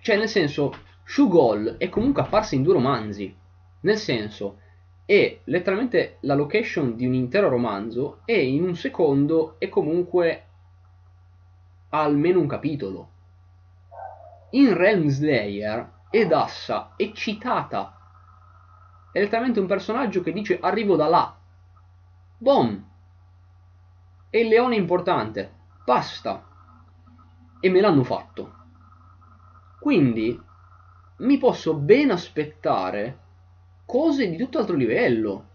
[0.00, 0.74] cioè nel senso,
[1.04, 3.36] Shugol è comunque apparsa in due romanzi.
[3.80, 4.58] Nel senso,
[5.10, 10.44] è letteralmente la location di un intero romanzo e in un secondo è comunque
[11.88, 13.10] almeno un capitolo.
[14.50, 17.98] In Realm Slayer Edassa è citata.
[19.10, 21.36] È letteralmente un personaggio che dice arrivo da là.
[22.38, 22.88] Boom!
[24.30, 25.52] E il leone importante.
[25.84, 26.46] Basta.
[27.58, 28.54] E me l'hanno fatto.
[29.80, 30.40] Quindi
[31.16, 33.29] mi posso ben aspettare
[33.90, 35.48] cose di tutt'altro livello.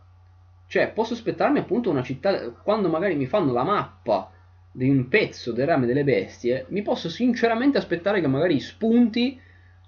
[0.68, 4.30] Cioè, posso aspettarmi appunto una città, quando magari mi fanno la mappa
[4.74, 9.40] di un pezzo del rame delle bestie, mi posso sinceramente aspettare che magari spunti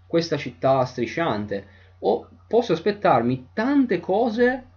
[0.07, 1.67] questa città strisciante.
[1.99, 4.67] O posso aspettarmi tante cose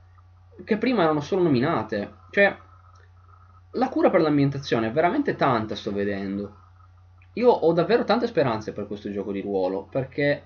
[0.64, 2.14] che prima erano solo nominate.
[2.32, 2.56] Cioè,
[3.74, 6.56] la cura per l'ambientazione è veramente tanta, sto vedendo.
[7.34, 10.42] Io ho davvero tante speranze per questo gioco di ruolo, perché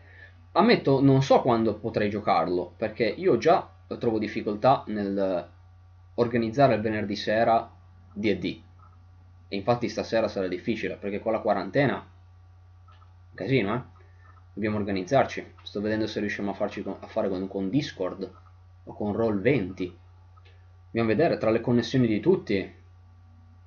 [0.54, 3.68] ammetto non so quando potrei giocarlo, perché io già
[3.98, 5.48] trovo difficoltà nel
[6.14, 7.70] organizzare il venerdì sera
[8.12, 8.62] D&D.
[9.48, 12.04] E infatti stasera sarà difficile, perché con la quarantena,
[13.34, 13.92] casino, eh?
[14.52, 15.54] Dobbiamo organizzarci.
[15.62, 18.32] Sto vedendo se riusciamo a, farci con, a fare con, con Discord
[18.84, 19.92] o con Roll20.
[20.86, 22.74] Dobbiamo vedere tra le connessioni di tutti.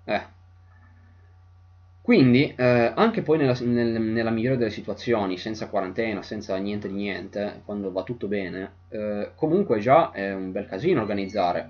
[0.05, 0.25] Eh,
[2.07, 6.93] quindi, eh, anche poi nella, nel, nella, migliore delle situazioni, senza quarantena, senza niente di
[6.93, 11.69] niente, quando va tutto bene, eh, comunque già è un bel casino organizzare.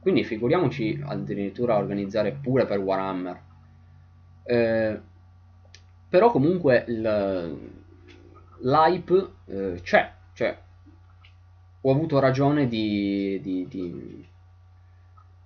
[0.00, 3.40] Quindi figuriamoci addirittura organizzare pure per Warhammer.
[4.42, 5.00] Eh,
[6.08, 6.84] però comunque
[8.58, 10.58] l'hype eh, c'è, cioè
[11.80, 14.26] ho avuto ragione di, di, di,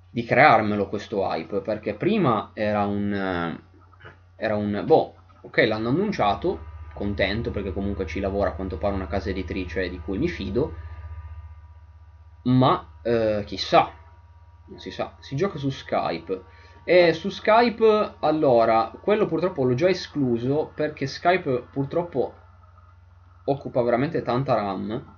[0.09, 3.69] di crearmelo questo hype, perché prima era un
[4.41, 9.07] era un boh, ok, l'hanno annunciato, contento perché comunque ci lavora a quanto pare una
[9.07, 10.77] casa editrice di cui mi fido,
[12.45, 13.93] ma eh, chissà,
[14.65, 16.45] non si sa, si gioca su Skype.
[16.85, 22.35] E su Skype, allora, quello purtroppo l'ho già escluso perché Skype purtroppo
[23.45, 25.15] occupa veramente tanta RAM,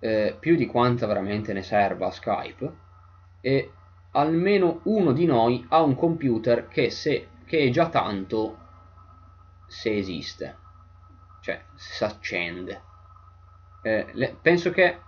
[0.00, 2.72] eh, più di quanta veramente ne serva Skype,
[3.42, 3.70] e
[4.12, 8.58] almeno uno di noi ha un computer che se che è già tanto
[9.66, 10.56] se esiste,
[11.40, 12.82] cioè se si accende.
[13.82, 14.98] Eh, le, penso che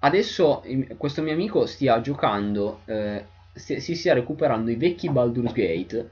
[0.00, 0.62] adesso
[0.96, 3.24] questo mio amico stia giocando, eh,
[3.54, 6.10] stia, si stia recuperando i vecchi Baldur's Gate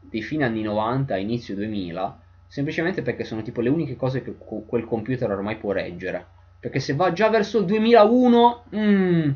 [0.00, 4.84] dei fine anni 90, inizio 2000, semplicemente perché sono tipo le uniche cose che quel
[4.84, 6.36] computer ormai può reggere.
[6.60, 9.30] Perché se va già verso il 2001, mm,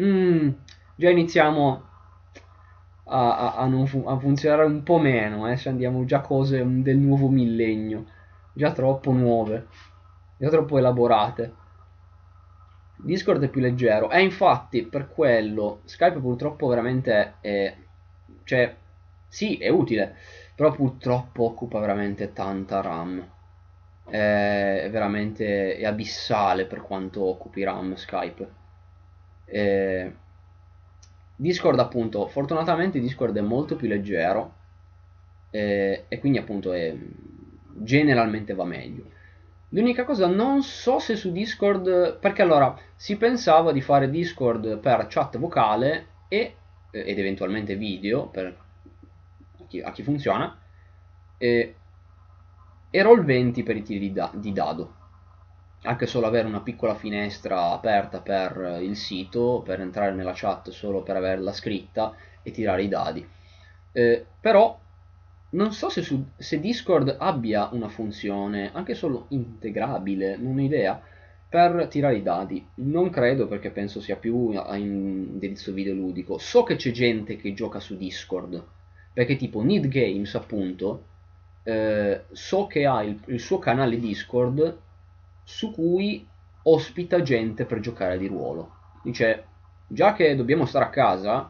[0.00, 0.48] mm,
[0.94, 1.85] già iniziamo
[3.08, 6.98] a, a, a, fu- a funzionare un po' meno, eh, se andiamo già cose del
[6.98, 8.06] nuovo millennio,
[8.52, 9.66] già troppo nuove,
[10.38, 11.54] già troppo elaborate.
[12.96, 14.10] Discord è più leggero.
[14.10, 17.76] E infatti per quello Skype purtroppo veramente è
[18.44, 18.74] cioè
[19.28, 20.16] sì è utile
[20.54, 23.24] però purtroppo occupa veramente tanta RAM.
[24.08, 28.50] È veramente è abissale per quanto occupi RAM Skype.
[29.44, 30.12] È,
[31.36, 34.54] Discord appunto, fortunatamente Discord è molto più leggero
[35.50, 36.94] eh, e quindi appunto è,
[37.74, 39.04] generalmente va meglio.
[39.70, 45.06] L'unica cosa, non so se su Discord, perché allora si pensava di fare Discord per
[45.08, 46.54] chat vocale e,
[46.90, 48.56] ed eventualmente video per
[49.68, 50.56] chi, a chi funziona
[51.36, 51.74] e,
[52.90, 54.94] e Roll20 per i tiri di, da, di dado
[55.86, 61.02] anche solo avere una piccola finestra aperta per il sito, per entrare nella chat solo
[61.02, 63.26] per averla scritta e tirare i dadi.
[63.92, 64.78] Eh, però
[65.50, 71.00] non so se, su, se, Discord abbia una funzione anche solo integrabile, non ho idea,
[71.48, 72.66] per tirare i dadi.
[72.76, 76.38] Non credo perché penso sia più a indirizzo videoludico.
[76.38, 78.62] So che c'è gente che gioca su Discord,
[79.12, 81.04] perché tipo Need Games appunto,
[81.62, 84.84] eh, so che ha il, il suo canale Discord
[85.48, 86.26] su cui
[86.64, 88.74] ospita gente per giocare di ruolo.
[89.04, 89.44] Dice,
[89.86, 91.48] già che dobbiamo stare a casa,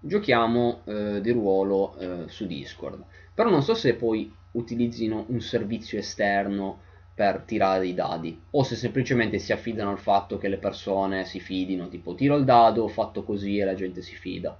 [0.00, 3.04] giochiamo eh, di ruolo eh, su Discord.
[3.32, 6.80] Però non so se poi utilizzino un servizio esterno
[7.14, 11.38] per tirare i dadi o se semplicemente si affidano al fatto che le persone si
[11.38, 14.58] fidino, tipo tiro il dado, ho fatto così e la gente si fida.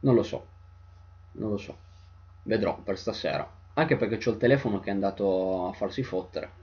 [0.00, 0.46] Non lo so,
[1.32, 1.74] non lo so.
[2.42, 3.48] Vedrò per stasera.
[3.74, 6.60] Anche perché ho il telefono che è andato a farsi fottere.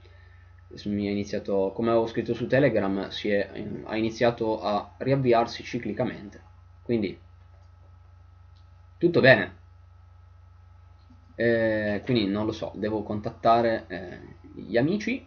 [0.84, 3.50] Mi è iniziato, come avevo scritto su Telegram, è,
[3.84, 6.40] ha iniziato a riavviarsi ciclicamente.
[6.82, 7.18] Quindi,
[8.96, 9.58] tutto bene.
[11.34, 14.20] Eh, quindi non lo so, devo contattare eh,
[14.54, 15.26] gli amici.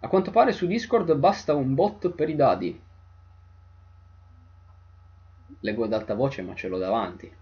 [0.00, 2.82] A quanto pare su Discord basta un bot per i dadi.
[5.60, 7.32] Leggo ad alta voce ma ce l'ho davanti.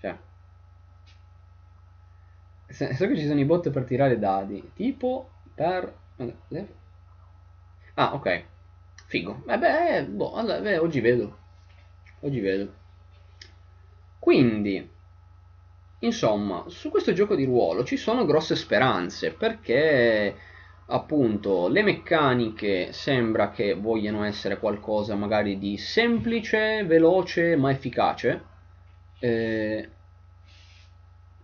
[0.00, 0.16] Cioè.
[2.68, 4.72] So che ci sono i bot per tirare dadi.
[4.74, 5.92] Tipo per...
[7.94, 8.44] Ah, ok.
[9.06, 9.42] Figo.
[9.46, 11.38] Vabbè, boh, allora, beh, oggi vedo.
[12.20, 12.72] Oggi vedo.
[14.18, 14.88] Quindi,
[16.00, 20.36] insomma, su questo gioco di ruolo ci sono grosse speranze perché
[20.88, 28.44] appunto le meccaniche sembra che vogliano essere qualcosa magari di semplice, veloce ma efficace
[29.18, 29.88] eh,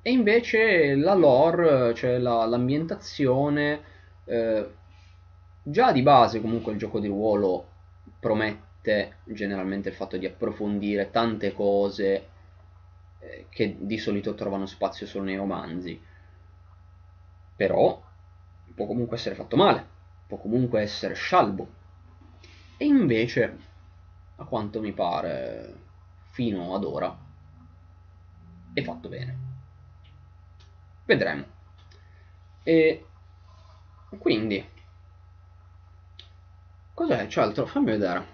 [0.03, 3.92] e invece la lore, cioè la, l'ambientazione
[4.25, 4.71] eh,
[5.63, 7.69] già di base comunque il gioco di ruolo
[8.19, 12.29] promette generalmente il fatto di approfondire tante cose
[13.21, 16.01] eh, che di solito trovano spazio solo nei romanzi.
[17.57, 18.03] Però
[18.75, 19.87] può comunque essere fatto male,
[20.27, 21.81] può comunque essere scialbo.
[22.77, 23.59] E invece,
[24.37, 25.75] a quanto mi pare,
[26.31, 27.17] fino ad ora,
[28.73, 29.37] è fatto bene.
[31.05, 31.45] Vedremo.
[32.65, 33.07] E
[34.19, 34.65] quindi,
[36.95, 37.27] cos'è?
[37.27, 37.67] C'è altro?
[37.67, 38.27] Fammi vedere.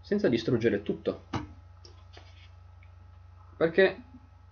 [0.00, 1.26] Senza distruggere tutto.
[3.56, 4.02] Perché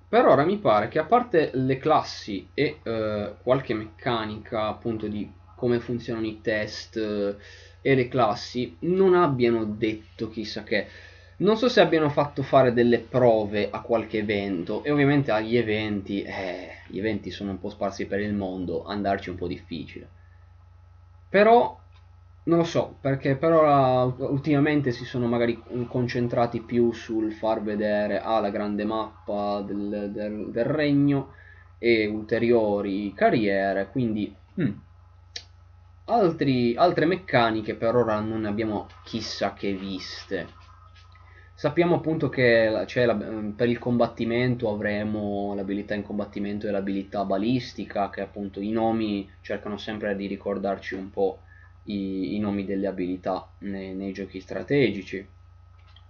[0.08, 5.32] per ora mi pare che a parte le classi e eh, qualche meccanica appunto di
[5.56, 7.36] come funzionano i test eh,
[7.80, 10.88] e le classi non abbiano detto chissà che
[11.38, 16.22] non so se abbiano fatto fare delle prove a qualche evento e ovviamente agli eventi
[16.22, 20.08] eh, gli eventi sono un po' sparsi per il mondo andarci è un po' difficile
[21.28, 21.78] però
[22.46, 28.20] non lo so, perché per ora ultimamente si sono magari concentrati più sul far vedere
[28.20, 31.32] ah, la grande mappa del, del, del regno
[31.78, 34.72] e ulteriori carriere, quindi hmm,
[36.04, 40.55] altri, altre meccaniche per ora non ne abbiamo chissà che viste.
[41.58, 42.84] Sappiamo appunto che la,
[43.56, 49.78] per il combattimento avremo l'abilità in combattimento e l'abilità balistica, che appunto i nomi cercano
[49.78, 51.40] sempre di ricordarci un po'
[51.84, 55.26] i, i nomi delle abilità nei, nei, giochi strategici,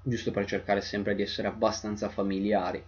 [0.03, 2.85] giusto per cercare sempre di essere abbastanza familiari.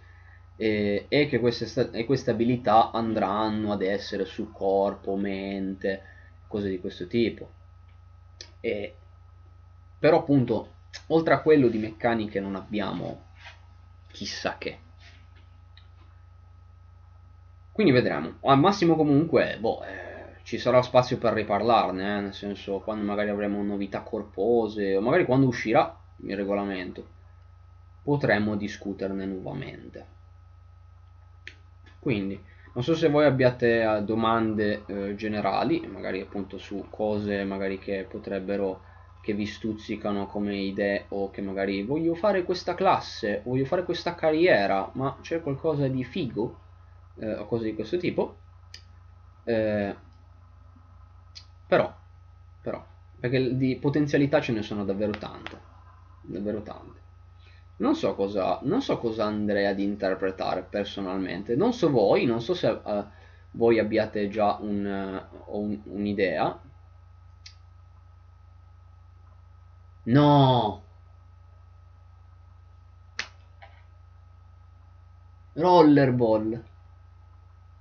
[0.57, 6.01] E, e che queste, e queste abilità andranno ad essere su corpo, mente,
[6.45, 7.53] cose di questo tipo.
[8.59, 8.95] E,
[9.97, 10.73] però appunto,
[11.07, 13.27] oltre a quello di meccaniche non abbiamo
[14.11, 14.79] chissà che.
[17.71, 18.33] Quindi vedremo.
[18.41, 22.21] Al massimo comunque, boh, eh, ci sarà spazio per riparlarne, eh?
[22.21, 27.17] nel senso quando magari avremo novità corpose o magari quando uscirà il regolamento
[28.03, 30.05] potremo discuterne nuovamente.
[31.99, 32.41] Quindi,
[32.73, 38.07] non so se voi abbiate eh, domande eh, generali, magari appunto su cose magari che
[38.09, 38.81] potrebbero
[39.21, 44.15] che vi stuzzicano come idee o che magari voglio fare questa classe, voglio fare questa
[44.15, 46.59] carriera, ma c'è qualcosa di figo
[47.19, 48.37] eh, o cose di questo tipo.
[49.43, 49.95] Eh,
[51.67, 51.95] però,
[52.61, 52.83] però,
[53.19, 55.59] perché di potenzialità ce ne sono davvero tante,
[56.21, 56.97] davvero tante.
[57.77, 62.53] Non so cosa, non so cosa andrei ad interpretare personalmente, non so voi, non so
[62.53, 63.05] se uh,
[63.51, 66.59] voi abbiate già un, uh, un, un'idea.
[70.09, 70.81] No!
[75.53, 76.63] Rollerball.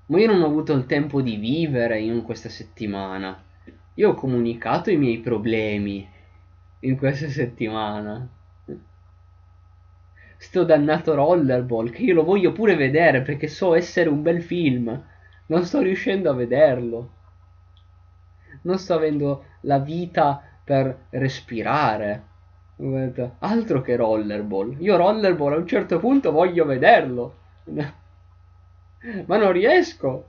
[0.07, 3.43] Ma io non ho avuto il tempo di vivere in questa settimana.
[3.95, 6.07] Io ho comunicato i miei problemi
[6.81, 8.29] in questa settimana.
[10.37, 15.03] Sto dannato Rollerball, che io lo voglio pure vedere perché so essere un bel film.
[15.47, 17.13] Non sto riuscendo a vederlo.
[18.63, 22.25] non sto avendo la vita per respirare.
[23.39, 24.77] Altro che rollerball.
[24.81, 27.37] Io rollerball a un certo punto voglio vederlo.
[29.25, 30.29] Ma non riesco.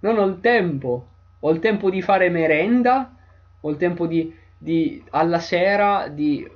[0.00, 1.06] Non ho il tempo.
[1.40, 3.16] Ho il tempo di fare merenda.
[3.62, 6.46] Ho il tempo di, di alla sera di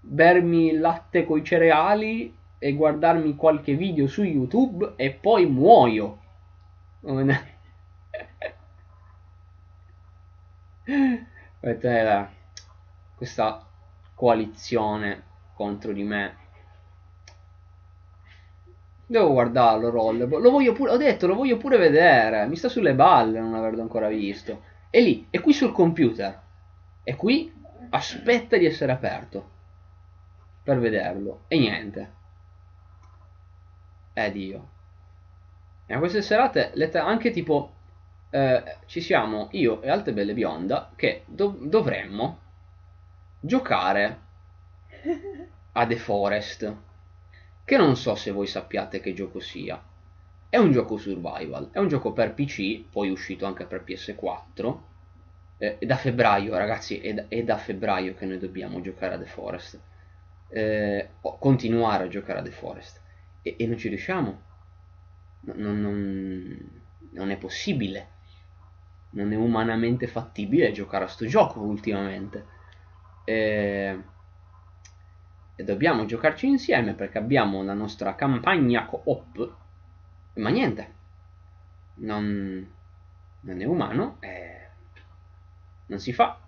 [0.00, 6.18] bermi il latte coi cereali e guardarmi qualche video su YouTube e poi muoio.
[11.60, 12.30] Questa
[14.14, 15.24] coalizione
[15.54, 16.36] contro di me.
[19.06, 20.42] Devo guardarlo, Rollerball.
[20.42, 22.46] Lo voglio pure, ho detto, lo voglio pure vedere.
[22.46, 24.62] Mi sta sulle balle non averlo ancora visto.
[24.90, 26.42] È lì, è qui sul computer.
[27.02, 27.52] È qui,
[27.90, 29.50] aspetta di essere aperto.
[30.62, 31.44] Per vederlo.
[31.46, 32.12] E niente.
[34.12, 34.68] Ed io.
[35.86, 37.75] E a queste serate, anche tipo,
[38.30, 42.38] eh, ci siamo io e Alte Belle Bionda che dov dovremmo
[43.40, 44.20] giocare
[45.72, 46.76] a The Forest.
[47.64, 49.80] Che non so se voi sappiate che gioco sia.
[50.48, 54.78] È un gioco survival, è un gioco per PC, poi uscito anche per PS4.
[55.58, 59.18] Eh, è da febbraio, ragazzi, è da, è da, febbraio che noi dobbiamo giocare a
[59.18, 59.80] The Forest.
[60.48, 63.00] Eh, continuare a giocare a The Forest.
[63.42, 64.42] E, e non ci riusciamo.
[65.40, 66.70] Non, non,
[67.10, 68.08] non, è possibile.
[69.10, 72.46] Non è umanamente fattibile giocare a sto gioco ultimamente.
[73.24, 73.98] Eh,
[75.56, 79.54] e dobbiamo giocarci insieme perché abbiamo la nostra campagna co-op
[80.34, 80.94] ma niente
[81.94, 82.70] non,
[83.40, 84.68] non è umano e
[85.86, 86.38] non si fa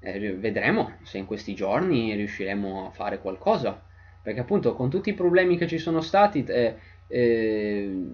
[0.00, 3.82] e vedremo se in questi giorni riusciremo a fare qualcosa
[4.22, 8.06] perché appunto con tutti i problemi che ci sono stati eh, eh,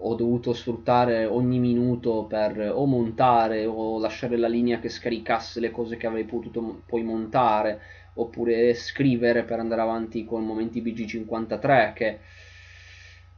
[0.00, 5.70] ho dovuto sfruttare ogni minuto per o montare o lasciare la linea che scaricasse le
[5.70, 7.80] cose che avrei potuto poi montare
[8.14, 12.18] oppure scrivere per andare avanti con momenti BG53 che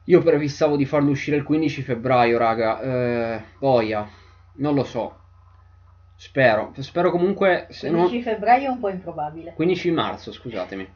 [0.05, 4.09] io prefissavo di farlo uscire il 15 febbraio raga eh, boia
[4.61, 5.17] non lo so.
[6.17, 8.23] Spero spero comunque 15 non...
[8.23, 9.55] febbraio è un po' improbabile.
[9.55, 10.89] 15 marzo scusatemi.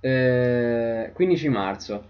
[0.00, 2.06] Eh, 15 marzo.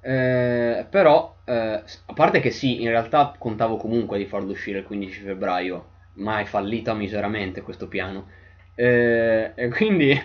[0.00, 4.84] Eh, però eh, a parte che sì in realtà contavo comunque di farlo uscire il
[4.84, 8.26] 15 febbraio ma è fallito miseramente questo piano
[8.74, 10.18] eh, e quindi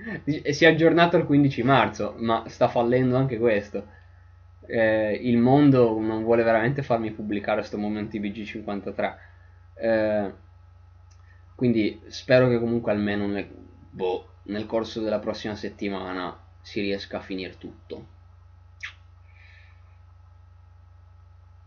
[0.50, 3.98] si è aggiornato il 15 marzo, ma sta fallendo anche questo.
[4.66, 9.14] Eh, il mondo non vuole veramente farmi pubblicare questo momento BG53.
[9.74, 10.32] Eh,
[11.54, 13.48] quindi spero che comunque almeno nel,
[13.90, 18.18] boh, nel corso della prossima settimana si riesca a finire tutto.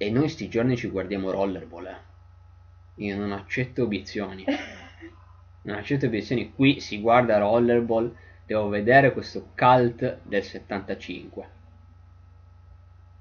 [0.03, 1.85] E noi sti giorni ci guardiamo Rollerball.
[1.85, 1.97] Eh.
[2.95, 4.43] Io non accetto obiezioni.
[5.63, 8.13] non accetto obiezioni, qui si guarda Rollerball,
[8.45, 11.49] devo vedere questo cult del 75.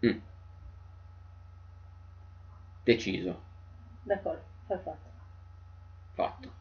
[0.07, 0.19] Mm.
[2.83, 3.43] Deciso.
[4.03, 4.99] D'accordo, fatto.
[6.15, 6.53] Fatto.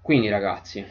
[0.00, 0.82] Quindi ragazzi,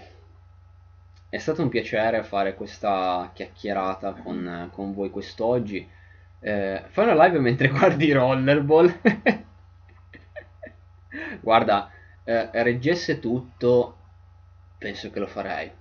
[1.28, 6.02] è stato un piacere fare questa chiacchierata con, con voi quest'oggi.
[6.44, 8.94] Eh, fai una live mentre guardi Rollerball.
[11.42, 11.90] Guarda,
[12.24, 13.96] eh, reggesse tutto,
[14.78, 15.72] penso che lo farei.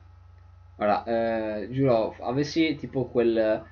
[0.76, 3.64] Ora, eh, giuro, avessi tipo quel,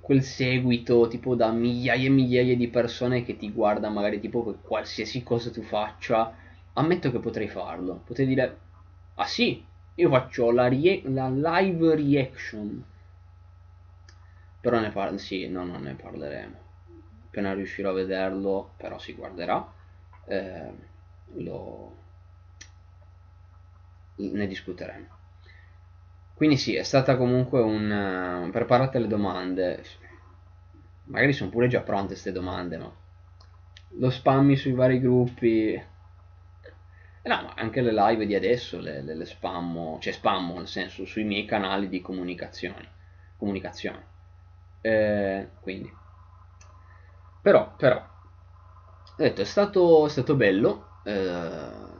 [0.00, 5.22] quel seguito tipo da migliaia e migliaia di persone che ti guarda magari tipo qualsiasi
[5.22, 6.34] cosa tu faccia,
[6.74, 8.02] ammetto che potrei farlo.
[8.04, 8.58] Potrei dire,
[9.14, 9.64] ah sì,
[9.94, 12.84] io faccio la, la live reaction.
[14.62, 16.56] Però ne parlo, sì, no, non ne parleremo.
[17.26, 19.72] Appena riuscirò a vederlo, però si guarderà.
[20.24, 20.72] Eh,
[21.34, 21.96] lo,
[24.14, 25.06] ne discuteremo.
[26.34, 28.46] Quindi sì, è stata comunque un...
[28.46, 29.82] Uh, preparate le domande.
[31.06, 32.88] Magari sono pure già pronte queste domande, ma...
[33.98, 35.72] Lo spammi sui vari gruppi...
[35.72, 40.68] Eh, no, ma anche le live di adesso le, le, le spammo, cioè spammo nel
[40.68, 42.88] senso sui miei canali di comunicazione.
[43.36, 44.10] Comunicazione.
[44.82, 45.90] Eh, quindi.
[47.40, 50.88] Però, però, ho detto, è stato, è stato bello.
[51.04, 51.90] Eh,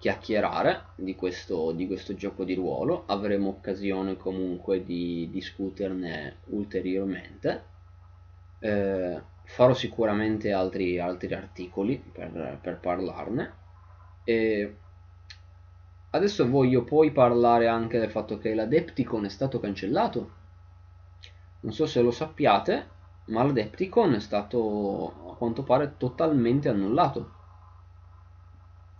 [0.00, 7.64] chiacchierare di questo, di questo gioco di ruolo, avremo occasione comunque di discuterne ulteriormente.
[8.60, 13.52] Eh, farò sicuramente altri, altri articoli per, per parlarne.
[14.24, 14.76] E
[16.10, 20.38] adesso voglio poi parlare anche del fatto che l'Adepticon è stato cancellato.
[21.60, 22.88] Non so se lo sappiate,
[23.26, 27.32] Maledepticon è stato a quanto pare totalmente annullato.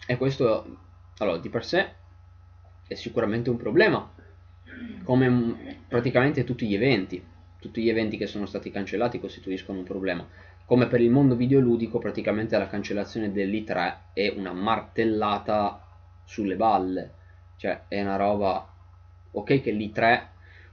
[0.07, 0.77] E questo,
[1.19, 1.95] allora, di per sé
[2.87, 4.11] è sicuramente un problema,
[5.05, 7.25] come praticamente tutti gli eventi.
[7.59, 10.27] Tutti gli eventi che sono stati cancellati costituiscono un problema.
[10.65, 15.85] Come per il mondo videoludico, praticamente la cancellazione dell'I3 è una martellata
[16.25, 17.15] sulle balle.
[17.57, 18.67] Cioè, è una roba...
[19.33, 20.27] Ok che l'I3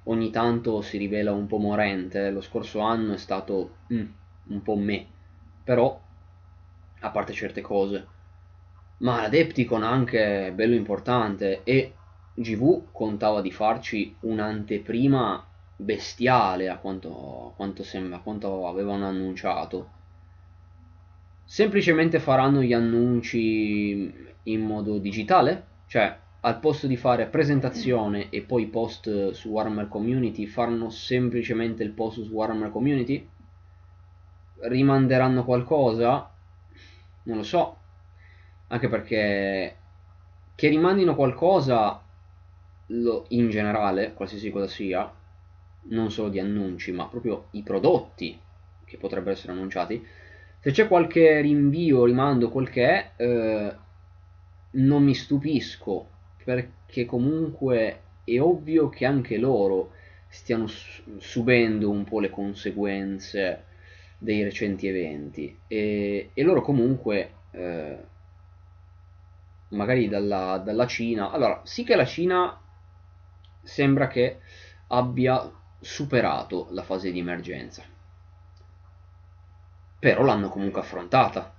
[0.07, 4.05] ogni tanto si rivela un po' morente, lo scorso anno è stato mm,
[4.49, 5.05] un po' me,
[5.63, 5.99] però,
[6.99, 8.07] a parte certe cose,
[8.97, 11.63] ma l'Adepticon anche bello importante.
[11.63, 11.93] E
[12.33, 19.91] GV contava di farci un'anteprima bestiale a quanto, a quanto sembra, a quanto avevano annunciato.
[21.43, 26.17] Semplicemente faranno gli annunci in modo digitale, cioè
[26.47, 32.23] al posto di fare presentazione e poi post su Warhammer Community, faranno semplicemente il post
[32.23, 33.27] su Warhammer Community?
[34.59, 36.31] Rimanderanno qualcosa?
[37.23, 37.77] Non lo so.
[38.67, 39.75] Anche perché
[40.55, 42.01] che rimandino qualcosa
[42.87, 45.13] lo, in generale, qualsiasi cosa sia,
[45.89, 48.39] non solo di annunci, ma proprio i prodotti
[48.85, 50.01] che potrebbero essere annunciati.
[50.61, 53.75] Se c'è qualche rinvio, rimando, quel che è, eh,
[54.71, 56.15] non mi stupisco
[56.47, 59.91] perché comunque è ovvio che anche loro
[60.29, 60.65] stiano
[61.17, 63.65] subendo un po' le conseguenze
[64.17, 65.59] dei recenti eventi.
[65.67, 67.97] E, e loro comunque eh,
[69.71, 72.57] magari dalla, dalla Cina allora sì che la Cina
[73.61, 74.39] sembra che
[74.87, 75.51] abbia
[75.81, 77.83] superato la fase di emergenza
[79.99, 81.53] però l'hanno comunque affrontata.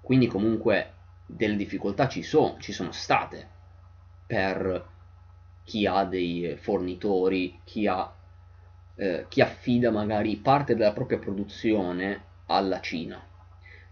[0.00, 0.92] Quindi comunque
[1.26, 3.52] delle difficoltà ci sono, ci sono state
[4.26, 4.92] per
[5.64, 8.12] chi ha dei fornitori, chi, ha,
[8.96, 13.22] eh, chi affida magari parte della propria produzione alla Cina.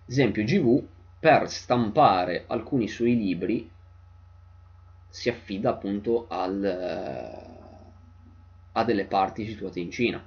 [0.06, 0.86] Esempio GV
[1.18, 3.70] per stampare alcuni suoi libri
[5.08, 7.60] si affida appunto al, eh,
[8.72, 10.22] a delle parti situate in Cina.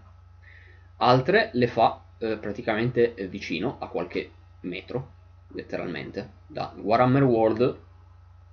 [0.98, 5.12] Altre le fa eh, praticamente vicino a qualche metro,
[5.50, 7.80] letteralmente, da Warhammer World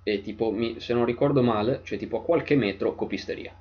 [0.03, 3.53] e tipo, se non ricordo male, c'è tipo a qualche metro copisteria.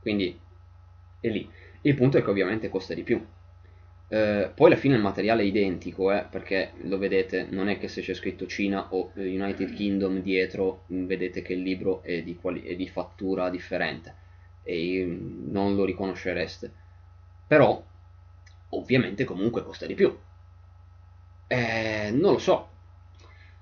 [0.00, 0.38] Quindi
[1.20, 1.48] è lì.
[1.82, 3.24] Il punto è che ovviamente costa di più.
[4.08, 7.88] Eh, poi alla fine il materiale è identico, eh, perché lo vedete, non è che
[7.88, 12.76] se c'è scritto Cina o United Kingdom dietro, vedete che il libro è di, è
[12.76, 14.14] di fattura differente
[14.62, 16.72] e non lo riconoscereste.
[17.46, 17.82] Però,
[18.70, 20.16] ovviamente comunque costa di più.
[21.46, 22.68] Eh, non lo so,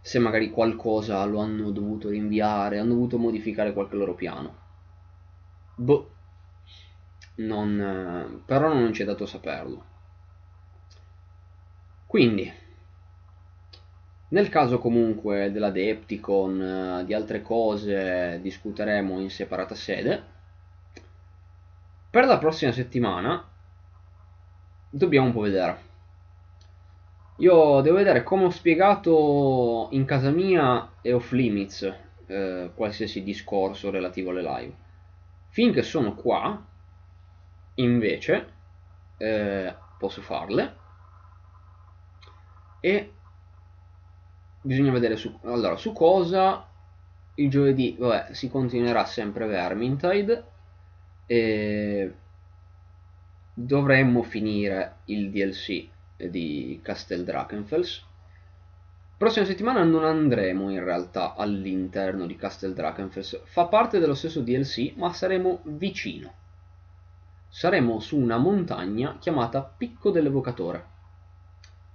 [0.02, 4.56] se magari qualcosa lo hanno dovuto rinviare, hanno dovuto modificare qualche loro piano.
[5.76, 6.10] Boh,
[7.36, 9.84] non, però non ci è dato saperlo.
[12.06, 12.52] Quindi,
[14.28, 20.30] nel caso comunque della Depticon, di altre cose discuteremo in separata sede.
[22.10, 23.48] Per la prossima settimana
[24.90, 25.91] dobbiamo un po' vedere.
[27.36, 31.92] Io devo vedere come ho spiegato in casa mia e off limits
[32.26, 34.74] eh, qualsiasi discorso relativo alle live.
[35.48, 36.62] Finché sono qua,
[37.76, 38.52] invece,
[39.16, 40.76] eh, posso farle.
[42.80, 43.12] E
[44.62, 46.66] bisogna vedere su, allora, su cosa
[47.36, 50.44] il giovedì vabbè, si continuerà sempre Vermintide
[51.26, 52.14] e
[53.54, 55.88] dovremmo finire il DLC
[56.30, 58.04] di Castel Drachenfels.
[59.16, 64.94] Prossima settimana non andremo in realtà all'interno di Castel Drachenfels, fa parte dello stesso DLC,
[64.96, 66.32] ma saremo vicino.
[67.48, 70.90] Saremo su una montagna chiamata Picco dell'Evocatore.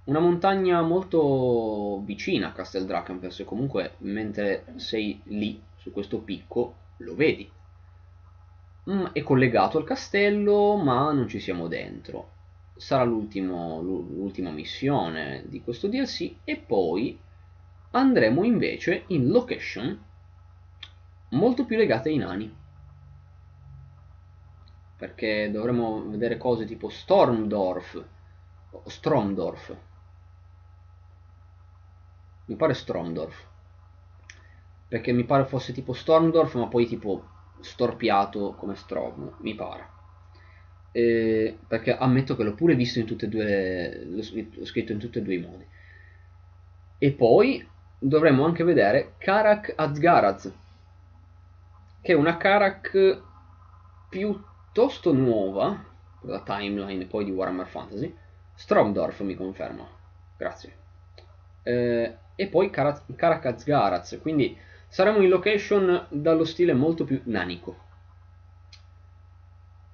[0.04, 6.76] Una montagna molto vicina a Castel Drachenfels, e comunque mentre sei lì, su questo picco,
[6.98, 7.50] lo vedi.
[8.90, 12.36] Mm, è collegato al castello, ma non ci siamo dentro
[12.78, 17.20] sarà l'ultima missione di questo DLC e poi
[17.90, 20.04] andremo invece in location
[21.30, 22.56] molto più legate ai nani.
[24.96, 28.04] Perché dovremo vedere cose tipo Stormdorf
[28.70, 29.76] o Stromdorf.
[32.46, 33.46] Mi pare Stromdorf.
[34.86, 39.96] Perché mi pare fosse tipo Stormdorf ma poi tipo storpiato come Strom mi pare
[41.66, 45.22] perché ammetto che l'ho pure visto in tutte e due, l'ho scritto in tutti e
[45.22, 45.66] due i modi.
[46.98, 47.66] E poi
[47.98, 50.52] dovremmo anche vedere Karak Azgaraz,
[52.00, 53.22] che è una Karak
[54.08, 55.84] piuttosto nuova,
[56.22, 58.14] la timeline poi di Warhammer Fantasy.
[58.54, 59.86] Stromdorf mi conferma,
[60.36, 60.72] grazie.
[61.62, 64.56] Eh, e poi Karakaz Garaz, quindi
[64.88, 67.86] saremo in location dallo stile molto più nanico.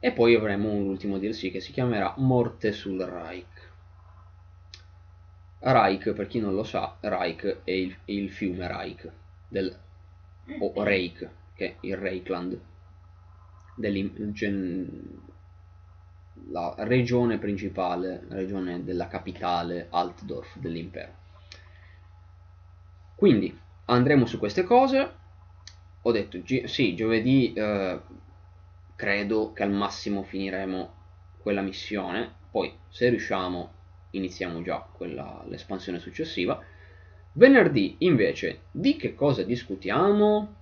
[0.05, 3.71] E poi avremo un ultimo DLC che si chiamerà Morte sul Reich.
[5.61, 9.11] Reich, per chi non lo sa, Reich è il, il fiume Reich,
[9.49, 9.75] del,
[10.59, 12.61] o Reich, che è il Reichland,
[16.51, 21.15] la regione principale, regione della capitale Altdorf dell'impero.
[23.15, 25.13] Quindi andremo su queste cose.
[26.03, 28.01] Ho detto, sì, giovedì eh,
[28.95, 30.95] credo che al massimo finiremo
[31.39, 33.73] quella missione, poi se riusciamo
[34.17, 34.87] iniziamo già
[35.47, 36.61] l'espansione successiva.
[37.33, 40.55] Venerdì invece di che cosa discutiamo?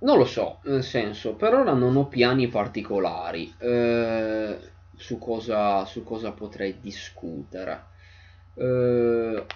[0.00, 4.58] Non lo so, nel senso, per ora non ho piani particolari eh,
[4.96, 7.84] su, cosa, su, cosa, potrei discutere.
[8.54, 9.46] Eh,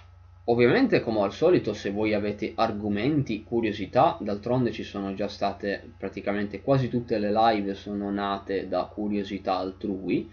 [0.50, 6.60] Ovviamente, come al solito, se voi avete argomenti, curiosità, d'altronde ci sono già state praticamente
[6.60, 10.28] quasi tutte le live sono nate da curiosità altrui,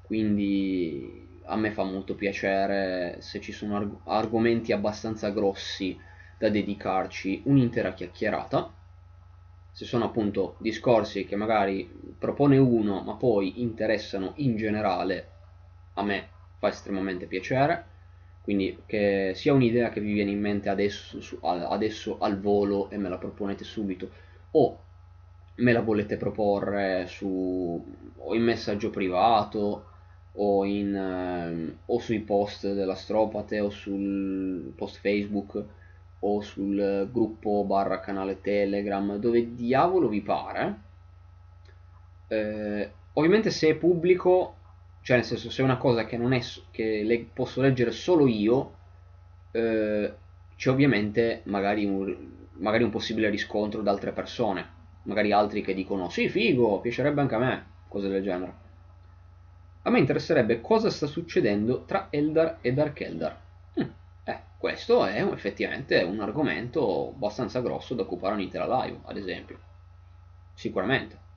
[0.00, 5.96] quindi a me fa molto piacere se ci sono arg- argomenti abbastanza grossi
[6.38, 8.72] da dedicarci un'intera chiacchierata.
[9.70, 11.88] Se sono appunto discorsi che magari
[12.18, 15.28] propone uno, ma poi interessano in generale,
[15.94, 16.28] a me
[16.58, 17.84] fa estremamente piacere
[18.48, 22.96] quindi che sia un'idea che vi viene in mente adesso, su, adesso al volo e
[22.96, 24.08] me la proponete subito
[24.52, 24.78] o
[25.56, 27.84] me la volete proporre su,
[28.16, 29.84] o in messaggio privato
[30.32, 35.64] o, in, eh, o sui post della Stropate o sul post Facebook
[36.20, 40.80] o sul gruppo barra canale Telegram dove diavolo vi pare.
[42.28, 44.54] Eh, ovviamente se è pubblico
[45.08, 48.74] cioè nel senso se è una cosa che è che le, posso leggere solo io
[49.52, 50.12] eh,
[50.54, 52.14] c'è ovviamente magari un,
[52.58, 54.68] magari un possibile riscontro da altre persone.
[55.04, 58.52] Magari altri che dicono sì figo piacerebbe anche a me cose del genere.
[59.84, 63.40] A me interesserebbe cosa sta succedendo tra Eldar e Dark Eldar.
[63.76, 63.90] Hm,
[64.24, 69.58] eh, questo è effettivamente un argomento abbastanza grosso da occupare un'intera live ad esempio.
[70.52, 71.27] Sicuramente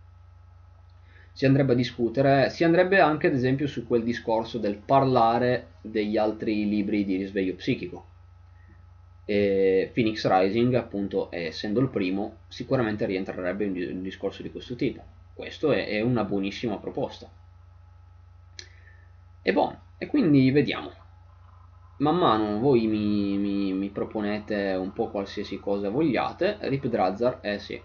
[1.33, 6.17] si andrebbe a discutere, si andrebbe anche ad esempio su quel discorso del parlare degli
[6.17, 8.05] altri libri di risveglio psichico.
[9.25, 15.01] E Phoenix Rising, appunto, essendo il primo, sicuramente rientrerebbe in un discorso di questo tipo.
[15.33, 17.29] Questo è, è una buonissima proposta.
[19.43, 20.91] E buono, e quindi vediamo.
[21.97, 26.57] Man mano voi mi, mi, mi proponete un po' qualsiasi cosa vogliate.
[26.61, 27.81] Rip Drazzar, eh sì.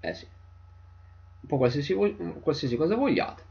[0.00, 0.34] Eh sì
[1.46, 1.94] un po' qualsiasi,
[2.40, 3.44] qualsiasi cosa vogliate.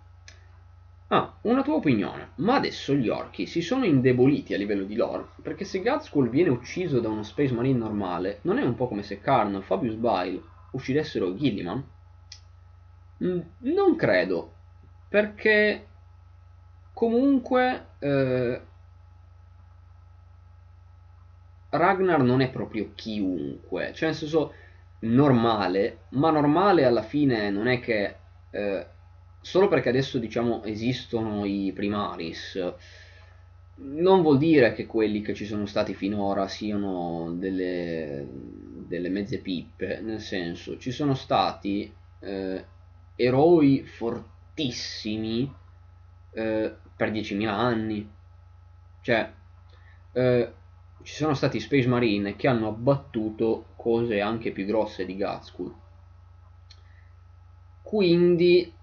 [1.07, 5.27] Ah, una tua opinione, ma adesso gli orchi si sono indeboliti a livello di lore,
[5.41, 9.03] perché se Gatskull viene ucciso da uno Space Marine normale, non è un po' come
[9.03, 10.41] se Karn o Fabius Bile
[10.72, 11.84] uccidessero Gilliman?
[13.23, 14.51] Mm, non credo,
[15.07, 15.88] perché
[16.91, 18.61] comunque eh,
[21.69, 24.53] Ragnar non è proprio chiunque, cioè nel senso
[25.06, 28.15] normale, ma normale alla fine non è che
[28.52, 28.86] eh,
[29.41, 32.73] solo perché adesso diciamo esistono i primaris
[33.77, 38.26] non vuol dire che quelli che ci sono stati finora siano delle,
[38.88, 42.65] delle mezze pippe, nel senso ci sono stati eh,
[43.15, 45.53] eroi fortissimi
[46.32, 48.10] eh, per 10.000 anni,
[49.02, 49.30] cioè
[50.14, 50.53] eh,
[51.06, 55.72] ci sono stati Space Marine che hanno abbattuto cose anche più grosse di Gatskull.
[57.84, 58.73] Quindi,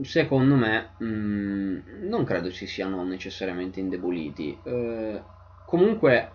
[0.00, 4.58] secondo me, mh, mm, non credo ci siano necessariamente indeboliti.
[4.64, 5.22] Eh,
[5.66, 6.32] comunque,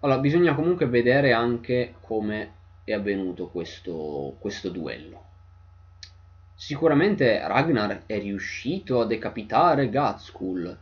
[0.00, 5.22] allora, bisogna comunque vedere anche come è avvenuto questo, questo duello.
[6.56, 10.76] Sicuramente Ragnar è riuscito a decapitare Gatskull,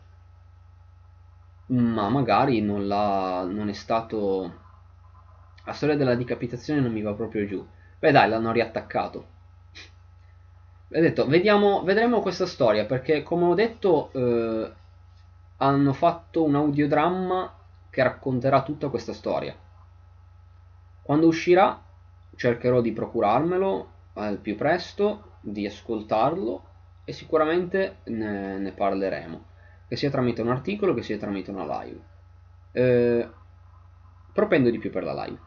[1.73, 4.61] ma magari non, non è stato...
[5.65, 7.65] La storia della decapitazione non mi va proprio giù.
[7.99, 9.27] Beh dai, l'hanno riattaccato.
[10.95, 14.73] Ho detto, vediamo, vedremo questa storia, perché come ho detto eh,
[15.59, 17.55] hanno fatto un audiodramma
[17.89, 19.55] che racconterà tutta questa storia.
[21.01, 21.81] Quando uscirà
[22.35, 26.65] cercherò di procurarmelo al più presto, di ascoltarlo
[27.05, 29.51] e sicuramente ne, ne parleremo
[29.93, 32.01] che sia tramite un articolo, che sia tramite una live.
[32.73, 33.29] Eh,
[34.33, 35.39] propendo di più per la live.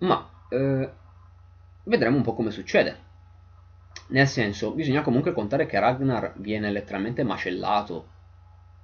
[0.00, 0.92] Ma eh,
[1.84, 2.98] vedremo un po' come succede.
[4.08, 8.08] Nel senso, bisogna comunque contare che Ragnar viene letteralmente macellato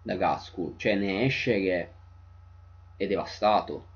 [0.01, 1.91] da Gaskul, cioè ne esce che
[2.97, 3.89] è devastato.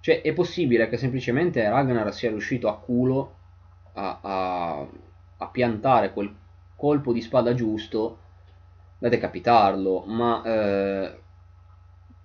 [0.00, 3.36] Cioè, è possibile che semplicemente Ragnar sia riuscito a culo
[3.92, 4.86] a, a,
[5.36, 6.34] a piantare quel
[6.76, 8.28] colpo di spada giusto
[9.00, 11.20] da decapitarlo, ma eh,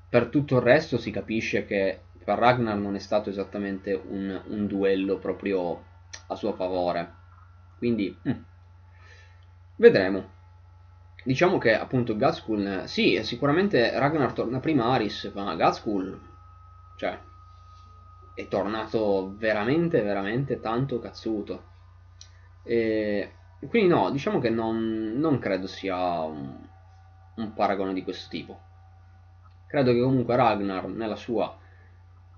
[0.09, 4.67] per tutto il resto si capisce che per Ragnar non è stato esattamente un, un
[4.67, 5.83] duello proprio
[6.27, 7.13] a suo favore.
[7.77, 8.41] Quindi, mm,
[9.77, 10.33] vedremo.
[11.23, 16.19] Diciamo che appunto Gazkul, sì, sicuramente Ragnar torna prima Aris, ma Gazkul,
[16.97, 17.17] cioè,
[18.35, 21.63] è tornato veramente, veramente tanto cazzuto.
[22.63, 23.31] E
[23.69, 26.64] quindi no, diciamo che non, non credo sia un,
[27.35, 28.59] un paragone di questo tipo.
[29.67, 31.57] Credo che comunque Ragnar, nella sua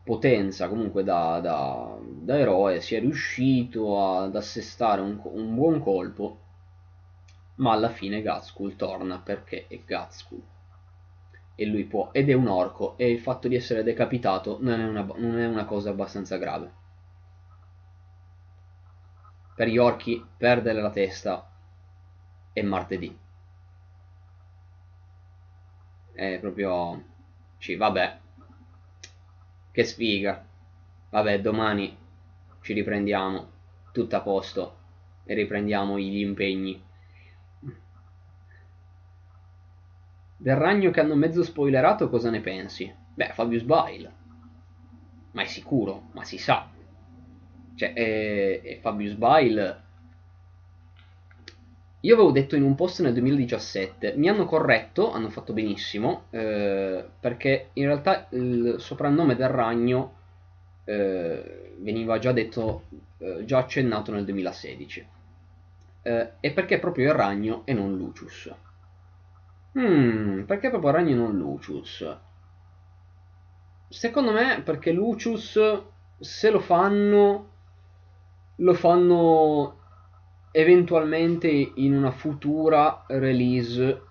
[0.04, 6.40] potenza comunque da, da, da eroe, sia riuscito ad assestare un, un buon colpo,
[7.56, 10.42] ma alla fine Gazkul torna perché è Gazkul
[11.60, 14.88] e lui può, ed è un orco, e il fatto di essere decapitato non è
[14.88, 16.72] una, non è una cosa abbastanza grave.
[19.56, 21.50] Per gli orchi perdere la testa
[22.54, 23.18] è martedì.
[26.18, 27.04] È proprio...
[27.60, 28.18] Sì, vabbè,
[29.72, 30.44] che sfiga.
[31.12, 31.96] Vabbè, domani
[32.64, 33.52] ci riprendiamo.
[33.92, 34.78] Tutto a posto.
[35.26, 36.84] E riprendiamo gli impegni.
[40.38, 42.92] Del ragno che hanno mezzo spoilerato cosa ne pensi?
[43.14, 44.12] Beh, Fabius Bile.
[45.34, 46.68] Ma è sicuro, ma si sa.
[47.76, 49.87] Cioè, è, è Fabius Bile
[52.02, 57.04] io avevo detto in un post nel 2017, mi hanno corretto, hanno fatto benissimo, eh,
[57.20, 60.14] perché in realtà il soprannome del ragno
[60.84, 62.84] eh, veniva già detto,
[63.18, 65.08] eh, già accennato nel 2016.
[66.04, 68.54] Eh, e perché proprio il ragno e non Lucius?
[69.78, 72.18] Hmm, perché proprio il ragno e non Lucius?
[73.90, 75.60] Secondo me perché Lucius,
[76.20, 77.50] se lo fanno,
[78.56, 79.78] lo fanno
[80.60, 84.02] eventualmente in una futura release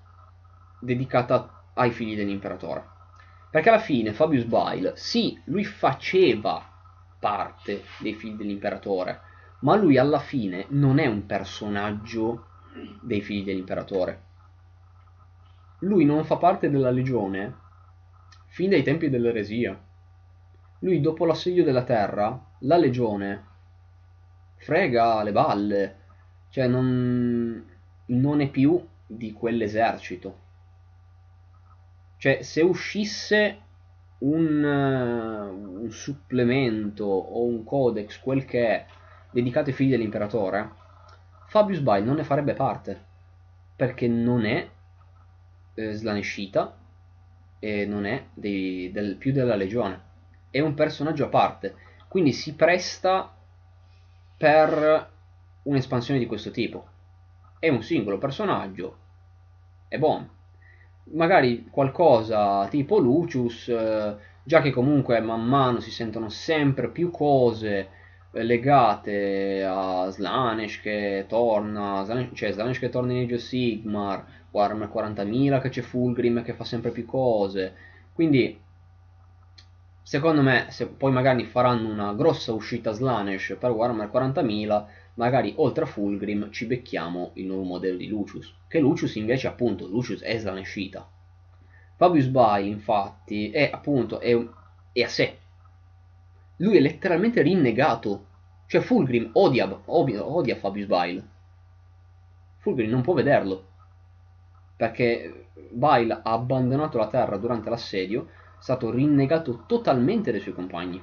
[0.79, 2.85] dedicata ai figli dell'imperatore.
[3.51, 6.65] Perché alla fine Fabius Bile, sì, lui faceva
[7.19, 9.21] parte dei figli dell'imperatore,
[9.63, 12.47] ma lui alla fine non è un personaggio
[13.03, 14.23] dei figli dell'imperatore.
[15.81, 17.57] Lui non fa parte della legione
[18.47, 19.77] fin dai tempi dell'eresia.
[20.79, 23.47] Lui dopo l'assedio della terra, la legione
[24.59, 26.06] frega le balle,
[26.57, 27.63] cioè non,
[28.07, 30.39] non è più di quell'esercito.
[32.17, 33.59] Cioè se uscisse
[34.21, 38.87] un, un supplemento o un codex, quel che è,
[39.33, 40.71] dedicato ai figli dell'imperatore,
[41.49, 43.05] Fabius Bile non ne farebbe parte,
[43.77, 44.67] perché non è
[45.75, 46.75] eh, slanescita
[47.59, 50.01] e non è dei, del, più della legione,
[50.49, 51.75] è un personaggio a parte,
[52.09, 53.31] quindi si presta
[54.39, 55.16] per
[55.67, 56.87] un'espansione di questo tipo.
[57.59, 58.97] È un singolo personaggio,
[59.89, 60.35] è buono.
[61.13, 67.89] Magari qualcosa tipo Lucius, eh, già che comunque man mano si sentono sempre più cose
[68.33, 74.25] eh, legate a Slanesh che torna, Slanesh, cioè Slanesh che torna in Age of Sigmar,
[74.51, 77.75] Warhammer 40.000 che c'è Fulgrim che fa sempre più cose,
[78.13, 78.59] quindi
[80.03, 84.85] secondo me se poi magari faranno una grossa uscita Slanesh per Warhammer 40.000
[85.17, 89.87] magari oltre a Fulgrim ci becchiamo il nuovo modello di Lucius, che Lucius invece appunto,
[89.87, 91.09] Lucius è slanescita.
[91.97, 94.37] Fabius Bile infatti è appunto, è,
[94.93, 95.39] è, a sé.
[96.57, 98.27] Lui è letteralmente rinnegato,
[98.67, 101.29] cioè Fulgrim odia, odia, odia Fabius Bile.
[102.59, 103.65] Fulgrim non può vederlo,
[104.77, 111.03] perché Bile ha abbandonato la Terra durante l'assedio, è stato rinnegato totalmente dai suoi compagni.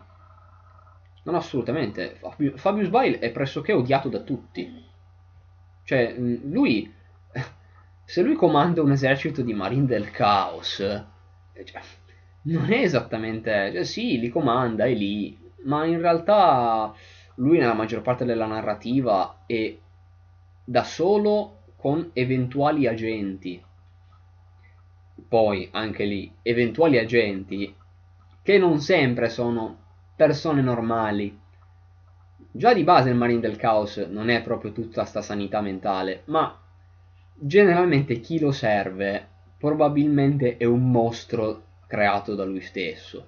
[1.23, 2.19] Non assolutamente.
[2.55, 4.85] Fabius Bile è pressoché odiato da tutti.
[5.83, 6.91] Cioè, lui...
[8.05, 10.79] Se lui comanda un esercito di Marine del Caos...
[10.79, 11.81] Eh, cioè,
[12.43, 13.71] non è esattamente...
[13.73, 15.37] Cioè, sì, li comanda, è lì.
[15.63, 16.93] Ma in realtà
[17.35, 19.75] lui nella maggior parte della narrativa è
[20.65, 23.63] da solo con eventuali agenti.
[25.27, 27.73] Poi, anche lì, eventuali agenti
[28.41, 29.82] che non sempre sono
[30.15, 31.39] persone normali.
[32.51, 36.55] Già di base il Marine del Caos non è proprio tutta sta sanità mentale, ma
[37.33, 39.27] generalmente chi lo serve
[39.57, 43.27] probabilmente è un mostro creato da lui stesso.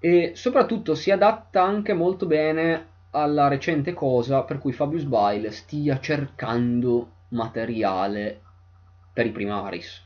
[0.00, 6.00] E soprattutto si adatta anche molto bene alla recente cosa per cui Fabius Bile stia
[6.00, 8.40] cercando materiale
[9.12, 10.04] per i primaris.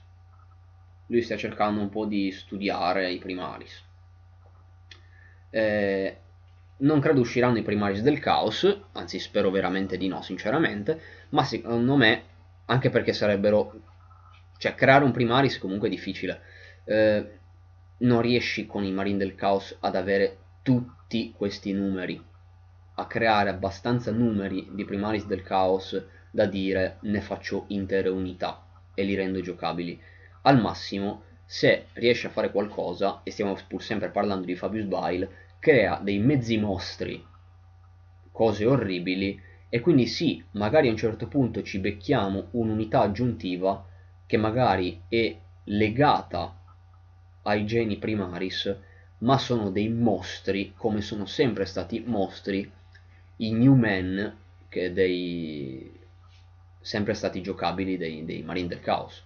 [1.06, 3.89] Lui sta cercando un po' di studiare i primaris.
[5.51, 6.16] Eh,
[6.78, 11.01] non credo usciranno i primaris del caos, anzi spero veramente di no, sinceramente,
[11.31, 12.22] ma secondo me,
[12.66, 13.72] anche perché sarebbero...
[14.56, 16.40] cioè creare un primaris comunque è difficile.
[16.85, 17.39] Eh,
[17.98, 22.22] non riesci con i Marine del Caos ad avere tutti questi numeri,
[22.94, 28.64] a creare abbastanza numeri di primaris del Caos da dire ne faccio intere unità
[28.94, 30.01] e li rendo giocabili.
[30.43, 35.31] Al massimo, se riesci a fare qualcosa, e stiamo pur sempre parlando di Fabius Bile,
[35.59, 37.27] crea dei mezzi mostri,
[38.31, 39.36] cose orribili,
[39.68, 43.85] e quindi sì, magari a un certo punto ci becchiamo un'unità aggiuntiva
[44.27, 46.56] che magari è legata
[47.43, 48.77] ai geni primaris,
[49.18, 52.70] ma sono dei mostri, come sono sempre stati mostri
[53.39, 54.36] i New Men,
[54.68, 55.98] che dei
[56.81, 59.24] sempre stati giocabili dei, dei Marine del Caos.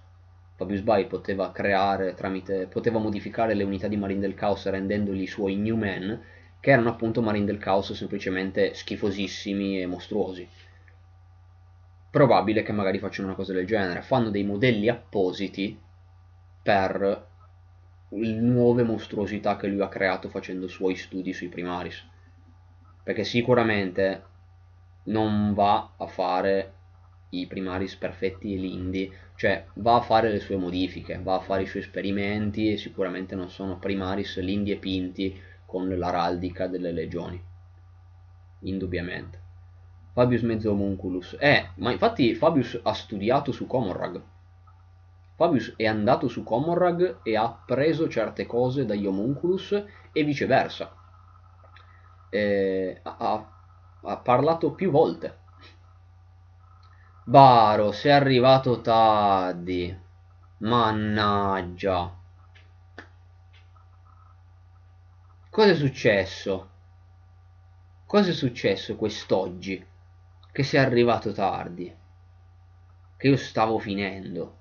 [0.56, 5.26] Fabius Bay poteva creare tramite, poteva modificare le unità di Marine del Caos rendendoli i
[5.26, 6.22] suoi New Men,
[6.60, 10.48] che erano appunto Marine del Caos semplicemente schifosissimi e mostruosi.
[12.08, 15.76] Probabile che magari facciano una cosa del genere, fanno dei modelli appositi
[16.62, 17.26] per
[18.10, 22.06] nuove mostruosità che lui ha creato facendo suoi studi sui primaris.
[23.02, 24.22] Perché sicuramente
[25.04, 26.73] non va a fare
[27.40, 31.62] i primaris perfetti e lindi, cioè va a fare le sue modifiche, va a fare
[31.62, 37.42] i suoi esperimenti e sicuramente non sono primaris lindi e pinti con l'araldica delle legioni.
[38.60, 39.42] Indubbiamente.
[40.12, 41.36] Fabius mezzo homunculus.
[41.38, 44.22] Eh, ma infatti Fabius ha studiato su Comorrag
[45.36, 50.94] Fabius è andato su Comorrag e ha preso certe cose dagli homunculus e viceversa.
[52.30, 53.52] E ha,
[54.02, 55.42] ha parlato più volte.
[57.26, 59.98] Baro, sei arrivato tardi.
[60.58, 62.14] Mannaggia.
[65.48, 66.68] Cosa è successo?
[68.04, 69.82] Cosa è successo quest'oggi?
[70.52, 71.96] Che sei arrivato tardi?
[73.16, 74.58] Che io stavo finendo.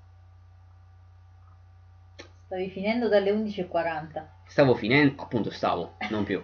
[2.46, 4.24] Stavi finendo dalle 11.40.
[4.46, 6.42] Stavo finendo, appunto stavo, non più.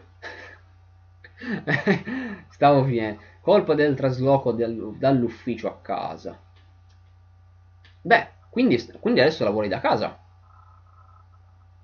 [2.51, 3.30] stavo finendo.
[3.41, 6.39] Colpa del trasloco del, dall'ufficio a casa.
[8.03, 10.19] Beh, quindi, quindi adesso lavori da casa.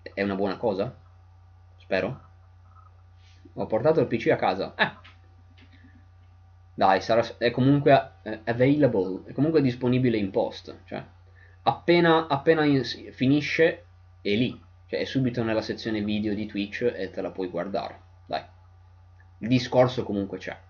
[0.03, 0.95] È una buona cosa?
[1.77, 2.21] Spero.
[3.55, 4.75] Ho portato il PC a casa.
[4.75, 5.05] Eh.
[6.75, 10.83] Dai, sarà, è comunque eh, available, è comunque disponibile in post.
[10.85, 11.03] Cioè,
[11.63, 13.87] appena, appena in, finisce
[14.21, 18.01] è lì, cioè è subito nella sezione video di Twitch e te la puoi guardare.
[18.27, 18.45] Dai.
[19.39, 20.66] Il discorso comunque c'è.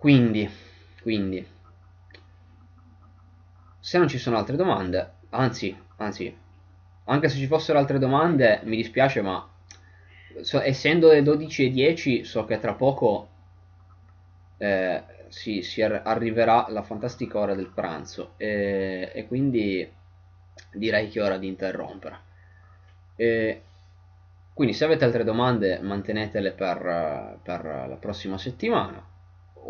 [0.00, 0.48] Quindi,
[1.02, 1.46] quindi,
[3.78, 6.34] se non ci sono altre domande, anzi, anzi,
[7.04, 9.46] anche se ci fossero altre domande, mi dispiace, ma
[10.40, 13.28] so, essendo le 12.10 so che tra poco
[14.56, 19.86] eh, si, si, arriverà la fantastica ora del pranzo e, e quindi
[20.72, 22.20] direi che è ora di interrompere.
[23.16, 23.62] E
[24.54, 29.09] quindi se avete altre domande mantenetele per, per, la prossima settimana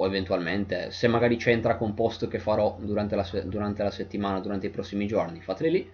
[0.01, 4.67] o eventualmente se magari c'entra con post che farò durante la, durante la settimana, durante
[4.67, 5.93] i prossimi giorni, fateli lì.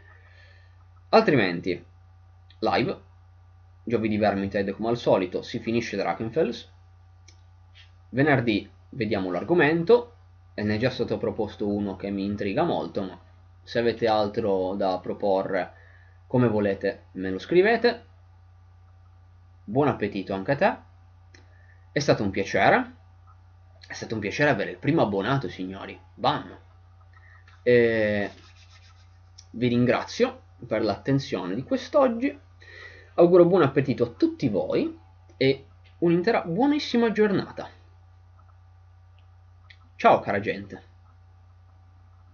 [1.09, 1.85] Altrimenti,
[2.61, 3.01] live,
[3.83, 6.71] giochi di Vermintide come al solito, si finisce Drakenfels.
[8.11, 10.13] Venerdì vediamo l'argomento,
[10.55, 13.19] e ne è già stato proposto uno che mi intriga molto, ma
[13.65, 15.73] se avete altro da proporre
[16.29, 18.05] come volete me lo scrivete
[19.65, 20.77] buon appetito anche a te
[21.91, 22.96] è stato un piacere
[23.87, 25.99] è stato un piacere avere il primo abbonato signori.
[26.15, 26.65] Bam
[27.63, 28.31] e
[29.51, 32.39] vi ringrazio per l'attenzione di quest'oggi.
[33.15, 34.97] Auguro buon appetito a tutti voi
[35.37, 35.67] e
[35.99, 37.69] un'intera buonissima giornata.
[39.97, 40.95] Ciao cara gente